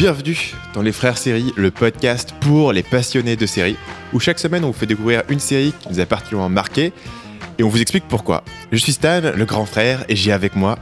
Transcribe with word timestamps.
Bienvenue 0.00 0.54
dans 0.72 0.80
Les 0.80 0.92
Frères 0.92 1.18
Séries, 1.18 1.52
le 1.56 1.70
podcast 1.70 2.34
pour 2.40 2.72
les 2.72 2.82
passionnés 2.82 3.36
de 3.36 3.44
séries, 3.44 3.76
où 4.14 4.18
chaque 4.18 4.38
semaine 4.38 4.64
on 4.64 4.68
vous 4.68 4.72
fait 4.72 4.86
découvrir 4.86 5.24
une 5.28 5.40
série 5.40 5.74
qui 5.78 5.90
nous 5.90 6.00
a 6.00 6.06
particulièrement 6.06 6.48
marqué 6.48 6.94
et 7.58 7.62
on 7.62 7.68
vous 7.68 7.82
explique 7.82 8.08
pourquoi. 8.08 8.42
Je 8.72 8.78
suis 8.78 8.92
Stan, 8.92 9.20
le 9.20 9.44
grand 9.44 9.66
frère, 9.66 10.06
et 10.08 10.16
j'ai 10.16 10.32
avec 10.32 10.56
moi 10.56 10.78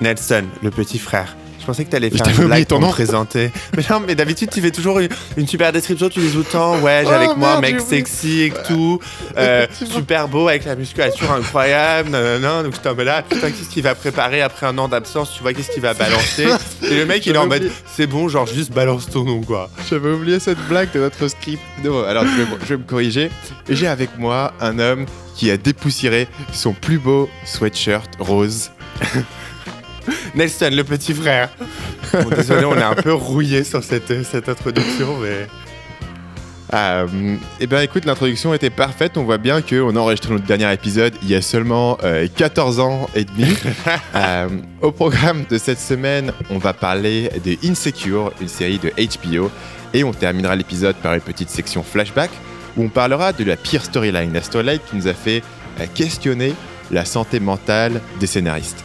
Nelson, 0.00 0.42
le 0.64 0.72
petit 0.72 0.98
frère. 0.98 1.36
Je 1.62 1.66
pensais 1.66 1.84
que 1.84 1.90
tu 1.90 1.96
allais 1.96 2.10
Je 2.12 2.16
faire 2.16 2.40
une 2.40 2.46
blague 2.48 2.66
pour 2.66 2.80
me 2.80 2.88
présenter. 2.88 3.52
Mais 3.76 3.84
non, 3.88 4.00
mais 4.04 4.16
d'habitude, 4.16 4.50
tu 4.50 4.60
fais 4.60 4.72
toujours 4.72 4.98
une, 4.98 5.08
une 5.36 5.46
super 5.46 5.72
description. 5.72 6.08
Tu 6.08 6.18
dis 6.18 6.32
tout 6.32 6.38
le 6.38 6.44
temps, 6.44 6.78
ouais, 6.80 7.02
j'ai 7.04 7.10
Oh, 7.12 7.14
avec 7.14 7.36
moi 7.36 7.54
un 7.56 7.60
mec 7.60 7.80
sexy 7.80 8.40
et 8.42 8.52
tout, 8.66 8.98
euh, 9.36 9.66
super 9.86 10.26
beau 10.26 10.48
avec 10.48 10.64
la 10.64 10.74
musculature 10.74 11.30
incroyable. 11.30 12.10
nanana. 12.10 12.64
Donc, 12.64 12.74
j'étais 12.74 12.88
en 12.88 12.96
mode 12.96 13.06
là, 13.06 13.22
putain, 13.22 13.50
qu'est-ce 13.52 13.68
qu'il 13.68 13.84
va 13.84 13.94
préparer 13.94 14.42
après 14.42 14.66
un 14.66 14.76
an 14.78 14.88
d'absence 14.88 15.32
Tu 15.36 15.42
vois, 15.42 15.52
qu'est-ce 15.52 15.70
qu'il 15.70 15.82
va 15.82 15.94
balancer? 15.94 16.46
Et 16.82 16.96
le 16.96 17.06
mec, 17.06 17.24
il 17.26 17.34
est 17.34 17.38
en 17.38 17.46
mode, 17.46 17.70
c'est 17.94 18.08
bon, 18.08 18.28
genre, 18.28 18.46
juste 18.48 18.72
balance 18.72 19.08
ton 19.08 19.22
nom, 19.22 19.42
quoi. 19.42 19.70
J'avais 19.88 20.10
oublié 20.10 20.40
cette 20.40 20.58
blague 20.68 20.90
de 20.92 20.98
notre 20.98 21.28
script. 21.28 21.62
Non, 21.84 22.02
alors 22.04 22.24
je 22.24 22.42
vais, 22.42 22.48
je 22.64 22.68
vais 22.70 22.76
me 22.78 22.84
corriger. 22.84 23.30
J'ai 23.68 23.86
avec 23.86 24.18
moi 24.18 24.52
un 24.60 24.80
homme 24.80 25.06
qui 25.36 25.48
a 25.50 25.56
dépoussiéré 25.56 26.26
son 26.52 26.72
plus 26.72 26.98
beau 26.98 27.28
sweatshirt 27.44 28.10
rose. 28.18 28.70
Nelson, 30.34 30.70
le 30.72 30.84
petit 30.84 31.14
frère. 31.14 31.50
Bon, 32.12 32.28
désolé, 32.28 32.64
on 32.64 32.76
est 32.76 32.82
un 32.82 32.94
peu 32.94 33.12
rouillé 33.12 33.64
sur 33.64 33.82
cette, 33.82 34.24
cette 34.24 34.48
introduction, 34.48 35.18
mais. 35.20 35.46
Euh, 36.74 37.36
eh 37.60 37.66
bien 37.66 37.82
écoute, 37.82 38.06
l'introduction 38.06 38.54
était 38.54 38.70
parfaite. 38.70 39.18
On 39.18 39.24
voit 39.24 39.36
bien 39.38 39.60
qu'on 39.60 39.94
a 39.94 39.98
enregistré 39.98 40.32
notre 40.32 40.46
dernier 40.46 40.72
épisode 40.72 41.12
il 41.22 41.28
y 41.28 41.34
a 41.34 41.42
seulement 41.42 41.98
euh, 42.02 42.26
14 42.34 42.80
ans 42.80 43.08
et 43.14 43.24
demi. 43.24 43.46
Euh, 44.14 44.48
au 44.82 44.92
programme 44.92 45.44
de 45.48 45.58
cette 45.58 45.80
semaine, 45.80 46.32
on 46.50 46.58
va 46.58 46.72
parler 46.72 47.30
de 47.44 47.56
Insecure, 47.66 48.32
une 48.40 48.48
série 48.48 48.78
de 48.78 48.90
HBO. 48.90 49.50
Et 49.94 50.04
on 50.04 50.12
terminera 50.12 50.54
l'épisode 50.54 50.96
par 50.96 51.14
une 51.14 51.20
petite 51.20 51.50
section 51.50 51.82
flashback 51.82 52.30
où 52.76 52.84
on 52.84 52.88
parlera 52.88 53.32
de 53.32 53.44
la 53.44 53.56
pire 53.56 53.84
storyline, 53.84 54.32
la 54.32 54.42
storyline 54.42 54.78
qui 54.88 54.96
nous 54.96 55.08
a 55.08 55.14
fait 55.14 55.42
euh, 55.80 55.86
questionner 55.94 56.54
la 56.90 57.04
santé 57.04 57.40
mentale 57.40 58.00
des 58.20 58.26
scénaristes. 58.26 58.84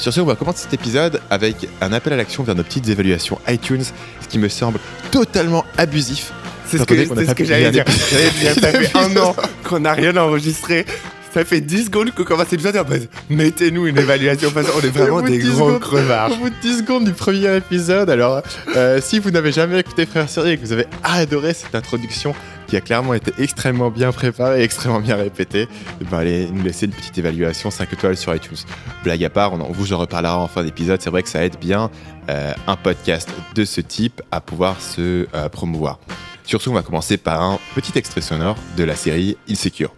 Sur 0.00 0.12
ce, 0.14 0.20
on 0.20 0.24
va 0.24 0.34
commencer 0.34 0.62
cet 0.62 0.72
épisode 0.74 1.20
avec 1.28 1.68
un 1.82 1.92
appel 1.92 2.14
à 2.14 2.16
l'action 2.16 2.42
vers 2.42 2.54
nos 2.54 2.62
petites 2.62 2.88
évaluations 2.88 3.38
iTunes, 3.48 3.82
ce 3.84 4.28
qui 4.28 4.38
me 4.38 4.48
semble 4.48 4.78
totalement 5.10 5.64
abusif. 5.76 6.32
C'est 6.66 6.78
ce 6.78 6.84
que, 6.84 7.04
ce 7.04 7.32
que 7.34 7.44
j'allais 7.44 7.70
dire. 7.70 7.82
épisode. 7.82 8.08
J'allais 8.10 8.30
dire, 8.30 8.54
ça 8.54 8.72
fait 8.72 8.96
un 8.96 9.16
an 9.18 9.36
qu'on 9.68 9.80
n'a 9.80 9.92
rien 9.92 10.16
enregistré. 10.16 10.86
Ça 11.34 11.44
fait 11.44 11.60
10 11.60 11.84
secondes 11.86 12.10
qu'on 12.12 12.24
commence 12.24 12.50
l'épisode 12.50 12.74
et 12.74 12.78
en 12.80 12.84
fait, 12.84 13.08
mettez-nous 13.28 13.86
une 13.86 13.98
évaluation 13.98 14.50
parce 14.50 14.68
qu'on 14.68 14.80
est 14.80 14.88
vraiment 14.88 15.20
des 15.22 15.38
10 15.38 15.48
gros 15.50 15.68
secondes- 15.68 15.80
crevards. 15.80 16.32
Au 16.32 16.36
bout 16.36 16.50
de 16.50 16.54
10 16.60 16.78
secondes 16.78 17.04
du 17.04 17.12
premier 17.12 17.54
épisode, 17.56 18.10
alors 18.10 18.42
euh, 18.74 19.00
si 19.00 19.20
vous 19.20 19.30
n'avez 19.30 19.52
jamais 19.52 19.78
écouté 19.78 20.06
Frères 20.06 20.28
Série 20.28 20.52
et 20.52 20.56
que 20.56 20.62
vous 20.64 20.72
avez 20.72 20.86
adoré 21.04 21.54
cette 21.54 21.74
introduction 21.76 22.34
qui 22.70 22.76
a 22.76 22.80
clairement 22.80 23.14
été 23.14 23.32
extrêmement 23.38 23.90
bien 23.90 24.12
préparée 24.12 24.60
et 24.60 24.62
extrêmement 24.62 25.00
bien 25.00 25.16
répétée, 25.16 25.66
eh 26.00 26.04
ben, 26.04 26.18
allez 26.18 26.48
nous 26.50 26.62
laisser 26.62 26.86
une 26.86 26.92
petite 26.92 27.18
évaluation 27.18 27.68
5 27.68 27.92
étoiles 27.92 28.16
sur 28.16 28.32
iTunes. 28.32 28.58
Blague 29.02 29.24
à 29.24 29.30
part, 29.30 29.52
on 29.52 29.60
en, 29.60 29.72
vous 29.72 29.92
en 29.92 29.98
reparlera 29.98 30.38
en 30.38 30.46
fin 30.46 30.62
d'épisode, 30.62 31.02
c'est 31.02 31.10
vrai 31.10 31.24
que 31.24 31.28
ça 31.28 31.44
aide 31.44 31.58
bien 31.58 31.90
euh, 32.28 32.52
un 32.68 32.76
podcast 32.76 33.28
de 33.56 33.64
ce 33.64 33.80
type 33.80 34.22
à 34.30 34.40
pouvoir 34.40 34.80
se 34.80 35.26
euh, 35.34 35.48
promouvoir. 35.48 35.98
Sur 36.44 36.62
ce, 36.62 36.70
on 36.70 36.74
va 36.74 36.82
commencer 36.82 37.16
par 37.16 37.42
un 37.42 37.58
petit 37.74 37.98
extrait 37.98 38.20
sonore 38.20 38.54
de 38.76 38.84
la 38.84 38.94
série 38.94 39.36
Insecure. 39.48 39.92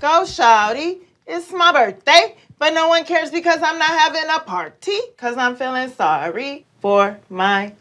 Go, 0.00 0.24
Shouty. 0.24 0.98
It's 1.28 1.52
my 1.52 1.72
birthday, 1.74 2.36
but 2.58 2.72
no 2.74 2.88
one 2.88 3.04
cares 3.04 3.30
because 3.30 3.58
I'm 3.58 3.78
not 3.78 3.92
having 3.98 4.28
a 4.34 4.40
party. 4.40 4.98
Because 5.14 5.36
I'm 5.36 5.56
feeling 5.56 5.90
sorry 5.94 6.64
for 6.80 7.18
myself. 7.28 7.74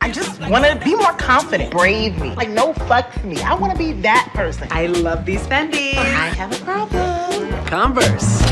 I 0.00 0.10
just 0.10 0.40
want 0.48 0.64
to 0.64 0.74
be 0.84 0.96
more 0.96 1.12
confident. 1.12 1.70
Brave 1.70 2.20
me. 2.20 2.34
Like, 2.34 2.50
no 2.50 2.72
fucks 2.72 3.22
me. 3.22 3.40
I 3.40 3.54
want 3.54 3.72
to 3.72 3.78
be 3.78 3.92
that 4.02 4.32
person. 4.34 4.66
I 4.72 4.86
love 4.86 5.24
these 5.24 5.46
Fendi. 5.46 5.94
I 5.94 6.26
have 6.30 6.50
a 6.60 6.64
problem. 6.64 7.66
Converse. 7.66 8.42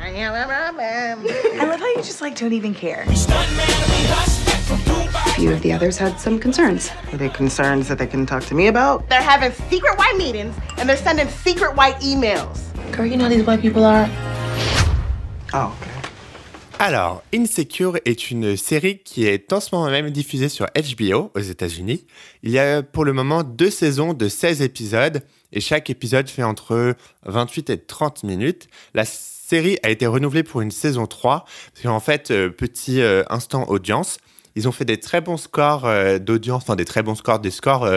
I 0.00 0.10
have 0.10 0.34
a 0.36 0.46
problem. 0.46 1.26
I 1.60 1.64
love 1.64 1.80
how 1.80 1.88
you 1.88 1.96
just 1.96 2.20
like 2.20 2.36
don't 2.36 2.52
even 2.52 2.72
care. 2.72 3.04
A 3.08 3.14
few 5.34 5.52
of 5.52 5.60
the 5.62 5.72
others 5.72 5.98
had 5.98 6.20
some 6.20 6.38
concerns. 6.38 6.92
Are 7.12 7.16
they 7.16 7.30
concerns 7.30 7.88
that 7.88 7.98
they 7.98 8.06
can 8.06 8.24
talk 8.24 8.44
to 8.44 8.54
me 8.54 8.68
about? 8.68 9.08
They're 9.08 9.20
having 9.20 9.50
secret 9.68 9.98
white 9.98 10.16
meetings 10.16 10.54
and 10.78 10.88
they're 10.88 10.96
sending 10.96 11.28
secret 11.28 11.74
white 11.74 11.96
emails. 11.96 12.60
Girl, 12.92 13.06
you 13.06 13.16
know 13.16 13.24
how 13.24 13.30
these 13.30 13.44
white 13.44 13.60
people 13.60 13.84
are. 13.84 14.08
Oh, 15.52 15.76
okay. 15.82 15.89
Alors, 16.82 17.22
Insecure 17.34 17.98
est 18.06 18.30
une 18.30 18.56
série 18.56 19.00
qui 19.00 19.26
est 19.26 19.52
en 19.52 19.60
ce 19.60 19.74
moment 19.74 19.90
même 19.90 20.08
diffusée 20.08 20.48
sur 20.48 20.64
HBO 20.64 21.30
aux 21.34 21.40
États-Unis. 21.40 22.06
Il 22.42 22.50
y 22.50 22.58
a 22.58 22.82
pour 22.82 23.04
le 23.04 23.12
moment 23.12 23.42
deux 23.42 23.68
saisons 23.68 24.14
de 24.14 24.30
16 24.30 24.62
épisodes 24.62 25.20
et 25.52 25.60
chaque 25.60 25.90
épisode 25.90 26.30
fait 26.30 26.42
entre 26.42 26.94
28 27.26 27.68
et 27.68 27.76
30 27.76 28.24
minutes. 28.24 28.68
La 28.94 29.04
série 29.04 29.76
a 29.82 29.90
été 29.90 30.06
renouvelée 30.06 30.42
pour 30.42 30.62
une 30.62 30.70
saison 30.70 31.06
3 31.06 31.44
parce 31.44 31.82
qu'en 31.82 32.00
fait, 32.00 32.30
euh, 32.30 32.48
petit 32.48 33.02
euh, 33.02 33.24
instant 33.28 33.68
audience, 33.68 34.16
ils 34.56 34.66
ont 34.66 34.72
fait 34.72 34.86
des 34.86 34.98
très 34.98 35.20
bons 35.20 35.36
scores 35.36 35.84
euh, 35.84 36.18
d'audience, 36.18 36.62
enfin 36.62 36.76
des 36.76 36.86
très 36.86 37.02
bons 37.02 37.14
scores, 37.14 37.40
des 37.40 37.50
scores 37.50 37.90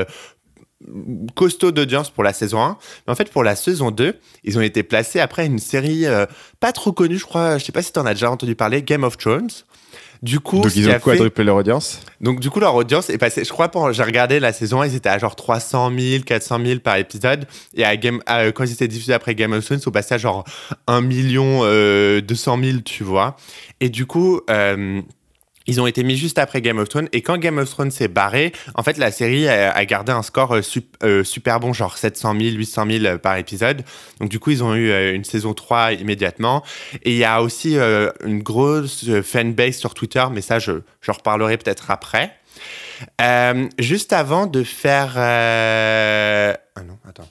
costauds 1.36 1.72
d'audience 1.72 2.10
pour 2.10 2.24
la 2.24 2.34
saison 2.34 2.62
1. 2.62 2.78
Mais 3.08 3.14
en 3.14 3.16
fait, 3.16 3.30
pour 3.32 3.44
la 3.44 3.56
saison 3.56 3.92
2, 3.92 4.16
ils 4.44 4.58
ont 4.58 4.62
été 4.62 4.84
placés 4.84 5.20
après 5.20 5.46
une 5.46 5.60
série 5.60 6.06
euh, 6.06 6.26
pas 6.60 6.72
trop 6.72 6.92
connue, 6.92 7.18
je 7.18 7.26
crois. 7.26 7.58
Je 7.58 7.66
sais 7.66 7.72
pas 7.72 7.82
si 7.82 7.92
tu 7.94 8.00
en 8.00 8.06
as 8.06 8.14
déjà 8.14 8.30
entendu 8.32 8.56
parler, 8.56 8.82
Game 8.84 9.04
of 9.04 9.18
Thrones. 9.18 9.50
Du 10.22 10.40
coup, 10.40 10.62
Donc 10.62 10.74
ils 10.78 10.88
ont 10.88 10.92
a 10.92 10.94
fait- 10.94 11.00
quadruplé 11.02 11.44
leur 11.44 11.58
audience? 11.58 12.00
Donc 12.22 12.40
du 12.40 12.50
coup 12.50 12.62
leur 12.62 12.74
audience 12.76 13.10
est 13.10 13.18
passée, 13.18 13.44
je 13.44 13.50
crois, 13.50 13.68
pendant, 13.68 13.92
j'ai 13.92 14.04
regardé 14.04 14.40
la 14.40 14.54
saison 14.54 14.80
1, 14.82 14.88
ils 14.88 14.96
étaient 14.96 15.10
à 15.10 15.18
genre 15.20 15.36
300 15.36 15.92
000, 16.00 16.24
400 16.24 16.60
000 16.66 16.80
par 16.80 16.96
épisode, 16.96 17.46
et 17.76 17.84
à 17.84 17.98
Game, 17.98 18.22
à- 18.26 18.54
quand 18.54 18.64
ils 18.64 18.72
étaient 18.72 18.88
diffusés 18.88 19.12
après 19.14 19.36
Game 19.36 19.52
of 19.52 19.66
Thrones, 19.66 19.80
ils 19.80 19.84
sont 19.84 19.92
passés 19.92 20.14
à 20.14 20.18
genre 20.18 20.46
1 20.88 21.02
million 21.02 21.60
euh, 21.64 22.22
200 22.22 22.58
000, 22.64 22.78
tu 22.86 23.04
vois. 23.04 23.36
Et 23.82 23.90
du 23.90 24.06
coup, 24.06 24.40
euh, 24.50 25.02
ils 25.68 25.82
ont 25.82 25.88
été 25.88 26.04
mis 26.04 26.18
juste 26.18 26.38
après 26.38 26.62
Game 26.62 26.78
of 26.78 26.90
Thrones, 26.90 27.10
et 27.12 27.22
quand 27.22 27.38
Game 27.38 27.58
of 27.58 27.70
Thrones 27.70 27.92
s'est 27.92 28.08
barré, 28.08 28.52
en 28.76 28.84
fait 28.84 28.98
la 28.98 29.12
série 29.12 29.48
a, 29.48 29.86
gardé 29.86 30.12
un 30.12 30.24
score 30.24 30.56
euh, 30.56 30.62
euh, 31.04 31.24
super 31.24 31.60
bon, 31.60 31.74
genre 31.74 31.98
700 31.98 32.36
000, 32.40 32.56
800 32.56 32.86
000 32.90 33.18
par 33.20 33.38
épisode. 33.38 33.84
Donc 34.20 34.30
du 34.30 34.40
coup, 34.40 34.52
ils 34.52 34.64
ont 34.64 34.76
eu 34.76 34.90
euh, 34.92 35.14
une 35.14 35.24
saison 35.24 35.54
3 35.54 35.94
immédiatement. 35.94 36.64
Et 37.04 37.12
il 37.12 37.18
y 37.18 37.26
a 37.26 37.42
aussi 37.42 37.78
une 37.78 38.42
grosse 38.42 39.06
fanbase 39.22 39.76
sur 39.76 39.94
Twitter, 39.94 40.24
mais 40.32 40.42
ça, 40.42 40.60
je, 40.60 40.74
je 41.02 41.12
reparlerai 41.12 41.58
peut-être 41.58 41.92
après. 41.92 42.36
Juste 43.80 44.14
avant 44.14 44.48
de 44.48 44.64
faire... 44.64 45.14
Ah 45.18 46.84
non, 46.84 46.98
attends. 47.08 47.28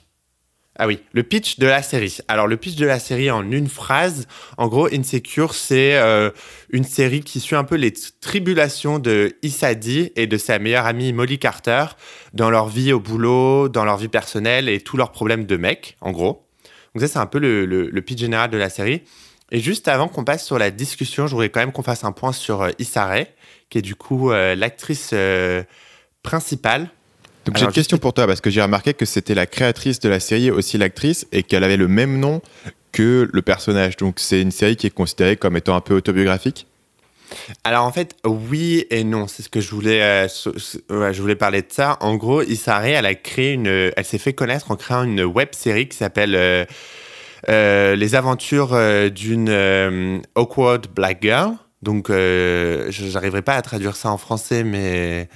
Ah 0.75 0.87
oui, 0.87 0.99
le 1.11 1.21
pitch 1.21 1.59
de 1.59 1.67
la 1.67 1.83
série. 1.83 2.17
Alors 2.27 2.47
le 2.47 2.57
pitch 2.57 2.75
de 2.77 2.85
la 2.87 2.97
série 2.97 3.29
en 3.29 3.51
une 3.51 3.69
phrase, 3.69 4.27
en 4.57 4.67
gros, 4.67 4.87
Insecure, 4.91 5.53
c'est 5.53 5.95
euh, 5.97 6.31
une 6.71 6.83
série 6.83 7.21
qui 7.21 7.39
suit 7.39 7.55
un 7.55 7.63
peu 7.63 7.75
les 7.75 7.93
tribulations 8.21 8.97
de 8.97 9.35
Issadi 9.43 10.11
et 10.15 10.25
de 10.25 10.35
sa 10.37 10.57
meilleure 10.57 10.87
amie 10.87 11.13
Molly 11.13 11.37
Carter 11.37 11.85
dans 12.33 12.49
leur 12.49 12.69
vie 12.69 12.91
au 12.91 12.99
boulot, 12.99 13.69
dans 13.69 13.85
leur 13.85 13.97
vie 13.97 14.07
personnelle 14.07 14.67
et 14.67 14.81
tous 14.81 14.97
leurs 14.97 15.11
problèmes 15.11 15.45
de 15.45 15.57
mec, 15.57 15.95
en 16.01 16.11
gros. 16.11 16.47
Donc 16.95 17.01
ça, 17.01 17.07
c'est 17.07 17.19
un 17.19 17.27
peu 17.27 17.37
le, 17.37 17.65
le- 17.65 18.01
pitch 18.01 18.19
général 18.19 18.49
de 18.49 18.57
la 18.57 18.69
série. 18.71 19.03
Et 19.51 19.59
juste 19.59 19.87
avant 19.87 20.07
qu'on 20.07 20.23
passe 20.23 20.43
sur 20.43 20.57
la 20.57 20.71
discussion, 20.71 21.27
je 21.27 21.33
voudrais 21.33 21.49
quand 21.49 21.59
même 21.59 21.71
qu'on 21.71 21.83
fasse 21.83 22.03
un 22.03 22.11
point 22.11 22.31
sur 22.31 22.63
euh, 22.63 22.71
Issa 22.79 23.05
Rae, 23.05 23.27
qui 23.69 23.77
est 23.77 23.83
du 23.83 23.93
coup 23.93 24.31
euh, 24.31 24.55
l'actrice 24.55 25.11
euh, 25.13 25.61
principale. 26.23 26.89
Donc 27.45 27.57
j'ai 27.57 27.65
une 27.65 27.71
question 27.71 27.97
pour 27.97 28.13
toi 28.13 28.25
parce 28.25 28.41
que 28.41 28.49
j'ai 28.49 28.61
remarqué 28.61 28.93
que 28.93 29.05
c'était 29.05 29.35
la 29.35 29.45
créatrice 29.45 29.99
de 29.99 30.09
la 30.09 30.19
série 30.19 30.49
aussi 30.49 30.77
l'actrice 30.77 31.27
et 31.31 31.43
qu'elle 31.43 31.63
avait 31.63 31.77
le 31.77 31.87
même 31.87 32.19
nom 32.19 32.41
que 32.93 33.29
le 33.31 33.41
personnage. 33.41 33.97
Donc 33.97 34.19
c'est 34.19 34.41
une 34.41 34.51
série 34.51 34.77
qui 34.77 34.87
est 34.87 34.91
considérée 34.91 35.35
comme 35.35 35.57
étant 35.57 35.75
un 35.75 35.81
peu 35.81 35.95
autobiographique? 35.95 36.67
Alors 37.63 37.85
en 37.85 37.91
fait, 37.91 38.15
oui 38.25 38.85
et 38.89 39.03
non, 39.03 39.27
c'est 39.27 39.41
ce 39.43 39.49
que 39.49 39.59
je 39.59 39.71
voulais, 39.71 40.01
euh, 40.01 40.27
je 41.11 41.21
voulais 41.21 41.35
parler 41.35 41.61
de 41.61 41.67
ça. 41.69 41.97
En 41.99 42.15
gros, 42.15 42.41
Issa 42.43 42.77
Rae, 42.77 42.91
elle 42.91 43.05
a 43.05 43.15
créé 43.15 43.53
une, 43.53 43.67
elle 43.67 44.05
s'est 44.05 44.19
fait 44.19 44.33
connaître 44.33 44.71
en 44.71 44.75
créant 44.75 45.03
une 45.03 45.23
web 45.23 45.49
série 45.51 45.89
qui 45.89 45.97
s'appelle 45.97 46.35
euh, 46.35 46.63
euh, 47.49 47.95
Les 47.95 48.15
aventures 48.15 48.77
d'une 49.11 50.21
awkward 50.35 50.87
black 50.93 51.21
girl. 51.21 51.53
Donc, 51.81 52.07
je 52.09 52.87
j'arriverai 52.89 53.41
pas 53.41 53.55
à 53.55 53.61
traduire 53.61 53.95
ça 53.95 54.09
en 54.09 54.17
français, 54.17 54.63
mais 54.63 55.27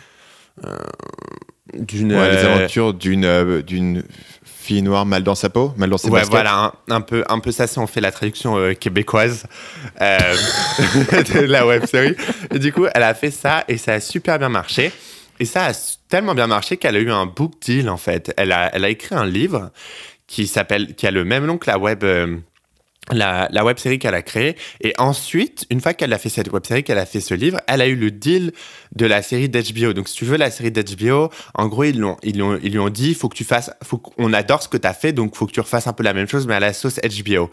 d'une 1.74 2.14
Ouais, 2.14 2.32
les 2.32 2.38
euh, 2.38 2.56
aventures 2.56 2.94
d'une 2.94 3.26
euh, 3.26 3.62
d'une 3.62 4.04
fille 4.44 4.82
noire 4.82 5.06
mal 5.06 5.24
dans 5.24 5.36
sa 5.36 5.50
peau, 5.50 5.74
mal 5.78 5.90
dans 5.90 5.98
ses 5.98 6.08
Ouais, 6.10 6.20
baskets. 6.20 6.32
voilà, 6.32 6.74
un, 6.90 6.96
un 6.96 7.02
peu, 7.02 7.24
un 7.30 7.40
peu 7.40 7.52
ça 7.52 7.68
si 7.68 7.80
on 7.80 7.88
fait 7.88 8.02
la 8.02 8.12
traduction 8.12 8.58
euh, 8.58 8.74
québécoise 8.74 9.46
euh, 10.02 10.18
de 11.34 11.40
la 11.46 11.66
web 11.66 11.86
série. 11.86 12.16
Et 12.54 12.60
du 12.60 12.74
coup, 12.74 12.86
elle 12.94 13.04
a 13.04 13.14
fait 13.14 13.32
ça 13.32 13.64
et 13.68 13.78
ça 13.78 13.94
a 13.94 14.00
super 14.02 14.38
bien 14.40 14.50
marché. 14.50 14.92
Et 15.40 15.46
ça 15.46 15.68
a 15.68 15.72
tellement 16.10 16.36
bien 16.36 16.48
marché 16.48 16.78
qu'elle 16.78 16.96
a 16.96 17.00
eu 17.00 17.12
un 17.12 17.26
book 17.28 17.54
deal 17.62 17.90
en 17.90 17.98
fait. 17.98 18.34
Elle 18.38 18.52
a, 18.52 18.70
elle 18.74 18.84
a 18.84 18.90
écrit 18.90 19.16
un 19.16 19.26
livre 19.26 19.70
qui 20.26 20.48
s'appelle, 20.48 20.96
qui 20.96 21.08
a 21.08 21.12
le 21.12 21.24
même 21.24 21.46
nom 21.46 21.58
que 21.58 21.70
la 21.70 21.78
web, 21.78 22.04
euh, 22.04 22.36
la, 23.12 23.48
la 23.52 23.64
web 23.66 23.78
série 23.78 24.00
qu'elle 24.00 24.16
a 24.16 24.22
créée. 24.22 24.56
Et 24.82 24.94
ensuite, 24.98 25.66
une 25.70 25.80
fois 25.82 25.94
qu'elle 25.94 26.14
a 26.14 26.18
fait 26.18 26.30
cette 26.30 26.52
web 26.52 26.66
série, 26.66 26.84
qu'elle 26.84 26.98
a 26.98 27.06
fait 27.06 27.22
ce 27.22 27.34
livre, 27.34 27.60
elle 27.68 27.82
a 27.82 27.88
eu 27.88 27.96
le 27.96 28.12
deal 28.12 28.52
de 28.96 29.06
la 29.06 29.22
série 29.22 29.50
d'HBO. 29.50 29.94
Donc, 29.94 30.08
si 30.10 30.16
tu 30.16 30.26
veux, 30.26 30.38
la 30.38 30.52
série 30.52 30.72
d'HBO, 30.72 31.30
en 31.54 31.68
gros, 31.68 31.84
ils, 31.86 32.00
l'ont, 32.00 32.18
ils, 32.24 32.38
l'ont- 32.38 32.60
ils 32.62 32.72
lui 32.72 32.80
ont 32.80 32.90
dit 32.90 33.14
faut 33.14 33.30
que 33.30 33.38
tu 33.38 33.44
fasses, 33.44 33.72
faut 33.84 33.98
qu'on 33.98 34.34
adore 34.34 34.62
ce 34.64 34.68
que 34.68 34.78
tu 34.78 34.88
as 34.88 34.94
fait, 34.94 35.14
donc 35.14 35.36
faut 35.36 35.46
que 35.46 35.52
tu 35.54 35.60
refasses 35.62 35.88
un 35.88 35.94
peu 35.94 36.04
la 36.04 36.14
même 36.14 36.28
chose, 36.28 36.48
mais 36.48 36.56
à 36.56 36.60
la 36.60 36.74
sauce 36.74 37.00
HBO. 37.00 37.50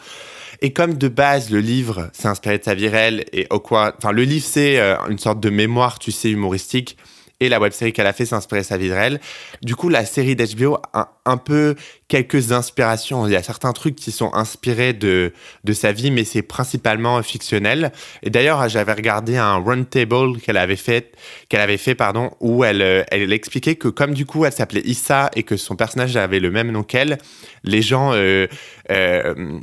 Et 0.62 0.72
comme 0.72 0.94
de 0.94 1.08
base, 1.08 1.50
le 1.50 1.60
livre 1.60 2.08
s'est 2.12 2.28
inspiré 2.28 2.58
de 2.58 2.64
sa 2.64 2.74
vie 2.74 2.88
réelle 2.88 3.24
et 3.32 3.46
au 3.50 3.58
quoi, 3.58 3.94
enfin, 3.98 4.12
le 4.12 4.22
livre, 4.22 4.46
c'est 4.48 4.78
euh, 4.78 4.96
une 5.08 5.18
sorte 5.18 5.40
de 5.40 5.50
mémoire, 5.50 5.98
tu 5.98 6.12
sais, 6.12 6.30
humoristique. 6.30 6.96
Et 7.40 7.48
la 7.48 7.60
web 7.60 7.72
série 7.72 7.92
qu'elle 7.92 8.06
a 8.06 8.12
fait 8.12 8.24
de 8.24 8.62
sa 8.62 8.76
vie 8.76 8.92
réelle. 8.92 9.20
Du 9.62 9.74
coup, 9.76 9.88
la 9.88 10.04
série 10.04 10.36
d'HBO 10.36 10.78
a 10.92 11.14
un 11.26 11.36
peu 11.36 11.74
quelques 12.08 12.52
inspirations. 12.52 13.26
Il 13.26 13.32
y 13.32 13.36
a 13.36 13.42
certains 13.42 13.72
trucs 13.72 13.96
qui 13.96 14.12
sont 14.12 14.32
inspirés 14.34 14.92
de, 14.92 15.32
de 15.64 15.72
sa 15.72 15.92
vie, 15.92 16.10
mais 16.10 16.24
c'est 16.24 16.42
principalement 16.42 17.22
fictionnel. 17.22 17.92
Et 18.22 18.30
d'ailleurs, 18.30 18.68
j'avais 18.68 18.92
regardé 18.92 19.36
un 19.36 19.56
roundtable 19.56 20.38
qu'elle 20.40 20.56
avait 20.56 20.76
fait, 20.76 21.12
qu'elle 21.48 21.60
avait 21.60 21.76
fait, 21.76 21.94
pardon, 21.94 22.30
où 22.40 22.64
elle, 22.64 22.82
euh, 22.82 23.04
elle 23.10 23.32
expliquait 23.32 23.76
que 23.76 23.88
comme 23.88 24.14
du 24.14 24.26
coup, 24.26 24.44
elle 24.44 24.52
s'appelait 24.52 24.82
Issa 24.84 25.30
et 25.34 25.42
que 25.42 25.56
son 25.56 25.76
personnage 25.76 26.16
avait 26.16 26.40
le 26.40 26.50
même 26.50 26.70
nom 26.70 26.82
qu'elle, 26.82 27.18
les 27.64 27.82
gens 27.82 28.12
euh, 28.12 28.46
euh, 28.90 29.60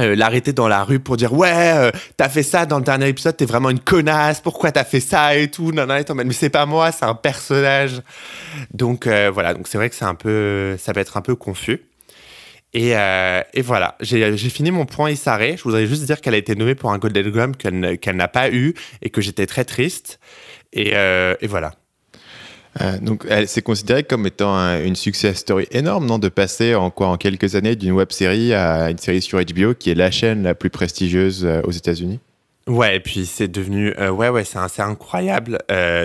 euh, 0.00 0.16
l'arrêter 0.16 0.54
dans 0.54 0.68
la 0.68 0.84
rue 0.84 1.00
pour 1.00 1.18
dire 1.18 1.34
ouais 1.34 1.52
euh, 1.52 1.90
t'as 2.16 2.30
fait 2.30 2.42
ça 2.42 2.64
dans 2.64 2.78
le 2.78 2.84
dernier 2.84 3.08
épisode 3.08 3.36
t'es 3.36 3.44
vraiment 3.44 3.68
une 3.68 3.78
connasse 3.78 4.40
pourquoi 4.40 4.72
t'as 4.72 4.84
fait 4.84 5.00
ça 5.00 5.36
et 5.36 5.50
tout 5.50 5.70
non 5.70 5.84
non 5.84 5.96
et 5.96 6.04
mais 6.24 6.32
c'est 6.32 6.48
pas 6.48 6.64
moi 6.64 6.92
c'est 6.92 7.04
un 7.04 7.14
personnage. 7.14 8.00
Donc 8.72 9.06
euh, 9.06 9.30
voilà. 9.30 9.52
Donc 9.52 9.68
c'est 9.68 9.76
vrai 9.76 9.90
que 9.90 9.94
c'est 9.94 10.06
un 10.06 10.14
peu 10.14 10.76
ça 10.78 10.94
peut 10.94 11.00
être 11.00 11.18
un 11.18 11.20
peu 11.20 11.36
confus. 11.36 11.82
Et, 12.74 12.92
et 12.92 13.60
voilà. 13.60 13.98
J'ai 14.00 14.34
fini 14.48 14.70
mon 14.70 14.86
point 14.86 15.10
Issaré 15.10 15.56
je 15.58 15.62
voudrais 15.62 15.86
juste 15.86 16.04
dire 16.04 16.22
qu'elle 16.22 16.32
a 16.32 16.38
été 16.38 16.54
nommée 16.54 16.74
pour 16.74 16.90
un 16.90 16.96
Golden 16.96 17.30
Globe 17.30 17.56
qu'elle 17.56 18.16
n'a 18.16 18.28
pas 18.28 18.50
eu 18.50 18.72
et 19.02 19.10
que 19.10 19.20
j'étais 19.20 19.44
très 19.44 19.66
triste. 19.66 20.18
Et, 20.72 20.92
et 20.92 21.46
voilà 21.46 21.72
Euh, 22.80 22.98
donc, 22.98 23.24
elle 23.28 23.48
s'est 23.48 23.60
considérée 23.60 24.02
comme 24.02 24.26
étant 24.26 24.54
un- 24.54 24.82
une 24.82 24.96
success 24.96 25.36
story 25.38 25.66
énorme, 25.72 26.06
non 26.06 26.18
De 26.18 26.28
passer 26.30 26.74
en 26.74 26.90
quoi 26.90 27.08
En 27.08 27.16
quelques 27.18 27.54
années 27.54 27.76
d'une 27.76 27.92
web 27.92 28.10
série 28.12 28.54
à 28.54 28.90
une 28.90 28.96
série 28.98 29.20
sur 29.20 29.38
HBO 29.38 29.74
qui 29.74 29.90
est 29.90 29.94
la 29.94 30.10
chaîne 30.10 30.42
la 30.42 30.54
plus 30.54 30.70
prestigieuse 30.70 31.44
euh, 31.44 31.60
aux 31.64 31.70
États-Unis. 31.72 32.18
Ouais, 32.68 32.96
et 32.96 33.00
puis 33.00 33.26
c'est 33.26 33.48
devenu 33.48 33.92
euh, 33.98 34.10
ouais 34.10 34.28
ouais 34.28 34.44
c'est 34.44 34.80
incroyable 34.82 35.58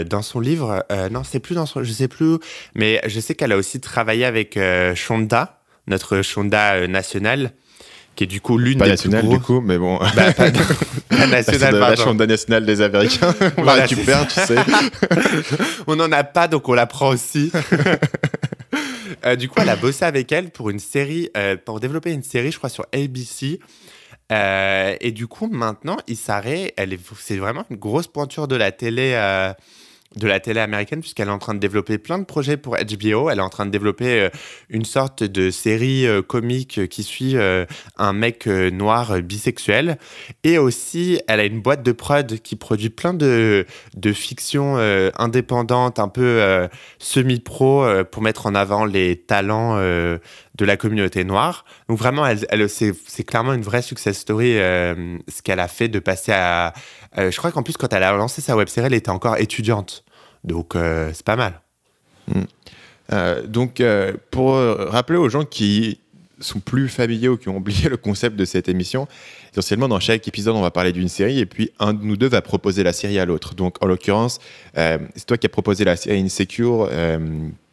dans 0.10 0.24
son 0.24 0.40
livre 0.40 0.84
non 1.12 1.24
c'est 1.24 1.40
plus 1.40 1.54
dans 1.54 1.68
son 1.68 1.84
je 1.84 1.92
sais 1.92 2.08
plus 2.08 2.38
mais 2.74 3.00
je 3.06 3.20
sais 3.20 3.36
qu'elle 3.36 3.52
a 3.52 3.58
aussi 3.58 3.80
travaillé 3.80 4.26
avec 4.26 4.58
Shonda 4.96 5.60
notre 5.86 6.24
Shonda 6.24 6.88
nationale 6.88 7.52
qui 8.18 8.26
est 8.26 8.28
du 8.28 8.42
coup 8.42 8.58
l'une 8.58 8.82
des 8.82 8.90
nationale 8.90 9.22
plus 9.22 9.30
du 9.30 9.36
grosses 9.36 9.46
coup, 9.46 9.62
mais 9.62 9.78
bon. 9.78 9.98
bah, 10.16 10.34
pas, 10.34 10.52
pas 11.10 11.42
C'est 11.46 11.62
nationale 11.62 11.76
la 11.80 11.80
pardon. 11.80 12.04
chambre 12.04 12.26
nationale 12.26 12.66
des 12.66 12.82
Américains. 12.82 13.34
on 13.58 13.64
la 13.64 13.64
Voilà, 13.64 13.84
récupère, 13.84 14.28
tu 14.28 14.42
sais. 14.42 14.56
on 15.88 15.96
n'en 15.96 16.12
a 16.12 16.24
pas 16.26 16.50
donc 16.50 16.68
on 16.68 16.74
la 16.74 16.86
prend 16.88 17.10
aussi 17.10 17.52
Euh, 19.26 19.36
du 19.36 19.48
coup 19.50 19.60
elle 19.62 19.70
a 19.70 19.76
bossé 19.78 20.04
avec 20.06 20.32
elle 20.32 20.52
pour 20.52 20.70
une 20.70 20.80
série 20.80 21.30
euh, 21.38 21.56
pour 21.64 21.80
développer 21.80 22.12
une 22.12 22.24
série 22.24 22.52
je 22.52 22.58
crois 22.58 22.70
sur 22.70 22.86
ABC 22.94 23.60
Euh, 24.32 24.96
et 25.00 25.12
du 25.14 25.28
coup, 25.28 25.48
maintenant, 25.48 25.96
Issaré, 26.08 26.74
elle 26.76 26.92
est, 26.92 27.00
c'est 27.18 27.38
vraiment 27.38 27.64
une 27.70 27.78
grosse 27.78 28.08
pointure 28.08 28.50
de 28.50 28.58
la 28.58 28.74
télé, 28.74 29.14
de 30.16 30.28
la 30.28 30.40
télé 30.40 30.60
américaine, 30.60 31.02
puisqu'elle 31.02 31.28
est 31.28 31.32
en 31.32 31.40
train 31.40 31.54
de 31.54 31.60
développer 31.60 31.98
plein 31.98 32.18
de 32.20 32.24
projets 32.24 32.58
pour 32.58 32.76
HBO. 32.78 33.30
Elle 33.30 33.40
est 33.40 33.42
en 33.42 33.50
train 33.50 33.66
de 33.66 33.72
développer 33.72 34.22
euh, 34.22 34.30
une 34.70 34.86
sorte 34.86 35.24
de 35.24 35.52
série 35.52 36.08
euh, 36.08 36.22
comique 36.22 36.88
qui 36.88 37.04
suit 37.04 37.38
euh, 37.38 37.66
un 37.98 38.14
mec 38.14 38.48
euh, 38.48 38.70
noir 38.72 39.12
euh, 39.12 39.22
bisexuel. 39.22 39.98
Et 40.44 40.58
aussi, 40.58 41.20
elle 41.28 41.40
a 41.40 41.46
une 41.46 41.62
boîte 41.62 41.84
de 41.84 41.92
prod 41.92 42.40
qui 42.40 42.56
produit 42.56 42.90
plein 42.90 43.14
de, 43.14 43.66
de 43.96 44.14
fictions 44.14 44.78
euh, 44.78 45.10
indépendantes, 45.18 46.00
un 46.00 46.08
peu 46.08 46.24
euh, 46.24 46.68
semi-pro, 47.00 47.84
euh, 47.84 48.04
pour 48.04 48.22
mettre 48.22 48.46
en 48.46 48.56
avant 48.56 48.86
les 48.86 49.18
talents 49.18 49.76
euh, 49.78 50.18
de 50.58 50.66
la 50.66 50.78
communauté 50.78 51.24
noire. 51.24 51.66
Donc 51.88 51.98
vraiment, 51.98 52.26
elle, 52.26 52.70
c'est, 52.70 53.24
clairement 53.24 53.54
une 53.54 53.62
vraie 53.62 53.82
success 53.82 54.18
story, 54.18 54.58
euh, 54.58 55.18
ce 55.28 55.42
qu'elle 55.42 55.60
a 55.60 55.68
fait 55.68 55.88
de 55.88 56.00
passer 56.00 56.32
à... 56.32 56.74
euh, 57.18 57.32
je 57.32 57.38
crois 57.38 57.52
qu'en 57.52 57.64
plus, 57.64 57.78
quand 57.78 57.94
elle 57.94 58.04
a 58.04 58.12
lancé 58.14 58.42
sa 58.42 58.56
web 58.56 58.68
série, 58.68 58.88
elle 58.88 58.94
était 58.94 59.10
encore 59.10 59.38
étudiante. 59.38 60.04
Donc 60.44 60.76
euh, 60.76 61.12
c'est 61.14 61.26
pas 61.26 61.36
mal. 61.36 61.62
Euh, 63.14 63.46
donc, 63.46 63.82
pour 64.32 64.56
rappeler 64.56 65.18
aux 65.18 65.30
gens 65.30 65.46
qui 65.46 66.00
sont 66.40 66.60
plus 66.60 66.88
familiers 66.88 67.30
ou 67.30 67.38
qui 67.38 67.50
ont 67.50 67.58
oublié 67.58 67.90
le 67.90 67.98
concept 67.98 68.36
de 68.36 68.46
cette 68.46 68.68
émission, 68.68 69.08
essentiellement 69.52 69.88
dans 69.88 70.00
chaque 70.00 70.28
épisode, 70.28 70.56
on 70.56 70.62
va 70.62 70.72
parler 70.72 70.92
d'une 70.92 71.08
série 71.08 71.40
et 71.40 71.46
puis 71.46 71.72
un 71.80 71.94
de 71.94 72.04
nous 72.04 72.18
deux 72.18 72.28
va 72.28 72.42
proposer 72.42 72.84
la 72.84 72.94
série 72.94 73.20
à 73.20 73.26
l'autre. 73.26 73.56
Donc, 73.56 73.84
en 73.84 73.88
l'occurrence, 73.88 74.40
c'est 74.76 75.26
toi 75.26 75.38
qui 75.38 75.46
as 75.46 75.50
proposé 75.50 75.84
la 75.86 75.96
série 75.96 76.20
Insecure 76.20 76.90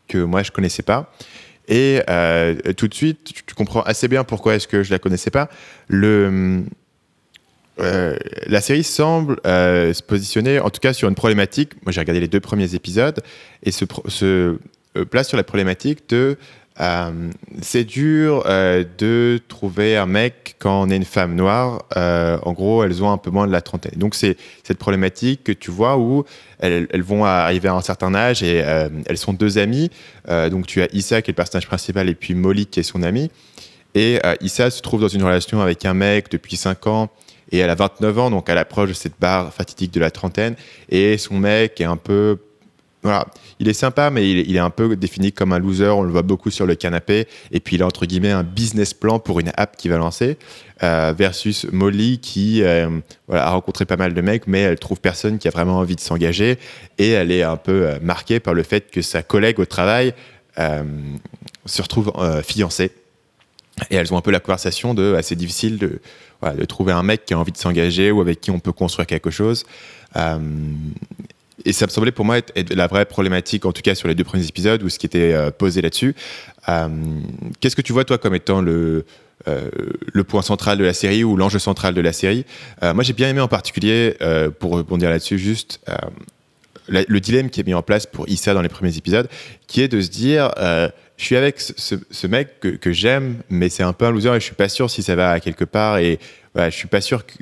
que 0.06 0.18
moi 0.18 0.42
je 0.42 0.50
connaissais 0.50 0.82
pas. 0.82 1.12
Et 1.68 2.00
euh, 2.08 2.54
tout 2.76 2.88
de 2.88 2.94
suite, 2.94 3.32
tu, 3.46 3.54
comprends 3.54 3.82
assez 3.82 4.08
bien 4.08 4.24
pourquoi 4.24 4.54
est-ce 4.54 4.68
que 4.68 4.82
je 4.82 4.90
la 4.90 4.98
connaissais 4.98 5.30
pas. 5.30 5.48
Euh, 7.80 8.16
la 8.46 8.60
série 8.60 8.84
semble 8.84 9.40
euh, 9.46 9.92
se 9.92 10.02
positionner, 10.02 10.60
en 10.60 10.70
tout 10.70 10.80
cas, 10.80 10.92
sur 10.92 11.08
une 11.08 11.14
problématique. 11.14 11.72
Moi, 11.84 11.92
j'ai 11.92 12.00
regardé 12.00 12.20
les 12.20 12.28
deux 12.28 12.40
premiers 12.40 12.74
épisodes 12.74 13.20
et 13.62 13.72
se, 13.72 13.84
place 15.10 15.28
sur 15.28 15.36
la 15.36 15.44
problématique 15.44 16.08
de 16.08 16.36
euh, 16.80 17.30
c'est 17.62 17.84
dur 17.84 18.42
euh, 18.46 18.84
de 18.98 19.40
trouver 19.46 19.96
un 19.96 20.06
mec 20.06 20.56
quand 20.58 20.82
on 20.82 20.90
est 20.90 20.96
une 20.96 21.04
femme 21.04 21.34
noire. 21.34 21.84
Euh, 21.96 22.38
en 22.42 22.52
gros, 22.52 22.82
elles 22.82 23.02
ont 23.02 23.12
un 23.12 23.16
peu 23.16 23.30
moins 23.30 23.46
de 23.46 23.52
la 23.52 23.60
trentaine. 23.60 23.94
Donc, 23.96 24.14
c'est 24.14 24.36
cette 24.64 24.78
problématique 24.78 25.44
que 25.44 25.52
tu 25.52 25.70
vois 25.70 25.98
où 25.98 26.24
elles, 26.58 26.88
elles 26.90 27.02
vont 27.02 27.24
arriver 27.24 27.68
à 27.68 27.74
un 27.74 27.80
certain 27.80 28.14
âge 28.14 28.42
et 28.42 28.56
elles 28.56 29.18
sont 29.18 29.32
deux 29.32 29.58
amies. 29.58 29.90
Donc, 30.28 30.66
tu 30.66 30.82
as 30.82 30.88
Issa 30.92 31.22
qui 31.22 31.30
est 31.30 31.32
le 31.32 31.36
personnage 31.36 31.66
principal 31.66 32.08
et 32.08 32.14
puis 32.14 32.34
Molly 32.34 32.66
qui 32.66 32.80
est 32.80 32.84
son 32.84 33.02
amie. 33.02 33.30
Et 33.94 34.20
Issa 34.40 34.70
se 34.70 34.82
trouve 34.82 35.00
dans 35.00 35.08
une 35.08 35.22
relation 35.22 35.60
avec 35.60 35.84
un 35.84 35.94
mec 35.94 36.30
depuis 36.30 36.56
5 36.56 36.86
ans 36.86 37.10
et 37.52 37.58
elle 37.58 37.70
a 37.70 37.74
29 37.74 38.18
ans, 38.18 38.30
donc 38.30 38.48
elle 38.48 38.58
approche 38.58 38.88
de 38.88 38.94
cette 38.94 39.18
barre 39.20 39.52
fatidique 39.52 39.92
de 39.92 40.00
la 40.00 40.10
trentaine. 40.10 40.56
Et 40.88 41.18
son 41.18 41.38
mec 41.38 41.80
est 41.80 41.84
un 41.84 41.96
peu. 41.96 42.38
Voilà, 43.04 43.26
il 43.58 43.68
est 43.68 43.74
sympa, 43.74 44.08
mais 44.08 44.30
il, 44.30 44.56
est 44.56 44.60
un 44.60 44.70
peu 44.70 44.96
défini 44.96 45.30
comme 45.30 45.52
un 45.52 45.58
loser. 45.58 45.90
On 45.90 46.02
le 46.02 46.10
voit 46.10 46.22
beaucoup 46.22 46.50
sur 46.50 46.64
le 46.64 46.74
canapé. 46.74 47.28
Et 47.52 47.60
puis 47.60 47.76
il 47.76 47.82
a 47.82 47.86
entre 47.86 48.06
guillemets 48.06 48.30
un 48.30 48.42
business 48.42 48.94
plan 48.94 49.18
pour 49.18 49.40
une 49.40 49.52
app 49.58 49.76
qu'il 49.76 49.90
va 49.90 49.98
lancer. 49.98 50.38
euh, 50.82 51.12
versus 51.16 51.66
Molly 51.70 52.18
qui 52.18 52.62
euh, 52.62 52.88
voilà, 53.28 53.46
a 53.46 53.50
rencontré 53.50 53.84
pas 53.84 53.98
mal 53.98 54.14
de 54.14 54.20
mecs, 54.22 54.46
mais 54.46 54.60
elle 54.60 54.78
trouve 54.78 55.00
personne 55.00 55.38
qui 55.38 55.48
a 55.48 55.50
vraiment 55.50 55.76
envie 55.76 55.96
de 55.96 56.00
s'engager. 56.00 56.58
Et 56.96 57.10
elle 57.10 57.30
est 57.30 57.42
un 57.42 57.58
peu 57.58 57.86
euh, 57.86 57.98
marquée 58.00 58.40
par 58.40 58.54
le 58.54 58.62
fait 58.62 58.90
que 58.90 59.02
sa 59.02 59.22
collègue 59.22 59.60
au 59.60 59.66
travail 59.66 60.14
se 61.66 61.82
retrouve 61.82 62.12
fiancée. 62.46 62.92
Et 63.90 63.96
elles 63.96 64.14
ont 64.14 64.16
un 64.16 64.20
peu 64.20 64.30
la 64.30 64.38
conversation 64.38 64.94
de 64.94 65.14
assez 65.14 65.34
difficile 65.34 65.78
de, 65.78 66.00
trouver 66.66 66.92
un 66.92 67.02
mec 67.02 67.24
qui 67.24 67.34
a 67.34 67.38
envie 67.38 67.50
de 67.50 67.56
s'engager 67.58 68.12
ou 68.12 68.20
avec 68.20 68.40
qui 68.40 68.50
on 68.50 68.60
peut 68.60 68.72
construire 68.72 69.06
quelque 69.06 69.30
chose. 69.30 69.64
Et 71.64 71.72
ça 71.72 71.86
me 71.86 71.90
semblait 71.90 72.12
pour 72.12 72.24
moi 72.24 72.38
être, 72.38 72.74
la 72.74 72.86
vraie 72.86 73.04
problématique, 73.04 73.64
en 73.64 73.72
tout 73.72 73.82
cas 73.82 73.94
sur 73.94 74.08
les 74.08 74.14
deux 74.14 74.24
premiers 74.24 74.46
épisodes, 74.46 74.82
ou 74.82 74.88
ce 74.88 74.98
qui 74.98 75.06
était 75.06 75.32
euh, 75.32 75.50
posé 75.50 75.80
là-dessus. 75.82 76.14
Euh, 76.68 76.88
Qu'est-ce 77.60 77.76
que 77.76 77.82
tu 77.82 77.92
vois, 77.92 78.04
toi, 78.04 78.18
comme 78.18 78.34
étant 78.34 78.60
le, 78.60 79.04
euh, 79.48 79.70
le 80.12 80.24
point 80.24 80.42
central 80.42 80.78
de 80.78 80.84
la 80.84 80.94
série 80.94 81.24
ou 81.24 81.36
l'enjeu 81.36 81.58
central 81.58 81.94
de 81.94 82.00
la 82.00 82.12
série? 82.12 82.44
Moi, 82.82 83.02
j'ai 83.04 83.12
bien 83.12 83.28
aimé 83.28 83.40
en 83.40 83.48
particulier, 83.48 84.16
pour 84.58 84.72
rebondir 84.72 85.10
là-dessus, 85.10 85.38
juste 85.38 85.80
le 86.88 87.20
dilemme 87.20 87.50
qui 87.50 87.60
est 87.60 87.66
mis 87.66 87.74
en 87.74 87.82
place 87.82 88.06
pour 88.06 88.28
Issa 88.28 88.54
dans 88.54 88.62
les 88.62 88.68
premiers 88.68 88.96
épisodes, 88.96 89.28
qui 89.66 89.80
est 89.80 89.88
de 89.88 90.00
se 90.00 90.10
dire 90.10 90.50
euh, 90.58 90.88
je 91.16 91.24
suis 91.24 91.36
avec 91.36 91.60
ce, 91.60 92.26
mec 92.26 92.60
que, 92.60 92.92
j'aime, 92.92 93.42
mais 93.48 93.68
c'est 93.68 93.84
un 93.84 93.92
peu 93.92 94.04
un 94.04 94.10
loser 94.10 94.30
et 94.30 94.40
je 94.40 94.44
suis 94.44 94.54
pas 94.54 94.68
sûr 94.68 94.90
si 94.90 95.02
ça 95.02 95.14
va 95.14 95.38
quelque 95.38 95.64
part. 95.64 95.98
Et 95.98 96.18
voilà, 96.54 96.70
je 96.70 96.76
suis 96.76 96.88
pas 96.88 97.00
sûr 97.00 97.24
que. 97.24 97.34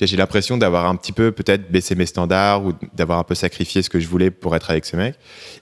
J'ai 0.00 0.16
l'impression 0.16 0.56
d'avoir 0.56 0.86
un 0.86 0.96
petit 0.96 1.12
peu 1.12 1.30
peut-être 1.30 1.70
baissé 1.70 1.94
mes 1.94 2.06
standards 2.06 2.64
ou 2.64 2.72
d'avoir 2.92 3.20
un 3.20 3.22
peu 3.22 3.36
sacrifié 3.36 3.82
ce 3.82 3.90
que 3.90 4.00
je 4.00 4.08
voulais 4.08 4.32
pour 4.32 4.56
être 4.56 4.70
avec 4.70 4.84
ce 4.84 4.96
mec. 4.96 5.14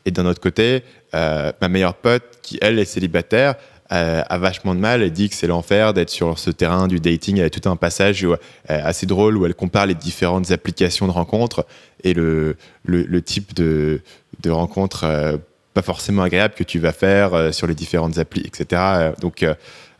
Et 0.06 0.10
d'un 0.10 0.24
autre 0.24 0.40
côté, 0.40 0.82
euh, 1.14 1.52
ma 1.60 1.68
meilleure 1.68 1.94
pote, 1.94 2.22
qui 2.40 2.58
elle 2.62 2.78
est 2.78 2.86
célibataire, 2.86 3.56
euh, 3.92 4.23
a 4.28 4.38
vachement 4.38 4.75
de 4.75 4.80
mal. 4.80 5.02
Elle 5.02 5.11
dit 5.11 5.28
que 5.28 5.35
c'est 5.35 5.49
l'enfer 5.49 5.92
d'être 5.92 6.11
sur 6.11 6.38
ce 6.38 6.50
terrain 6.50 6.87
du 6.87 7.00
dating. 7.00 7.38
Elle 7.38 7.47
a 7.47 7.50
tout 7.50 7.68
un 7.68 7.76
passage 7.76 8.25
euh, 8.25 8.37
assez 8.66 9.04
drôle 9.06 9.37
où 9.37 9.47
elle 9.47 9.54
compare 9.54 9.87
les 9.87 9.94
différentes 9.94 10.52
applications 10.52 11.06
de 11.06 11.12
rencontres 11.12 11.66
et 12.04 12.14
le, 12.14 12.56
le, 12.85 13.23
type 13.23 13.52
de, 13.54 14.00
de 14.42 14.50
rencontres 14.50 15.04
euh, 15.04 15.37
pas 15.75 15.82
forcément 15.82 16.23
agréables 16.23 16.54
que 16.54 16.62
tu 16.62 16.78
vas 16.78 16.92
faire 16.92 17.52
sur 17.52 17.66
les 17.66 17.75
différentes 17.75 18.18
applis, 18.18 18.42
etc. 18.44 19.12
Donc 19.20 19.44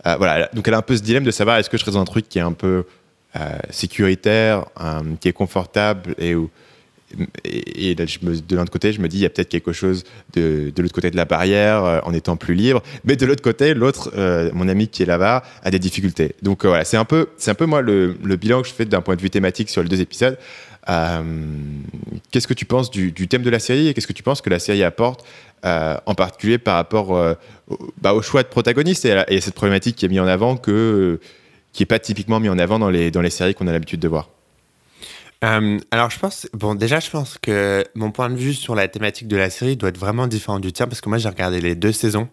voilà, 0.05 0.49
donc 0.53 0.67
elle 0.67 0.75
a 0.75 0.79
un 0.79 0.83
peu 0.83 0.97
ce 0.97 1.03
dilemme 1.03 1.23
de 1.23 1.31
savoir 1.31 1.59
est-ce 1.59 1.71
que 1.71 1.77
je 1.77 1.85
serais 1.85 1.93
dans 1.93 2.01
un 2.01 2.05
truc 2.05 2.29
qui 2.29 2.39
est 2.39 2.43
un 2.43 2.53
peu 2.53 2.85
sécuritaire, 3.71 4.65
qui 5.21 5.29
est 5.29 5.33
confortable 5.33 6.17
et 6.19 6.35
où 6.35 6.51
et, 7.45 7.91
et 7.91 7.95
là, 7.95 8.05
de 8.05 8.57
l'autre 8.57 8.71
côté, 8.71 8.93
je 8.93 9.01
me 9.01 9.09
dis, 9.09 9.19
il 9.19 9.23
y 9.23 9.27
a 9.27 9.31
peut-être 9.31 9.49
quelque 9.49 9.73
chose 9.73 10.05
de, 10.35 10.73
l'autre 10.79 10.95
côté 10.95 11.11
de 11.11 11.17
la 11.17 11.25
barrière 11.25 11.85
euh, 11.85 12.01
en 12.05 12.13
étant 12.13 12.37
plus 12.37 12.55
libre. 12.55 12.83
Mais 13.05 13.17
de 13.17 13.27
l'autre 13.27 13.43
côté, 13.43 13.75
l'autre, 13.75 14.13
euh, 14.17 14.51
mon 14.53 14.69
ami 14.69 14.89
qui 14.89 15.03
est 15.03 15.07
là-bas, 15.07 15.43
a 15.63 15.71
des 15.71 15.79
difficultés. 15.79 16.35
Donc 16.43 16.65
euh, 16.65 16.69
voilà, 16.69 16.85
c'est 16.85 16.97
un 16.97 17.05
peu, 17.05 17.29
un 17.47 17.55
peu 17.55 17.67
moi 17.67 17.83
le, 17.83 18.15
bilan 18.37 18.63
que 18.63 18.69
je 18.69 18.73
fais 18.73 18.85
d'un 18.85 19.01
point 19.01 19.17
de 19.17 19.21
vue 19.21 19.31
thématique 19.31 19.71
sur 19.71 19.83
les 19.83 19.89
deux 19.89 20.01
épisodes. 20.01 20.39
Qu'est-ce 22.31 22.49
que 22.49 22.55
tu 22.55 22.65
penses 22.65 22.91
du, 22.91 23.13
thème 23.13 23.43
de 23.43 23.51
la 23.51 23.59
série 23.59 23.89
et 23.89 23.95
qu'est-ce 23.95 24.07
que 24.07 24.13
tu 24.13 24.23
penses 24.23 24.41
que 24.41 24.51
la 24.51 24.59
série 24.59 24.83
apporte, 24.83 25.25
en 25.63 26.15
particulier 26.15 26.59
par 26.59 26.77
rapport 26.77 27.11
au, 27.11 27.93
bah, 28.01 28.15
au 28.15 28.23
choix 28.23 28.43
de 28.43 28.49
protagoniste 28.49 29.05
et 29.05 29.13
à, 29.13 29.27
cette 29.41 29.55
problématique 29.55 29.95
qui 29.95 30.07
est 30.07 30.09
mise 30.09 30.21
en 30.21 30.27
avant 30.27 30.57
qui 30.57 31.83
est 31.83 31.87
pas 31.87 32.01
typiquement 32.01 32.41
mis 32.41 32.49
en 32.49 32.59
avant 32.59 32.81
dans 32.81 32.91
les, 32.91 33.13
dans 33.13 33.21
les 33.21 33.31
séries 33.31 33.55
qu'on 33.55 33.69
a 33.69 33.73
l'habitude 33.73 34.01
de 34.01 34.09
voir? 34.09 34.31
Euh, 35.43 35.79
alors 35.91 36.11
je 36.11 36.19
pense, 36.19 36.47
bon 36.53 36.75
déjà 36.75 37.01
je 37.01 37.09
pense 37.09 37.39
que 37.39 37.85
mon 37.95 38.11
point 38.11 38.29
de 38.29 38.37
vue 38.37 38.53
sur 38.53 38.75
la 38.75 38.89
thématique 38.89 39.27
de 39.27 39.37
la 39.37 39.49
série 39.49 39.77
doit 39.77 39.89
être 39.89 39.99
vraiment 39.99 40.27
différent 40.27 40.61
du 40.61 40.73
tien 40.73 40.87
parce 40.87 41.01
que 41.01 41.09
moi 41.09 41.19
j'ai 41.19 41.29
regardé 41.29 41.61
les 41.61 41.75
deux 41.75 41.93
saisons. 41.93 42.29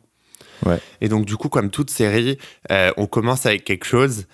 Ouais. 0.65 0.79
Et 0.99 1.07
donc 1.07 1.25
du 1.25 1.37
coup 1.37 1.49
comme 1.49 1.69
toute 1.69 1.89
série, 1.89 2.37
euh, 2.71 2.91
on 2.97 3.07
commence 3.07 3.45
avec 3.45 3.63
quelque 3.63 3.85
chose 3.85 4.25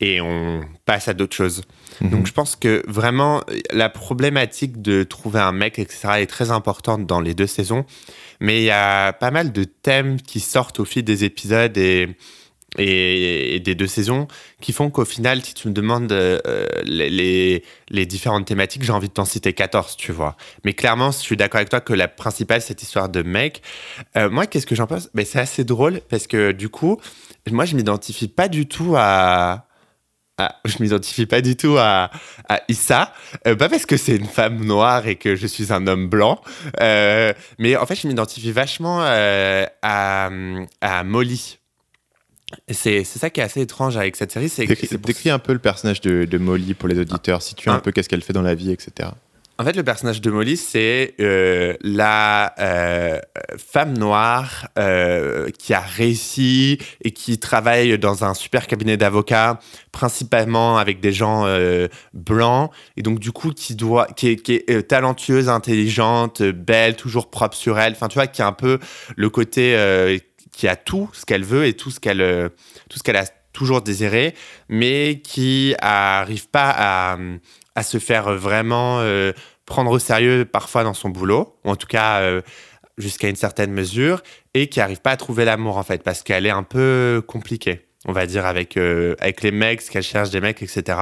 et 0.00 0.20
on 0.20 0.62
passe 0.86 1.08
à 1.08 1.14
d'autres 1.14 1.36
choses. 1.36 1.62
Donc 2.00 2.26
je 2.26 2.32
pense 2.32 2.56
que 2.56 2.82
vraiment 2.88 3.42
la 3.70 3.88
problématique 3.88 4.80
de 4.80 5.02
trouver 5.02 5.40
un 5.40 5.52
mec 5.52 5.78
etc 5.78 6.08
est 6.16 6.26
très 6.26 6.50
importante 6.50 7.06
dans 7.06 7.20
les 7.20 7.34
deux 7.34 7.46
saisons. 7.46 7.84
Mais 8.40 8.62
il 8.62 8.64
y 8.64 8.70
a 8.70 9.12
pas 9.12 9.30
mal 9.30 9.52
de 9.52 9.64
thèmes 9.64 10.20
qui 10.20 10.40
sortent 10.40 10.80
au 10.80 10.84
fil 10.84 11.04
des 11.04 11.24
épisodes 11.24 11.76
et 11.76 12.16
et, 12.78 13.60
des 13.60 13.74
deux 13.74 13.86
saisons 13.86 14.28
qui 14.60 14.72
font 14.72 14.90
qu'au 14.90 15.04
final, 15.04 15.42
si 15.42 15.54
tu 15.54 15.68
me 15.68 15.72
demandes 15.72 16.10
euh, 16.12 16.38
les, 16.84 17.62
différentes 18.06 18.46
thématiques, 18.46 18.82
j'ai 18.82 18.92
envie 18.92 19.08
de 19.08 19.12
t'en 19.12 19.24
citer 19.24 19.52
14, 19.52 19.96
tu 19.96 20.12
vois. 20.12 20.36
Mais 20.64 20.72
clairement, 20.72 21.10
je 21.10 21.18
suis 21.18 21.36
d'accord 21.36 21.58
avec 21.58 21.70
toi 21.70 21.80
que 21.80 21.92
la 21.92 22.08
principale, 22.08 22.60
cette 22.60 22.82
histoire 22.82 23.08
de 23.08 23.22
mec. 23.22 23.62
Euh, 24.16 24.30
moi, 24.30 24.46
qu'est-ce 24.46 24.66
que 24.66 24.74
j'en 24.74 24.86
pense? 24.86 25.08
Ben, 25.14 25.24
C'est 25.24 25.40
assez 25.40 25.64
drôle 25.64 26.00
parce 26.08 26.26
que 26.26 26.52
du 26.52 26.68
coup, 26.68 27.00
moi, 27.50 27.64
je 27.64 27.76
m'identifie 27.76 28.28
pas 28.28 28.48
du 28.48 28.66
tout 28.66 28.94
à. 28.96 29.66
je 30.64 30.82
m'identifie 30.82 31.26
pas 31.26 31.40
du 31.40 31.56
tout 31.56 31.76
à, 31.78 32.10
Issa, 32.68 33.12
Euh, 33.46 33.54
pas 33.54 33.68
parce 33.68 33.86
que 33.86 33.96
c'est 33.96 34.16
une 34.16 34.26
femme 34.26 34.64
noire 34.64 35.06
et 35.06 35.16
que 35.16 35.36
je 35.36 35.46
suis 35.46 35.72
un 35.72 35.86
homme 35.86 36.08
blanc, 36.08 36.40
mais 36.80 37.76
en 37.76 37.86
fait, 37.86 37.94
je 37.94 38.08
m'identifie 38.08 38.52
vachement 38.52 39.00
à 39.02 40.30
Molly. 41.04 41.58
C'est 42.70 43.04
ça 43.04 43.30
qui 43.30 43.40
est 43.40 43.44
assez 43.44 43.60
étrange 43.60 43.96
avec 43.96 44.16
cette 44.16 44.32
série, 44.32 44.48
c'est 44.48 44.66
Décris, 44.66 45.30
un 45.30 45.38
peu 45.38 45.52
le 45.52 45.58
personnage 45.58 46.00
de, 46.00 46.24
de 46.24 46.38
Molly 46.38 46.74
pour 46.74 46.88
les 46.88 46.98
auditeurs, 46.98 47.42
situe 47.42 47.70
un 47.70 47.74
Ah. 47.74 47.80
peu 47.80 47.92
qu'est-ce 47.92 48.08
qu'elle 48.08 48.22
fait 48.22 48.32
dans 48.32 48.42
la 48.42 48.54
vie, 48.54 48.70
etc. 48.70 49.10
En 49.56 49.62
fait, 49.62 49.76
le 49.76 49.84
personnage 49.84 50.20
de 50.20 50.30
Molly, 50.32 50.56
c'est 50.56 51.14
euh, 51.20 51.74
la 51.80 52.54
euh, 52.58 53.20
femme 53.56 53.96
noire 53.96 54.66
euh, 54.80 55.48
qui 55.56 55.72
a 55.72 55.78
réussi 55.80 56.78
et 57.04 57.12
qui 57.12 57.38
travaille 57.38 57.96
dans 57.96 58.24
un 58.24 58.34
super 58.34 58.66
cabinet 58.66 58.96
d'avocats, 58.96 59.60
principalement 59.92 60.76
avec 60.78 60.98
des 60.98 61.12
gens 61.12 61.46
blancs, 62.12 62.72
et 62.96 63.02
donc 63.02 63.20
du 63.20 63.30
coup 63.30 63.52
qui 63.52 63.76
doit, 63.76 64.08
qui 64.16 64.30
est, 64.30 64.36
qui 64.36 64.54
est 64.54 64.88
talentueuse, 64.88 65.48
intelligente, 65.48 66.42
belle, 66.42 66.96
toujours 66.96 67.30
propre 67.30 67.56
sur 67.56 67.78
elle. 67.78 67.92
Enfin, 67.92 68.08
tu 68.08 68.14
vois, 68.14 68.26
qui 68.26 68.42
a 68.42 68.48
un 68.48 68.52
peu 68.52 68.80
le 69.16 69.30
côté 69.30 69.76
qui 70.56 70.68
a 70.68 70.76
tout 70.76 71.10
ce 71.12 71.24
qu'elle 71.24 71.44
veut 71.44 71.66
et 71.66 71.74
tout 71.74 71.90
ce 71.90 72.00
qu'elle, 72.00 72.20
euh, 72.20 72.48
tout 72.88 72.98
ce 72.98 73.02
qu'elle 73.02 73.16
a 73.16 73.26
toujours 73.52 73.82
désiré, 73.82 74.34
mais 74.68 75.20
qui 75.22 75.74
arrive 75.80 76.48
pas 76.48 76.74
à 76.76 77.18
à 77.76 77.82
se 77.82 77.98
faire 77.98 78.32
vraiment 78.34 79.00
euh, 79.00 79.32
prendre 79.66 79.90
au 79.90 79.98
sérieux 79.98 80.44
parfois 80.44 80.84
dans 80.84 80.94
son 80.94 81.08
boulot, 81.08 81.56
ou 81.64 81.70
en 81.70 81.76
tout 81.76 81.88
cas 81.88 82.20
euh, 82.20 82.40
jusqu'à 82.98 83.28
une 83.28 83.36
certaine 83.36 83.72
mesure, 83.72 84.22
et 84.54 84.68
qui 84.68 84.78
n'arrive 84.78 85.00
pas 85.00 85.10
à 85.10 85.16
trouver 85.16 85.44
l'amour 85.44 85.76
en 85.76 85.82
fait, 85.82 86.02
parce 86.02 86.22
qu'elle 86.22 86.46
est 86.46 86.50
un 86.50 86.62
peu 86.62 87.20
compliquée, 87.26 87.88
on 88.06 88.12
va 88.12 88.26
dire, 88.26 88.46
avec, 88.46 88.76
avec 88.76 89.42
les 89.42 89.50
mecs, 89.50 89.82
ce 89.82 89.90
qu'elle 89.90 90.04
cherche 90.04 90.30
des 90.30 90.40
mecs, 90.40 90.62
etc. 90.62 90.98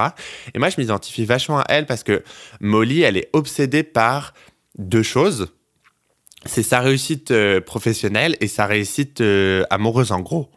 Et 0.55 0.59
moi, 0.59 0.69
je 0.69 0.81
m'identifie 0.81 1.25
vachement 1.25 1.59
à 1.59 1.65
elle 1.69 1.85
parce 1.85 2.03
que 2.03 2.23
Molly, 2.59 3.01
elle 3.01 3.17
est 3.17 3.29
obsédée 3.33 3.83
par 3.83 4.33
deux 4.79 5.03
choses. 5.03 5.53
C'est 6.45 6.63
sa 6.63 6.79
réussite 6.79 7.31
euh, 7.31 7.61
professionnelle 7.61 8.35
et 8.41 8.47
sa 8.47 8.65
réussite 8.65 9.21
euh, 9.21 9.63
amoureuse, 9.69 10.11
en 10.11 10.19
gros 10.19 10.49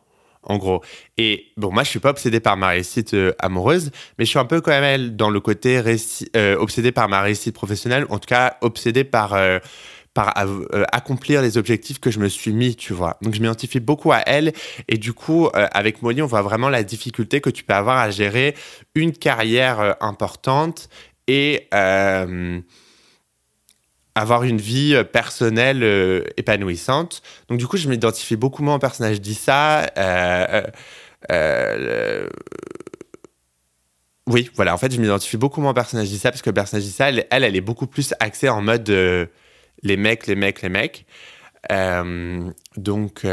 en 0.49 0.59
gros. 0.59 0.81
Et 1.19 1.47
bon, 1.57 1.73
moi, 1.73 1.83
je 1.83 1.89
suis 1.89 1.99
pas 1.99 2.11
obsédé 2.11 2.39
par 2.39 2.57
ma 2.57 2.69
réussite 2.69 3.15
euh, 3.15 3.33
amoureuse, 3.41 3.91
mais 4.17 4.25
je 4.25 4.31
suis 4.31 4.39
un 4.39 4.45
peu 4.45 4.61
quand 4.61 4.81
même 4.81 5.17
dans 5.17 5.29
le 5.29 5.41
côté 5.41 5.83
obsédé 6.57 6.93
par 6.93 7.09
ma 7.09 7.21
réussite 7.21 7.53
professionnelle, 7.53 8.07
en 8.11 8.21
tout 8.21 8.29
cas 8.29 8.57
obsédé 8.61 9.03
par 9.03 9.37
par 10.15 10.33
accomplir 10.93 11.43
les 11.43 11.59
objectifs 11.59 11.99
que 11.99 12.13
je 12.13 12.21
me 12.21 12.29
suis 12.29 12.53
mis, 12.53 12.77
tu 12.77 12.93
vois. 12.93 13.19
Donc 13.23 13.35
je 13.35 13.41
m'identifie 13.41 13.81
beaucoup 13.81 14.13
à 14.13 14.21
elle 14.25 14.53
et 14.87 14.99
du 14.99 15.13
coup 15.13 15.49
avec 15.53 16.01
Molly, 16.01 16.23
on 16.23 16.27
voit 16.27 16.43
vraiment 16.43 16.69
la 16.69 16.85
difficulté 16.85 17.41
que 17.41 17.51
tu 17.51 17.65
peux 17.65 17.75
avoir 17.75 17.99
à 17.99 18.11
gérer 18.11 18.55
une 18.95 19.13
carrière 19.13 19.97
importante 20.01 20.89
et 21.27 21.69
avoir 24.17 24.45
une 24.45 24.57
vie 24.57 24.95
euh, 24.95 25.05
personnelle 25.05 25.85
euh, 25.85 26.25
épanouissante. 26.39 27.23
Donc 27.49 27.59
du 27.59 27.67
coup, 27.67 27.77
je 27.77 27.87
m'identifie 27.89 28.35
beaucoup 28.35 28.63
moins 28.63 28.77
au 28.77 28.79
personnage 28.79 29.21
d'Issa. 29.21 29.87
Euh, 29.99 30.63
Oui, 34.29 34.51
voilà, 34.57 34.75
en 34.75 34.79
fait, 34.79 34.93
je 34.93 35.01
m'identifie 35.01 35.37
beaucoup 35.37 35.61
moins 35.61 35.71
au 35.71 35.75
personnage 35.75 36.09
d'Issa 36.09 36.31
parce 36.31 36.43
que 36.43 36.51
le 36.51 36.55
personnage 36.55 36.85
d'Issa, 36.85 37.11
elle, 37.11 37.27
elle, 37.31 37.45
elle 37.45 37.55
est 37.55 37.61
beaucoup 37.61 37.87
plus 37.87 38.13
axée 38.19 38.49
en 38.49 38.61
mode 38.61 38.89
les 38.89 39.97
mecs, 39.97 40.27
les 40.27 40.35
mecs, 40.35 40.63
les 40.63 40.69
mecs. 40.69 41.07
Donc, 42.77 43.25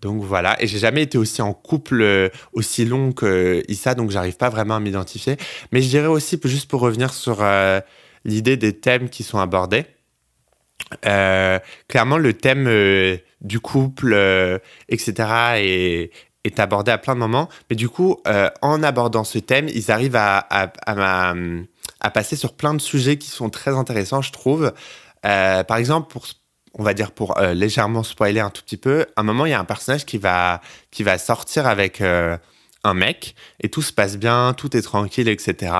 donc 0.00 0.22
voilà. 0.22 0.56
Et 0.62 0.66
j'ai 0.66 0.78
jamais 0.78 1.02
été 1.02 1.18
aussi 1.18 1.42
en 1.42 1.52
couple 1.52 2.30
aussi 2.54 2.86
long 2.86 3.12
que 3.12 3.62
Issa, 3.68 3.94
donc 3.94 4.10
j'arrive 4.10 4.38
pas 4.38 4.48
vraiment 4.48 4.76
à 4.76 4.80
m'identifier. 4.80 5.36
Mais 5.70 5.82
je 5.82 5.88
dirais 5.88 6.06
aussi, 6.06 6.40
juste 6.44 6.70
pour 6.70 6.80
revenir 6.80 7.12
sur 7.12 7.44
l'idée 8.24 8.56
des 8.56 8.72
thèmes 8.80 9.10
qui 9.10 9.24
sont 9.24 9.38
abordés, 9.38 9.84
euh, 11.06 11.58
clairement, 11.88 12.18
le 12.18 12.32
thème 12.34 12.66
euh, 12.68 13.16
du 13.40 13.60
couple, 13.60 14.12
euh, 14.14 14.58
etc., 14.88 16.10
est, 16.44 16.58
abordé 16.58 16.90
à 16.90 16.98
plein 16.98 17.14
de 17.14 17.20
moments. 17.20 17.48
Mais 17.70 17.76
du 17.76 17.88
coup, 17.88 18.16
en 18.62 18.82
abordant 18.82 19.24
ce 19.24 19.38
thème, 19.38 19.68
ils 19.68 19.92
arrivent 19.92 20.16
à, 20.16 20.44
à, 20.86 22.10
passer 22.12 22.34
sur 22.34 22.54
plein 22.54 22.74
de 22.74 22.80
sujets 22.80 23.16
qui 23.16 23.30
sont 23.30 23.48
très 23.48 23.70
intéressants, 23.76 24.22
je 24.22 24.32
trouve. 24.32 24.72
Par 25.22 25.76
exemple, 25.76 26.10
pour, 26.10 26.26
on 26.74 26.82
va 26.82 26.94
dire 26.94 27.12
pour 27.12 27.38
légèrement 27.40 28.02
spoiler 28.02 28.40
un 28.40 28.50
tout 28.50 28.62
petit 28.62 28.76
peu, 28.76 29.06
à 29.14 29.20
un 29.20 29.22
moment, 29.22 29.46
il 29.46 29.50
y 29.50 29.54
a 29.54 29.60
un 29.60 29.64
personnage 29.64 30.04
qui 30.04 30.18
va, 30.18 30.60
qui 30.90 31.04
va 31.04 31.16
sortir 31.16 31.68
avec 31.68 32.00
un 32.00 32.94
mec 32.94 33.36
et 33.60 33.68
tout 33.68 33.82
se 33.82 33.92
passe 33.92 34.18
bien, 34.18 34.52
tout 34.52 34.76
est 34.76 34.82
tranquille, 34.82 35.28
etc. 35.28 35.72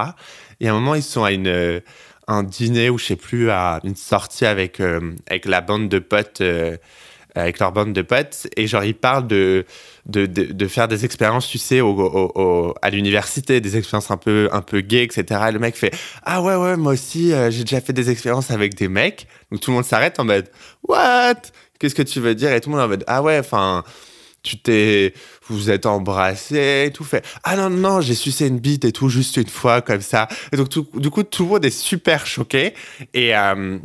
Et 0.61 0.69
à 0.69 0.71
un 0.71 0.75
moment, 0.75 0.95
ils 0.95 1.03
sont 1.03 1.25
à 1.25 1.33
une, 1.33 1.83
un 2.33 2.43
dîner 2.43 2.91
ou 2.91 2.99
je 2.99 3.05
sais 3.07 3.17
plus, 3.17 3.51
à 3.51 3.81
une 3.85 3.97
sortie 3.97 4.47
avec, 4.47 4.81
euh, 4.81 5.13
avec 5.29 5.45
la 5.45 5.61
bande 5.61 5.89
de 5.89 5.99
potes, 5.99 6.41
euh, 6.41 6.77
avec 7.35 7.59
leur 7.59 7.73
bande 7.73 7.93
de 7.93 8.03
potes, 8.03 8.47
et 8.57 8.67
genre 8.67 8.85
ils 8.85 8.95
parlent 8.95 9.27
de, 9.27 9.65
de, 10.07 10.27
de, 10.27 10.69
faire 10.69 10.87
des 10.89 11.05
expériences, 11.05 11.49
tu 11.49 11.57
sais, 11.59 11.81
au- 11.81 12.75
à 12.83 12.91
l'université, 12.91 13.61
des 13.61 13.77
expériences 13.77 14.11
un 14.11 14.17
peu, 14.19 14.49
un 14.53 14.61
peu 14.61 14.81
gays, 14.81 15.05
etc. 15.05 15.41
Et 15.49 15.53
le 15.53 15.59
mec 15.59 15.77
fait 15.77 15.95
Ah 16.25 16.43
ouais, 16.43 16.57
ouais, 16.57 16.77
moi 16.77 16.93
aussi, 16.93 17.33
euh, 17.33 17.51
j'ai 17.51 17.65
déjà 17.65 17.81
fait 17.81 17.93
des 17.95 18.11
expériences 18.11 18.51
avec 18.51 18.75
des 18.75 18.89
mecs. 18.89 19.27
Donc 19.51 19.61
tout 19.61 19.71
le 19.71 19.77
monde 19.77 19.85
s'arrête 19.85 20.21
en 20.21 20.25
mode 20.25 20.49
What? 20.87 21.35
Qu'est-ce 21.79 21.95
que 21.95 22.03
tu 22.03 22.21
veux 22.21 22.35
dire? 22.35 22.53
Et 22.53 22.61
tout 22.61 22.69
le 22.71 22.77
monde 22.77 22.85
en 22.85 22.89
mode 22.89 23.05
Ah 23.07 23.23
ouais, 23.23 23.39
enfin 23.39 23.83
tu 24.43 24.59
t'es, 24.59 25.15
vous 25.49 25.71
êtes 25.71 25.87
embrassés 25.87 26.85
et 26.87 26.91
tout 26.93 27.05
fait. 27.05 27.25
Ah 27.45 27.57
non, 27.57 27.71
non, 27.71 28.01
j'ai 28.01 28.15
sucé 28.15 28.49
une 28.49 28.59
bite 28.59 28.85
et 28.85 28.93
tout, 28.93 29.09
juste 29.09 29.37
une 29.37 29.49
fois, 29.49 29.83
comme 29.83 30.01
ça. 30.01 30.29
Et 30.53 30.57
donc, 30.57 30.69
du 30.99 31.11
coup, 31.11 31.23
tout 31.23 31.45
le 31.45 31.49
monde 31.51 31.65
est 31.65 31.71
super 31.71 32.27
choqué. 32.27 32.75
Et, 33.15 33.37
euh, 33.37 33.79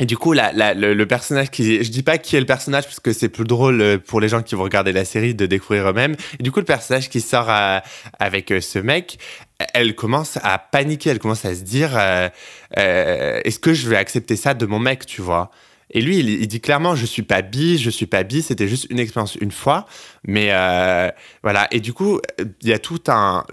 et 0.00 0.06
du 0.06 0.16
coup, 0.16 0.32
le, 0.32 1.04
personnage 1.04 1.50
qui. 1.50 1.84
Je 1.84 1.90
dis 1.90 2.02
pas 2.02 2.16
qui 2.16 2.36
est 2.36 2.40
le 2.40 2.46
personnage, 2.46 2.84
parce 2.84 3.00
que 3.00 3.12
c'est 3.12 3.28
plus 3.28 3.44
drôle 3.44 3.80
euh, 3.82 3.98
pour 3.98 4.20
les 4.20 4.28
gens 4.28 4.42
qui 4.42 4.54
vont 4.54 4.62
regarder 4.62 4.92
la 4.92 5.04
série 5.04 5.34
de 5.34 5.44
découvrir 5.44 5.90
eux-mêmes. 5.90 6.16
Du 6.40 6.50
coup, 6.50 6.60
le 6.60 6.66
personnage 6.66 7.10
qui 7.10 7.20
sort 7.20 7.50
euh, 7.50 7.78
avec 8.18 8.54
ce 8.60 8.78
mec, 8.78 9.18
elle 9.74 9.94
commence 9.94 10.38
à 10.42 10.58
paniquer, 10.58 11.10
elle 11.10 11.18
commence 11.18 11.44
à 11.44 11.54
se 11.54 11.60
dire 11.60 11.98
est-ce 12.74 13.58
que 13.58 13.74
je 13.74 13.90
vais 13.90 13.96
accepter 13.96 14.36
ça 14.36 14.54
de 14.54 14.64
mon 14.64 14.78
mec, 14.78 15.04
tu 15.04 15.20
vois? 15.20 15.50
Et 15.92 16.00
lui, 16.00 16.18
il, 16.18 16.46
dit 16.46 16.60
clairement, 16.60 16.94
je 16.94 17.04
suis 17.04 17.22
pas 17.22 17.42
bi, 17.42 17.76
je 17.76 17.90
suis 17.90 18.06
pas 18.06 18.22
bi, 18.22 18.42
c'était 18.42 18.68
juste 18.68 18.86
une 18.90 18.98
expérience 18.98 19.34
une 19.36 19.50
fois. 19.50 19.86
Mais 20.24 20.48
euh, 20.50 21.10
voilà. 21.42 21.66
Et 21.72 21.80
du 21.80 21.92
coup, 21.92 22.20
il 22.38 22.68
y 22.68 22.72
a 22.72 22.78
tout 22.78 23.00
un, 23.08 23.44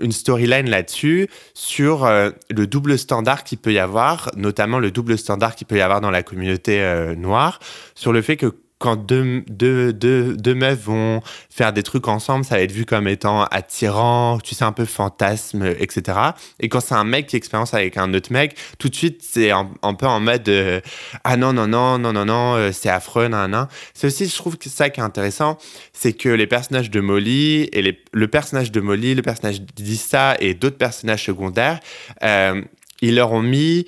une 0.00 0.12
storyline 0.12 0.70
là-dessus 0.70 1.28
sur 1.54 2.04
euh, 2.04 2.30
le 2.48 2.66
double 2.66 2.96
standard 2.98 3.42
qu'il 3.42 3.58
peut 3.58 3.72
y 3.72 3.78
avoir, 3.78 4.30
notamment 4.36 4.78
le 4.78 4.90
double 4.90 5.18
standard 5.18 5.56
qu'il 5.56 5.66
peut 5.66 5.78
y 5.78 5.80
avoir 5.80 6.00
dans 6.00 6.10
la 6.10 6.22
communauté 6.22 6.80
euh, 6.80 7.16
noire, 7.16 7.58
sur 7.94 8.12
le 8.12 8.22
fait 8.22 8.36
que 8.36 8.54
quand 8.80 8.96
deux, 8.96 9.44
deux, 9.46 9.92
deux, 9.92 10.54
meufs 10.54 10.80
vont 10.80 11.20
faire 11.50 11.72
des 11.74 11.82
trucs 11.82 12.08
ensemble, 12.08 12.46
ça 12.46 12.56
va 12.56 12.62
être 12.62 12.72
vu 12.72 12.86
comme 12.86 13.06
étant 13.06 13.44
attirant, 13.44 14.38
tu 14.42 14.54
sais, 14.54 14.64
un 14.64 14.72
peu 14.72 14.86
fantasme, 14.86 15.66
etc. 15.78 16.18
Et 16.60 16.70
quand 16.70 16.80
c'est 16.80 16.94
un 16.94 17.04
mec 17.04 17.26
qui 17.26 17.36
expérience 17.36 17.74
avec 17.74 17.98
un 17.98 18.12
autre 18.14 18.32
mec, 18.32 18.56
tout 18.78 18.88
de 18.88 18.94
suite, 18.94 19.22
c'est 19.22 19.50
un, 19.50 19.66
peu 19.94 20.06
en 20.06 20.18
mode 20.18 20.48
euh, 20.48 20.80
Ah 21.24 21.36
non, 21.36 21.52
non, 21.52 21.68
non, 21.68 21.98
non, 21.98 22.14
non, 22.14 22.24
non, 22.24 22.54
euh, 22.54 22.72
c'est 22.72 22.88
affreux, 22.88 23.28
nan, 23.28 23.50
nan. 23.50 23.68
C'est 23.92 24.06
aussi, 24.06 24.26
je 24.26 24.34
trouve 24.34 24.56
que 24.56 24.70
ça 24.70 24.88
qui 24.88 25.00
est 25.00 25.04
intéressant, 25.04 25.58
c'est 25.92 26.14
que 26.14 26.30
les 26.30 26.46
personnages 26.46 26.90
de 26.90 27.00
Molly 27.00 27.68
et 27.72 27.98
le 28.12 28.28
personnage 28.28 28.72
de 28.72 28.80
Molly, 28.80 29.14
le 29.14 29.22
personnage 29.22 29.60
d'Issa 29.60 30.36
et 30.40 30.54
d'autres 30.54 30.78
personnages 30.78 31.24
secondaires, 31.24 31.80
euh, 32.22 32.62
ils 33.02 33.14
leur 33.14 33.32
ont 33.32 33.42
mis 33.42 33.86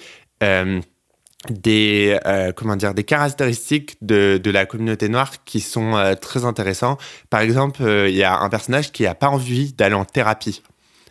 des, 1.51 2.19
euh, 2.27 2.53
comment 2.53 2.77
dire, 2.77 2.95
des 2.95 3.05
caractéristiques 3.05 3.97
de, 4.01 4.41
de 4.43 4.51
la 4.51 4.67
communauté 4.67 5.09
noire 5.09 5.33
qui 5.45 5.61
sont 5.61 5.97
euh, 5.97 6.15
très 6.15 6.45
intéressants. 6.45 6.99
Par 7.31 7.41
exemple, 7.41 7.83
euh, 7.83 8.09
il 8.09 8.17
y 8.17 8.23
a 8.25 8.39
un 8.39 8.49
personnage 8.49 8.93
qui 8.93 9.03
n'a 9.05 9.15
pas 9.15 9.29
envie 9.29 9.73
d'aller 9.73 9.95
en 9.95 10.05
thérapie. 10.05 10.63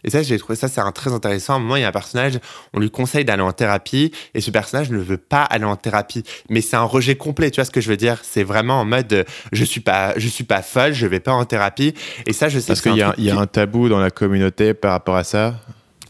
Et 0.04 0.10
ça, 0.10 0.24
j'ai 0.24 0.40
trouvé 0.40 0.56
ça, 0.56 0.68
c'est 0.68 0.82
un 0.82 0.92
très 0.92 1.14
intéressant. 1.14 1.54
À 1.54 1.56
un 1.58 1.60
moment, 1.60 1.76
il 1.76 1.82
y 1.82 1.86
a 1.86 1.90
un 1.90 1.92
personnage, 1.92 2.40
on 2.74 2.80
lui 2.80 2.90
conseille 2.90 3.24
d'aller 3.24 3.44
en 3.44 3.52
thérapie, 3.52 4.12
et 4.34 4.42
ce 4.42 4.50
personnage 4.50 4.90
ne 4.90 4.98
veut 4.98 5.18
pas 5.20 5.44
aller 5.44 5.66
en 5.66 5.76
thérapie. 5.76 6.24
Mais 6.50 6.62
c'est 6.62 6.76
un 6.76 6.82
rejet 6.82 7.16
complet, 7.16 7.52
tu 7.52 7.58
vois 7.62 7.66
ce 7.66 7.72
que 7.72 7.82
je 7.82 7.90
veux 7.90 7.98
dire? 7.98 8.18
C'est 8.24 8.42
vraiment 8.44 8.80
en 8.82 8.86
mode, 8.86 9.26
je 9.52 9.64
suis 9.64 9.82
pas, 9.82 10.14
je 10.18 10.28
suis 10.28 10.44
pas 10.44 10.64
folle, 10.64 10.94
je 10.94 11.06
vais 11.06 11.20
pas 11.20 11.34
en 11.34 11.46
thérapie. 11.46 11.94
Et 12.26 12.34
ça, 12.34 12.50
je 12.50 12.58
sais 12.58 12.68
Parce 12.70 12.82
qu'il 12.82 12.96
y, 12.96 13.04
a- 13.04 13.14
y 13.20 13.30
a 13.30 13.38
un 13.38 13.46
tabou 13.46 13.90
dans 13.90 14.00
la 14.00 14.10
communauté 14.10 14.74
par 14.74 14.94
rapport 14.94 15.18
à 15.18 15.24
ça? 15.24 15.54